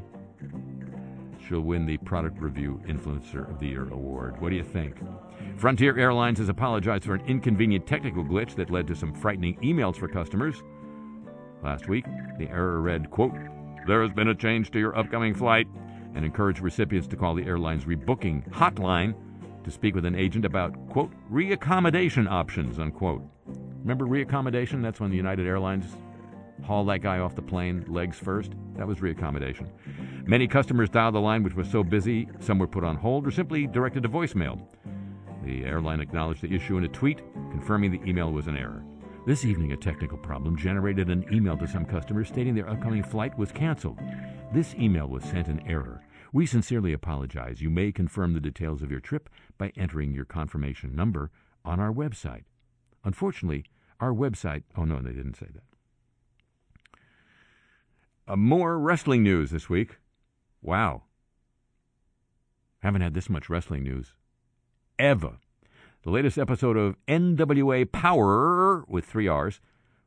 she'll 1.46 1.60
win 1.60 1.86
the 1.86 1.98
Product 1.98 2.40
Review 2.40 2.82
Influencer 2.88 3.48
of 3.48 3.60
the 3.60 3.68
Year 3.68 3.88
award. 3.90 4.40
What 4.40 4.50
do 4.50 4.56
you 4.56 4.64
think? 4.64 4.96
Frontier 5.56 5.96
Airlines 5.96 6.38
has 6.38 6.48
apologized 6.48 7.04
for 7.04 7.14
an 7.14 7.24
inconvenient 7.26 7.86
technical 7.86 8.24
glitch 8.24 8.56
that 8.56 8.70
led 8.70 8.88
to 8.88 8.96
some 8.96 9.14
frightening 9.14 9.56
emails 9.60 9.96
for 9.96 10.08
customers. 10.08 10.62
Last 11.62 11.88
week, 11.88 12.04
the 12.38 12.48
error 12.48 12.80
read, 12.80 13.10
quote, 13.10 13.34
There 13.86 14.02
has 14.02 14.12
been 14.12 14.28
a 14.28 14.34
change 14.34 14.70
to 14.70 14.78
your 14.78 14.96
upcoming 14.96 15.34
flight, 15.34 15.66
and 16.14 16.24
encouraged 16.24 16.60
recipients 16.60 17.06
to 17.08 17.16
call 17.16 17.34
the 17.34 17.44
airline's 17.44 17.84
rebooking 17.84 18.48
hotline 18.50 19.14
to 19.64 19.70
speak 19.70 19.94
with 19.94 20.04
an 20.04 20.14
agent 20.14 20.44
about, 20.44 20.74
quote, 20.88 21.12
reaccommodation 21.30 22.28
options, 22.28 22.78
unquote. 22.78 23.22
Remember 23.80 24.06
reaccommodation? 24.06 24.82
That's 24.82 25.00
when 25.00 25.10
the 25.10 25.16
United 25.16 25.46
Airlines 25.46 25.84
haul 26.64 26.84
that 26.86 27.00
guy 27.00 27.18
off 27.18 27.34
the 27.34 27.42
plane, 27.42 27.84
legs 27.88 28.18
first. 28.18 28.52
That 28.76 28.86
was 28.86 28.98
reaccommodation. 28.98 29.68
Many 30.26 30.46
customers 30.46 30.88
dialed 30.88 31.14
the 31.14 31.20
line, 31.20 31.42
which 31.42 31.54
was 31.54 31.70
so 31.70 31.82
busy, 31.82 32.28
some 32.40 32.58
were 32.58 32.66
put 32.66 32.84
on 32.84 32.96
hold 32.96 33.26
or 33.26 33.30
simply 33.30 33.66
directed 33.66 34.02
to 34.02 34.08
voicemail. 34.08 34.60
The 35.44 35.64
airline 35.64 36.00
acknowledged 36.00 36.42
the 36.42 36.54
issue 36.54 36.76
in 36.76 36.84
a 36.84 36.88
tweet, 36.88 37.22
confirming 37.50 37.90
the 37.90 38.02
email 38.08 38.32
was 38.32 38.46
an 38.46 38.56
error. 38.56 38.84
This 39.26 39.44
evening, 39.44 39.72
a 39.72 39.76
technical 39.76 40.16
problem 40.16 40.56
generated 40.56 41.10
an 41.10 41.26
email 41.30 41.54
to 41.58 41.68
some 41.68 41.84
customers 41.84 42.28
stating 42.28 42.54
their 42.54 42.70
upcoming 42.70 43.02
flight 43.02 43.36
was 43.36 43.52
canceled. 43.52 43.98
This 44.54 44.74
email 44.76 45.08
was 45.08 45.22
sent 45.24 45.46
in 45.46 45.60
error. 45.68 46.02
We 46.32 46.46
sincerely 46.46 46.94
apologize. 46.94 47.60
You 47.60 47.68
may 47.68 47.92
confirm 47.92 48.32
the 48.32 48.40
details 48.40 48.80
of 48.82 48.90
your 48.90 49.00
trip 49.00 49.28
by 49.58 49.72
entering 49.76 50.14
your 50.14 50.24
confirmation 50.24 50.96
number 50.96 51.30
on 51.66 51.78
our 51.80 51.92
website. 51.92 52.44
Unfortunately, 53.04 53.66
our 54.00 54.12
website. 54.12 54.62
Oh, 54.74 54.84
no, 54.84 55.02
they 55.02 55.12
didn't 55.12 55.36
say 55.36 55.48
that. 55.52 55.64
Uh, 58.26 58.36
more 58.36 58.78
wrestling 58.78 59.22
news 59.22 59.50
this 59.50 59.68
week. 59.68 59.98
Wow. 60.62 61.02
Haven't 62.78 63.02
had 63.02 63.12
this 63.12 63.28
much 63.28 63.50
wrestling 63.50 63.82
news 63.82 64.14
ever. 64.98 65.40
The 66.02 66.10
latest 66.10 66.38
episode 66.38 66.78
of 66.78 66.96
NWA 67.08 67.92
Power 67.92 68.86
with 68.88 69.04
three 69.04 69.28
R's 69.28 69.60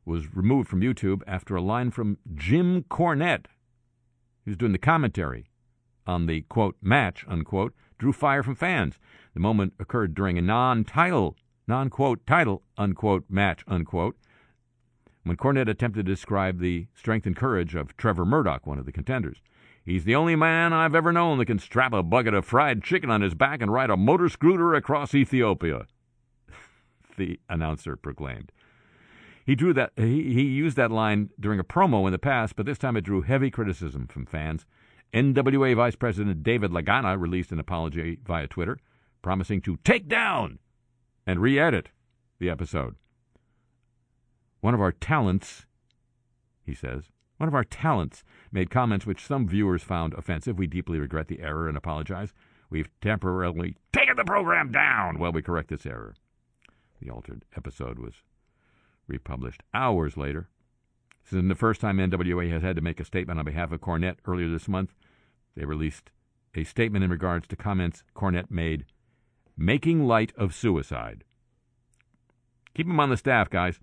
was 0.04 0.34
removed 0.34 0.68
from 0.68 0.80
YouTube 0.80 1.22
after 1.24 1.54
a 1.54 1.62
line 1.62 1.92
from 1.92 2.18
Jim 2.34 2.82
Cornette, 2.90 3.46
who's 4.44 4.56
doing 4.56 4.72
the 4.72 4.78
commentary 4.78 5.46
on 6.04 6.26
the 6.26 6.40
quote 6.40 6.74
match 6.82 7.24
unquote, 7.28 7.74
drew 7.96 8.12
fire 8.12 8.42
from 8.42 8.56
fans. 8.56 8.98
The 9.34 9.40
moment 9.40 9.74
occurred 9.78 10.16
during 10.16 10.36
a 10.36 10.42
non-title, 10.42 11.36
non-quote 11.68 12.26
title 12.26 12.64
unquote 12.76 13.26
match 13.28 13.62
unquote, 13.68 14.16
when 15.22 15.36
Cornette 15.36 15.68
attempted 15.68 16.06
to 16.06 16.12
describe 16.12 16.58
the 16.58 16.88
strength 16.96 17.24
and 17.24 17.36
courage 17.36 17.76
of 17.76 17.96
Trevor 17.96 18.24
Murdoch, 18.24 18.66
one 18.66 18.80
of 18.80 18.86
the 18.86 18.90
contenders. 18.90 19.40
He's 19.84 20.04
the 20.04 20.14
only 20.14 20.34
man 20.34 20.72
I've 20.72 20.94
ever 20.94 21.12
known 21.12 21.38
that 21.38 21.46
can 21.46 21.58
strap 21.58 21.92
a 21.92 22.02
bucket 22.02 22.32
of 22.32 22.46
fried 22.46 22.82
chicken 22.82 23.10
on 23.10 23.20
his 23.20 23.34
back 23.34 23.60
and 23.60 23.70
ride 23.70 23.90
a 23.90 23.96
motor 23.96 24.30
scooter 24.30 24.74
across 24.74 25.14
Ethiopia. 25.14 25.86
the 27.18 27.38
announcer 27.50 27.94
proclaimed. 27.94 28.50
He 29.44 29.54
drew 29.54 29.74
that 29.74 29.92
he, 29.96 30.32
he 30.32 30.42
used 30.42 30.78
that 30.78 30.90
line 30.90 31.28
during 31.38 31.60
a 31.60 31.64
promo 31.64 32.06
in 32.06 32.12
the 32.12 32.18
past, 32.18 32.56
but 32.56 32.64
this 32.64 32.78
time 32.78 32.96
it 32.96 33.02
drew 33.02 33.20
heavy 33.20 33.50
criticism 33.50 34.06
from 34.06 34.24
fans. 34.24 34.64
NWA 35.12 35.76
Vice 35.76 35.96
President 35.96 36.42
David 36.42 36.70
Lagana 36.70 37.20
released 37.20 37.52
an 37.52 37.60
apology 37.60 38.18
via 38.24 38.46
Twitter, 38.46 38.78
promising 39.20 39.60
to 39.60 39.76
take 39.84 40.08
down 40.08 40.58
and 41.26 41.40
re 41.40 41.58
edit 41.58 41.90
the 42.38 42.48
episode. 42.48 42.96
One 44.62 44.72
of 44.72 44.80
our 44.80 44.92
talents, 44.92 45.66
he 46.64 46.74
says, 46.74 47.10
one 47.44 47.48
of 47.48 47.54
our 47.54 47.64
talents 47.64 48.24
made 48.52 48.70
comments 48.70 49.04
which 49.04 49.26
some 49.26 49.46
viewers 49.46 49.82
found 49.82 50.14
offensive. 50.14 50.56
We 50.56 50.66
deeply 50.66 50.98
regret 50.98 51.28
the 51.28 51.40
error 51.40 51.68
and 51.68 51.76
apologize. 51.76 52.32
We've 52.70 52.88
temporarily 53.02 53.76
taken 53.92 54.16
the 54.16 54.24
program 54.24 54.72
down 54.72 55.18
while 55.18 55.30
we 55.30 55.42
correct 55.42 55.68
this 55.68 55.84
error. 55.84 56.14
The 57.02 57.10
altered 57.10 57.44
episode 57.54 57.98
was 57.98 58.14
republished 59.06 59.62
hours 59.74 60.16
later. 60.16 60.48
This 61.22 61.34
isn't 61.34 61.48
the 61.48 61.54
first 61.54 61.82
time 61.82 61.98
NWA 61.98 62.50
has 62.50 62.62
had 62.62 62.76
to 62.76 62.82
make 62.82 62.98
a 62.98 63.04
statement 63.04 63.38
on 63.38 63.44
behalf 63.44 63.72
of 63.72 63.82
Cornette. 63.82 64.16
Earlier 64.26 64.48
this 64.48 64.66
month, 64.66 64.94
they 65.54 65.66
released 65.66 66.10
a 66.54 66.64
statement 66.64 67.04
in 67.04 67.10
regards 67.10 67.46
to 67.48 67.56
comments 67.56 68.04
Cornette 68.16 68.50
made 68.50 68.86
making 69.54 70.06
light 70.06 70.32
of 70.38 70.54
suicide. 70.54 71.24
Keep 72.74 72.86
him 72.86 73.00
on 73.00 73.10
the 73.10 73.18
staff, 73.18 73.50
guys. 73.50 73.80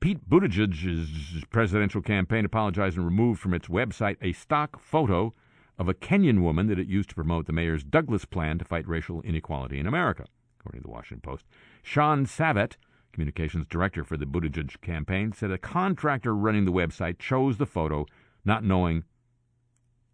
Pete 0.00 0.30
Buttigieg's 0.30 1.44
presidential 1.50 2.00
campaign 2.00 2.46
apologized 2.46 2.96
and 2.96 3.04
removed 3.04 3.38
from 3.38 3.52
its 3.52 3.68
website 3.68 4.16
a 4.22 4.32
stock 4.32 4.80
photo 4.80 5.34
of 5.78 5.90
a 5.90 5.94
Kenyan 5.94 6.40
woman 6.40 6.68
that 6.68 6.78
it 6.78 6.88
used 6.88 7.10
to 7.10 7.14
promote 7.14 7.46
the 7.46 7.52
mayor's 7.52 7.84
Douglass 7.84 8.24
plan 8.24 8.56
to 8.58 8.64
fight 8.64 8.88
racial 8.88 9.20
inequality 9.20 9.78
in 9.78 9.86
America, 9.86 10.24
according 10.58 10.80
to 10.80 10.86
the 10.86 10.92
Washington 10.92 11.20
Post. 11.20 11.44
Sean 11.82 12.24
Savett, 12.24 12.76
communications 13.12 13.66
director 13.66 14.02
for 14.02 14.16
the 14.16 14.24
Buttigieg 14.24 14.80
campaign, 14.80 15.32
said 15.32 15.50
a 15.50 15.58
contractor 15.58 16.34
running 16.34 16.64
the 16.64 16.72
website 16.72 17.18
chose 17.18 17.58
the 17.58 17.66
photo 17.66 18.06
not 18.42 18.64
knowing 18.64 19.04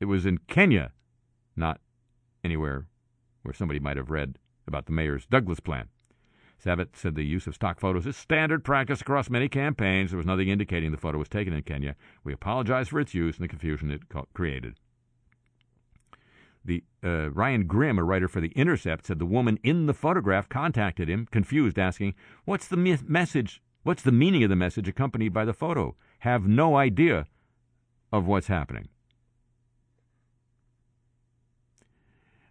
it 0.00 0.06
was 0.06 0.26
in 0.26 0.38
Kenya, 0.48 0.90
not 1.54 1.80
anywhere 2.42 2.88
where 3.42 3.54
somebody 3.54 3.78
might 3.78 3.96
have 3.96 4.10
read 4.10 4.36
about 4.66 4.86
the 4.86 4.92
mayor's 4.92 5.26
Douglass 5.26 5.60
plan. 5.60 5.88
Savett 6.64 6.96
said 6.96 7.14
the 7.14 7.22
use 7.22 7.46
of 7.46 7.54
stock 7.54 7.78
photos 7.78 8.06
is 8.06 8.16
standard 8.16 8.64
practice 8.64 9.00
across 9.00 9.28
many 9.28 9.48
campaigns. 9.48 10.10
There 10.10 10.16
was 10.16 10.26
nothing 10.26 10.48
indicating 10.48 10.90
the 10.90 10.96
photo 10.96 11.18
was 11.18 11.28
taken 11.28 11.52
in 11.52 11.62
Kenya. 11.62 11.96
We 12.24 12.32
apologize 12.32 12.88
for 12.88 12.98
its 12.98 13.14
use 13.14 13.36
and 13.36 13.44
the 13.44 13.48
confusion 13.48 13.90
it 13.90 14.02
created. 14.32 14.76
The 16.64 16.82
uh, 17.04 17.30
Ryan 17.30 17.66
Grim, 17.66 17.98
a 17.98 18.04
writer 18.04 18.26
for 18.26 18.40
The 18.40 18.52
Intercept, 18.56 19.06
said 19.06 19.18
the 19.20 19.26
woman 19.26 19.58
in 19.62 19.86
the 19.86 19.94
photograph 19.94 20.48
contacted 20.48 21.08
him, 21.08 21.28
confused, 21.30 21.78
asking, 21.78 22.14
"What's 22.44 22.66
the 22.66 22.76
me- 22.76 22.98
message? 23.06 23.62
What's 23.84 24.02
the 24.02 24.10
meaning 24.10 24.42
of 24.42 24.50
the 24.50 24.56
message 24.56 24.88
accompanied 24.88 25.32
by 25.32 25.44
the 25.44 25.54
photo? 25.54 25.94
Have 26.20 26.48
no 26.48 26.76
idea 26.76 27.26
of 28.10 28.26
what's 28.26 28.48
happening." 28.48 28.88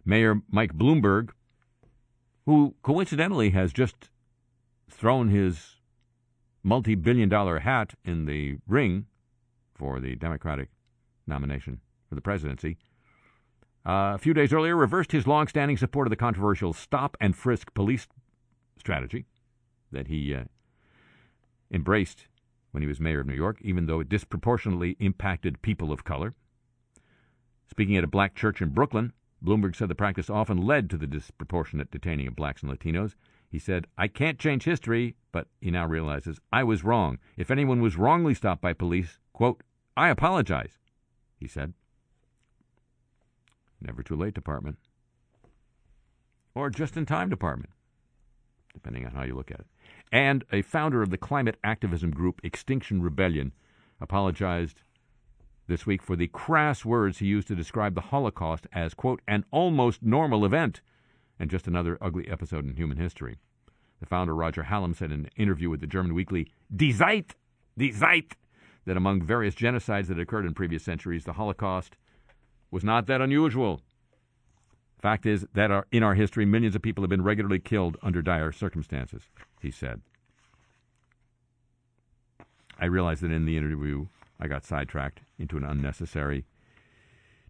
Mayor 0.06 0.40
Mike 0.50 0.72
Bloomberg 0.72 1.30
who 2.46 2.74
coincidentally 2.82 3.50
has 3.50 3.72
just 3.72 4.08
thrown 4.88 5.28
his 5.28 5.76
multi 6.62 6.94
billion 6.94 7.28
dollar 7.28 7.58
hat 7.58 7.94
in 8.04 8.24
the 8.24 8.56
ring 8.66 9.06
for 9.74 10.00
the 10.00 10.16
Democratic 10.16 10.68
nomination 11.26 11.80
for 12.08 12.14
the 12.14 12.20
presidency. 12.20 12.78
Uh, 13.84 14.14
a 14.14 14.18
few 14.18 14.34
days 14.34 14.52
earlier, 14.52 14.74
reversed 14.74 15.12
his 15.12 15.26
long-standing 15.28 15.76
support 15.76 16.06
of 16.06 16.10
the 16.10 16.16
controversial 16.16 16.72
stop 16.72 17.16
and 17.20 17.36
frisk 17.36 17.72
police 17.74 18.08
strategy 18.78 19.26
that 19.92 20.08
he 20.08 20.34
uh, 20.34 20.44
embraced 21.70 22.26
when 22.72 22.82
he 22.82 22.86
was 22.88 23.00
mayor 23.00 23.20
of 23.20 23.26
New 23.26 23.34
York, 23.34 23.58
even 23.62 23.86
though 23.86 24.00
it 24.00 24.08
disproportionately 24.08 24.96
impacted 24.98 25.62
people 25.62 25.92
of 25.92 26.04
color. 26.04 26.34
Speaking 27.68 27.96
at 27.96 28.04
a 28.04 28.08
black 28.08 28.34
church 28.34 28.60
in 28.60 28.70
Brooklyn, 28.70 29.12
Bloomberg 29.44 29.76
said 29.76 29.88
the 29.88 29.94
practice 29.94 30.30
often 30.30 30.58
led 30.58 30.88
to 30.90 30.96
the 30.96 31.06
disproportionate 31.06 31.90
detaining 31.90 32.26
of 32.26 32.36
blacks 32.36 32.62
and 32.62 32.72
Latinos. 32.72 33.14
He 33.48 33.58
said, 33.58 33.86
I 33.96 34.08
can't 34.08 34.38
change 34.38 34.64
history, 34.64 35.14
but 35.30 35.48
he 35.60 35.70
now 35.70 35.86
realizes 35.86 36.40
I 36.52 36.64
was 36.64 36.84
wrong. 36.84 37.18
If 37.36 37.50
anyone 37.50 37.80
was 37.80 37.96
wrongly 37.96 38.34
stopped 38.34 38.60
by 38.60 38.72
police, 38.72 39.18
quote, 39.32 39.62
I 39.96 40.08
apologize, 40.08 40.78
he 41.38 41.46
said. 41.46 41.72
Never 43.80 44.02
too 44.02 44.16
late, 44.16 44.34
Department. 44.34 44.78
Or 46.54 46.70
just 46.70 46.96
in 46.96 47.06
time, 47.06 47.28
Department, 47.28 47.70
depending 48.72 49.04
on 49.04 49.12
how 49.12 49.24
you 49.24 49.34
look 49.34 49.50
at 49.50 49.60
it. 49.60 49.66
And 50.10 50.44
a 50.52 50.62
founder 50.62 51.02
of 51.02 51.10
the 51.10 51.18
climate 51.18 51.56
activism 51.62 52.10
group 52.10 52.40
Extinction 52.42 53.02
Rebellion 53.02 53.52
apologized 54.00 54.82
this 55.66 55.86
week 55.86 56.02
for 56.02 56.16
the 56.16 56.28
crass 56.28 56.84
words 56.84 57.18
he 57.18 57.26
used 57.26 57.48
to 57.48 57.54
describe 57.54 57.94
the 57.94 58.00
Holocaust 58.00 58.66
as, 58.72 58.94
quote, 58.94 59.20
an 59.26 59.44
almost 59.50 60.02
normal 60.02 60.44
event 60.44 60.80
and 61.38 61.50
just 61.50 61.66
another 61.66 61.98
ugly 62.00 62.28
episode 62.28 62.64
in 62.64 62.74
human 62.74 62.96
history. 62.96 63.36
The 64.00 64.06
founder, 64.06 64.34
Roger 64.34 64.64
Hallam, 64.64 64.94
said 64.94 65.10
in 65.12 65.20
an 65.20 65.30
interview 65.36 65.70
with 65.70 65.80
the 65.80 65.86
German 65.86 66.14
weekly 66.14 66.50
Die 66.74 66.92
Zeit, 66.92 67.34
Die 67.78 67.90
Zeit, 67.90 68.36
that 68.84 68.96
among 68.96 69.22
various 69.22 69.54
genocides 69.54 70.06
that 70.08 70.18
occurred 70.18 70.46
in 70.46 70.54
previous 70.54 70.82
centuries, 70.82 71.24
the 71.24 71.34
Holocaust 71.34 71.96
was 72.70 72.84
not 72.84 73.06
that 73.06 73.20
unusual. 73.20 73.80
Fact 75.00 75.26
is 75.26 75.46
that 75.54 75.70
our, 75.70 75.86
in 75.92 76.02
our 76.02 76.14
history, 76.14 76.44
millions 76.44 76.74
of 76.74 76.82
people 76.82 77.02
have 77.02 77.10
been 77.10 77.22
regularly 77.22 77.58
killed 77.58 77.96
under 78.02 78.22
dire 78.22 78.52
circumstances, 78.52 79.22
he 79.60 79.70
said. 79.70 80.00
I 82.78 82.86
realize 82.86 83.20
that 83.20 83.30
in 83.30 83.46
the 83.46 83.56
interview, 83.56 84.06
I 84.38 84.48
got 84.48 84.64
sidetracked 84.64 85.20
into 85.38 85.56
an 85.56 85.64
unnecessary 85.64 86.44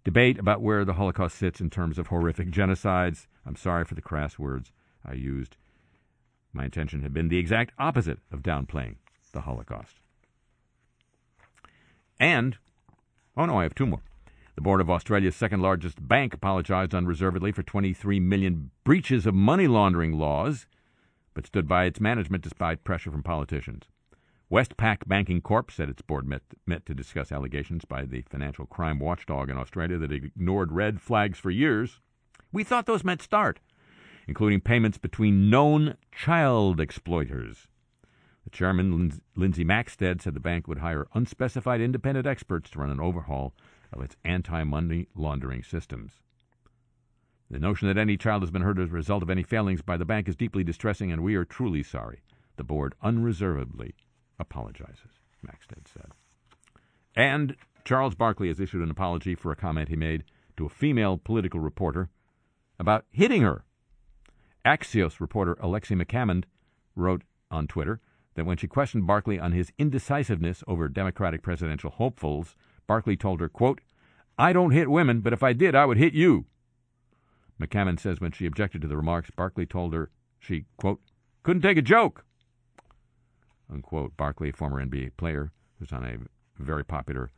debate 0.05 0.39
about 0.39 0.63
where 0.63 0.85
the 0.85 0.95
Holocaust 0.95 1.37
sits 1.37 1.61
in 1.61 1.69
terms 1.69 1.99
of 1.99 2.07
horrific 2.07 2.51
genocides. 2.51 3.27
I'm 3.45 3.57
sorry 3.57 3.85
for 3.85 3.95
the 3.95 4.01
crass 4.01 4.39
words 4.39 4.73
I 5.05 5.15
used. 5.15 5.57
My 6.53 6.65
intention 6.65 7.03
had 7.03 7.13
been 7.13 7.29
the 7.29 7.39
exact 7.39 7.73
opposite 7.79 8.21
of 8.31 8.43
downplaying 8.43 8.97
the 9.33 9.43
Holocaust. 9.43 9.97
And, 12.19 12.57
oh 13.37 13.47
no, 13.47 13.59
I 13.59 13.65
have 13.65 13.75
two 13.75 13.87
more. 13.87 14.03
The 14.55 14.63
board 14.63 14.81
of 14.81 14.89
Australia's 14.89 15.37
second 15.37 15.61
largest 15.61 16.07
bank 16.09 16.33
apologized 16.33 16.95
unreservedly 16.95 17.53
for 17.53 17.63
23 17.63 18.21
million 18.21 18.71
breaches 18.85 19.27
of 19.27 19.35
money 19.35 19.67
laundering 19.67 20.13
laws, 20.13 20.67
but 21.35 21.47
stood 21.47 21.69
by 21.69 21.85
its 21.85 22.01
management 22.01 22.43
despite 22.43 22.85
pressure 22.85 23.11
from 23.11 23.23
politicians. 23.23 23.85
Westpac 24.49 25.09
Banking 25.09 25.41
Corp 25.41 25.73
said 25.73 25.89
its 25.89 26.03
board 26.03 26.25
met, 26.25 26.43
met 26.67 26.87
to 26.87 26.95
discuss 26.95 27.33
allegations 27.33 27.85
by 27.85 28.05
the 28.05 28.23
financial 28.31 28.65
crime 28.65 29.01
watchdog 29.01 29.51
in 29.51 29.59
Australia 29.59 29.99
that 29.99 30.13
ignored 30.13 30.71
red 30.71 31.01
flags 31.01 31.37
for 31.37 31.51
years. 31.51 32.01
We 32.53 32.63
thought 32.63 32.87
those 32.87 33.03
meant 33.03 33.23
start, 33.23 33.59
including 34.29 34.61
payments 34.61 34.99
between 34.99 35.51
known 35.51 35.97
child 36.13 36.79
exploiters. 36.79 37.67
The 38.45 38.51
chairman, 38.51 39.21
Lindsay 39.35 39.65
Maxsted, 39.65 40.23
said 40.23 40.35
the 40.35 40.41
bank 40.41 40.69
would 40.69 40.79
hire 40.79 41.09
unspecified 41.13 41.81
independent 41.81 42.29
experts 42.29 42.71
to 42.71 42.79
run 42.79 42.91
an 42.91 43.01
overhaul 43.01 43.53
of 43.93 44.01
its 44.01 44.17
anti 44.25 44.63
money 44.63 45.09
laundering 45.17 45.65
systems. 45.65 46.21
The 47.51 47.59
notion 47.59 47.89
that 47.89 47.99
any 47.99 48.17
child 48.17 48.43
has 48.43 48.53
been 48.53 48.63
hurt 48.63 48.79
as 48.79 48.91
a 48.91 48.93
result 48.93 49.25
of 49.25 49.31
any 49.31 49.43
failings 49.43 49.83
by 49.83 49.97
the 49.97 50.05
bank 50.05 50.29
is 50.29 50.37
deeply 50.37 50.63
distressing, 50.63 51.11
and 51.11 51.25
we 51.25 51.35
are 51.35 51.45
truly 51.45 51.83
sorry. 51.83 52.21
The 52.57 52.65
board 52.65 52.95
unreservedly 53.03 53.97
apologizes, 54.39 55.21
Maxsted 55.47 55.87
said. 55.87 56.13
And 57.15 57.57
Charles 57.85 58.15
Barkley 58.15 58.49
has 58.49 58.61
issued 58.61 58.83
an 58.83 58.91
apology 58.91 59.35
for 59.35 59.51
a 59.53 59.57
comment 59.57 59.89
he 59.89 59.97
made 59.97 60.25
to 60.57 60.67
a 60.67 60.71
female 60.71 61.19
political 61.19 61.61
reporter 61.61 62.09
about 62.79 63.05
hitting 63.11 63.43
her. 63.43 63.65
Axios 64.65 65.21
reporter 65.21 65.55
Alexi 65.57 66.01
McCammond 66.01 66.45
wrote 66.95 67.23
on 67.51 67.67
Twitter 67.67 68.01
that 68.35 68.45
when 68.45 68.57
she 68.57 68.67
questioned 68.67 69.07
Barkley 69.07 69.39
on 69.39 69.53
his 69.53 69.73
indecisiveness 69.79 70.63
over 70.67 70.89
Democratic 70.89 71.43
presidential 71.43 71.91
hopefuls, 71.91 72.55
Barkley 72.87 73.17
told 73.17 73.41
her, 73.41 73.49
quote, 73.49 73.81
I 74.39 74.53
don't 74.53 74.73
hit 74.73 74.91
women, 74.91 75.21
but 75.21 75.33
if 75.33 75.43
I 75.43 75.53
did, 75.53 75.75
I 75.75 75.87
would 75.87 75.97
hit 75.97 76.13
you. 76.13 76.47
McCammond 77.61 78.01
says 78.01 78.21
when 78.21 78.33
she 78.33 78.47
objected 78.47 78.83
to 78.83 78.89
the 78.89 78.97
remarks, 78.97 79.31
Barkley 79.31 79.65
told 79.65 79.95
her 79.95 80.11
she, 80.39 80.67
quote, 80.77 81.01
couldn't 81.43 81.63
take 81.63 81.79
a 81.79 81.83
joke. 81.83 82.25
Unquote. 83.73 84.17
Barkley, 84.17 84.53
former 84.53 84.85
NBA 84.85 85.17
player, 85.17 85.53
who's 85.79 85.93
on 85.93 86.05
a 86.05 86.63
very 86.63 86.85
popular 86.85 87.31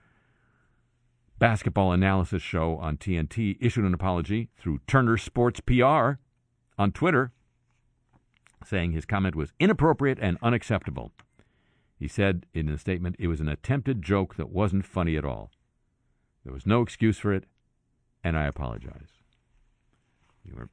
basketball 1.38 1.92
analysis 1.92 2.42
show 2.42 2.76
on 2.78 2.96
TNT, 2.96 3.56
issued 3.60 3.84
an 3.84 3.94
apology 3.94 4.50
through 4.58 4.80
Turner 4.86 5.16
Sports 5.16 5.60
PR 5.60 6.18
on 6.78 6.92
Twitter, 6.92 7.32
saying 8.64 8.92
his 8.92 9.04
comment 9.04 9.34
was 9.36 9.52
inappropriate 9.60 10.18
and 10.20 10.36
unacceptable. 10.42 11.12
He 11.98 12.08
said 12.08 12.46
in 12.54 12.68
a 12.68 12.78
statement, 12.78 13.16
it 13.18 13.28
was 13.28 13.40
an 13.40 13.48
attempted 13.48 14.02
joke 14.02 14.36
that 14.36 14.50
wasn't 14.50 14.86
funny 14.86 15.16
at 15.16 15.24
all. 15.24 15.50
There 16.44 16.52
was 16.52 16.66
no 16.66 16.82
excuse 16.82 17.18
for 17.18 17.32
it, 17.32 17.44
and 18.22 18.36
I 18.38 18.46
apologize. 18.46 19.10
You 20.44 20.54
were, 20.56 20.68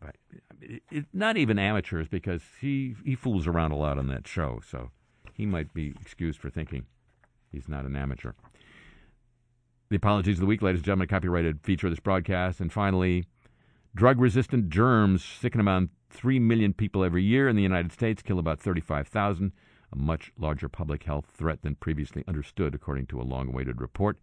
it, 0.62 1.06
not 1.12 1.38
even 1.38 1.60
amateurs, 1.60 2.08
because 2.08 2.44
he, 2.62 2.96
he 3.04 3.16
fools 3.16 3.48
around 3.48 3.72
a 3.72 3.76
lot 3.76 3.98
on 3.98 4.08
that 4.08 4.28
show, 4.28 4.62
so 4.66 4.92
he 5.36 5.46
might 5.46 5.74
be 5.74 5.94
excused 6.02 6.40
for 6.40 6.50
thinking 6.50 6.86
he's 7.52 7.68
not 7.68 7.86
an 7.86 7.96
amateur. 7.96 8.34
The 9.90 9.98
apologies 9.98 10.38
of 10.38 10.42
the 10.42 10.48
week, 10.48 10.62
ladies 10.62 10.80
and 10.80 10.86
gentlemen, 10.86 11.08
copyrighted 11.08 11.62
feature 11.62 11.88
of 11.88 11.92
this 11.92 12.00
broadcast. 12.00 12.60
And 12.60 12.74
finally, 12.74 13.26
drug 13.94 14.20
resistant 14.20 14.70
germs 14.70 15.24
sicken 15.24 15.62
about 15.62 15.90
3 16.10 16.40
million 16.40 16.74
people 16.74 17.04
every 17.04 17.24
year 17.24 17.48
in 17.48 17.56
the 17.56 17.62
United 17.62 17.92
States, 17.92 18.22
kill 18.22 18.40
about 18.40 18.60
35,000, 18.60 19.52
a 19.92 19.96
much 19.96 20.32
larger 20.38 20.68
public 20.68 21.04
health 21.04 21.28
threat 21.38 21.62
than 21.62 21.76
previously 21.76 22.24
understood, 22.28 22.74
according 22.74 23.06
to 23.08 23.22
a 23.22 23.24
long 23.24 23.50
awaited 23.50 23.80
report 23.80 24.18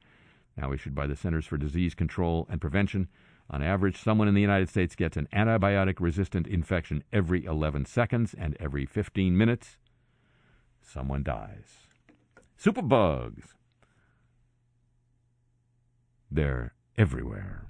now 0.57 0.73
issued 0.73 0.95
by 0.95 1.07
the 1.07 1.17
Centers 1.17 1.47
for 1.47 1.57
Disease 1.57 1.95
Control 1.95 2.47
and 2.51 2.61
Prevention. 2.61 3.09
On 3.51 3.63
average, 3.63 4.01
someone 4.01 4.29
in 4.29 4.35
the 4.35 4.41
United 4.41 4.69
States 4.69 4.95
gets 4.95 5.17
an 5.17 5.29
antibiotic 5.33 5.97
resistant 6.01 6.47
infection 6.47 7.03
every 7.13 7.45
11 7.45 7.87
seconds, 7.87 8.35
and 8.35 8.57
every 8.61 8.87
15 8.87 9.37
minutes, 9.37 9.77
someone 10.83 11.23
dies. 11.23 11.87
Superbugs. 12.59 13.55
They're 16.31 16.75
everywhere. 16.97 17.67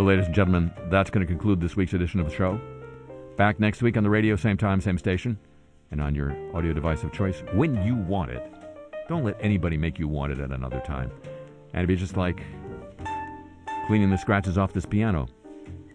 Ladies 0.00 0.26
and 0.26 0.34
gentlemen, 0.34 0.72
that's 0.88 1.10
going 1.10 1.24
to 1.24 1.30
conclude 1.30 1.60
this 1.60 1.76
week's 1.76 1.92
edition 1.92 2.20
of 2.20 2.30
the 2.30 2.34
show. 2.34 2.58
Back 3.36 3.60
next 3.60 3.82
week 3.82 3.98
on 3.98 4.02
the 4.02 4.08
radio, 4.08 4.34
same 4.34 4.56
time, 4.56 4.80
same 4.80 4.96
station, 4.96 5.38
and 5.90 6.00
on 6.00 6.14
your 6.14 6.34
audio 6.56 6.72
device 6.72 7.04
of 7.04 7.12
choice 7.12 7.42
when 7.52 7.84
you 7.84 7.94
want 7.94 8.30
it. 8.30 8.50
Don't 9.08 9.24
let 9.24 9.36
anybody 9.40 9.76
make 9.76 9.98
you 9.98 10.08
want 10.08 10.32
it 10.32 10.40
at 10.40 10.52
another 10.52 10.80
time. 10.80 11.10
And 11.74 11.80
it'd 11.84 11.88
be 11.88 11.96
just 11.96 12.16
like 12.16 12.42
cleaning 13.86 14.08
the 14.08 14.16
scratches 14.16 14.56
off 14.56 14.72
this 14.72 14.86
piano 14.86 15.28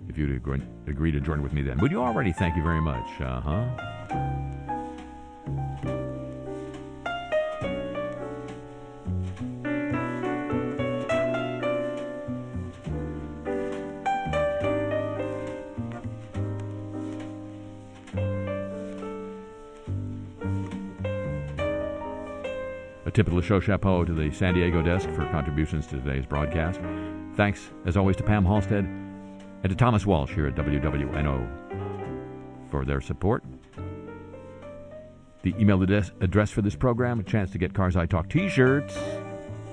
if 0.08 0.20
you'd 0.20 0.40
agree 0.88 1.12
to 1.12 1.20
join 1.20 1.42
with 1.42 1.52
me 1.52 1.64
then. 1.64 1.80
Would 1.80 1.92
you 1.92 2.00
already? 2.00 2.32
Thank 2.32 2.56
you 2.56 2.64
very 2.64 2.82
much. 2.82 3.10
Uh 3.20 3.42
huh. 3.42 4.65
Tip 23.16 23.28
of 23.28 23.34
the 23.34 23.42
show 23.42 23.62
chapeau 23.62 24.04
to 24.04 24.14
the 24.14 24.30
San 24.32 24.54
Diego 24.54 24.82
desk 24.82 25.10
for 25.12 25.26
contributions 25.28 25.88
to 25.88 25.98
today's 26.02 26.26
broadcast. 26.26 26.82
Thanks, 27.36 27.72
as 27.86 27.96
always, 27.96 28.18
to 28.18 28.24
Pam 28.24 28.44
Halstead 28.44 28.84
and 28.84 29.70
to 29.70 29.76
Thomas 29.76 30.06
Walsh 30.06 30.34
here 30.34 30.48
at 30.48 30.56
WWNO 30.56 31.48
for 32.70 32.84
their 32.84 33.00
support. 33.00 33.42
The 35.44 35.56
email 35.58 35.82
address 35.82 36.52
for 36.52 36.62
this 36.62 36.76
program, 36.76 37.22
a 37.22 37.24
chance 37.24 37.52
to 37.52 37.58
get 37.58 37.74
Cars 37.74 37.96
I 37.96 38.06
Talk 38.06 38.28
t 38.30 38.50
shirts. 38.50 39.00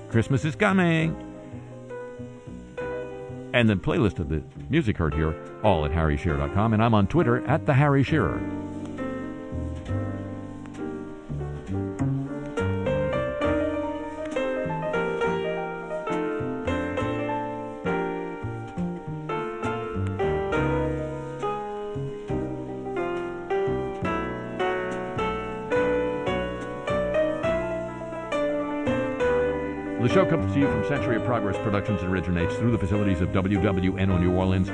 Christmas 0.09 0.45
is 0.45 0.55
coming. 0.55 1.13
And 3.53 3.69
the 3.69 3.75
playlist 3.75 4.19
of 4.19 4.29
the 4.29 4.41
music 4.69 4.97
heard 4.97 5.13
here, 5.13 5.35
all 5.63 5.83
at 5.83 5.91
harryshearer.com. 5.91 6.73
And 6.73 6.81
I'm 6.81 6.93
on 6.93 7.07
Twitter 7.07 7.45
at 7.45 7.65
the 7.65 7.73
Harry 7.73 8.03
Shearer. 8.03 8.62
Progress 31.25 31.55
Productions 31.63 32.03
originates 32.03 32.55
through 32.55 32.71
the 32.71 32.77
facilities 32.77 33.21
of 33.21 33.29
WWNO 33.29 34.19
New 34.19 34.33
Orleans, 34.33 34.69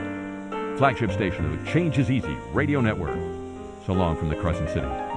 flagship 0.79 1.11
station 1.11 1.45
of 1.45 1.63
the 1.63 1.71
Change 1.71 1.99
is 1.99 2.09
Easy 2.09 2.35
radio 2.53 2.81
network. 2.81 3.17
So 3.85 3.93
long 3.93 4.17
from 4.17 4.29
the 4.29 4.35
Crescent 4.35 4.69
City. 4.69 5.08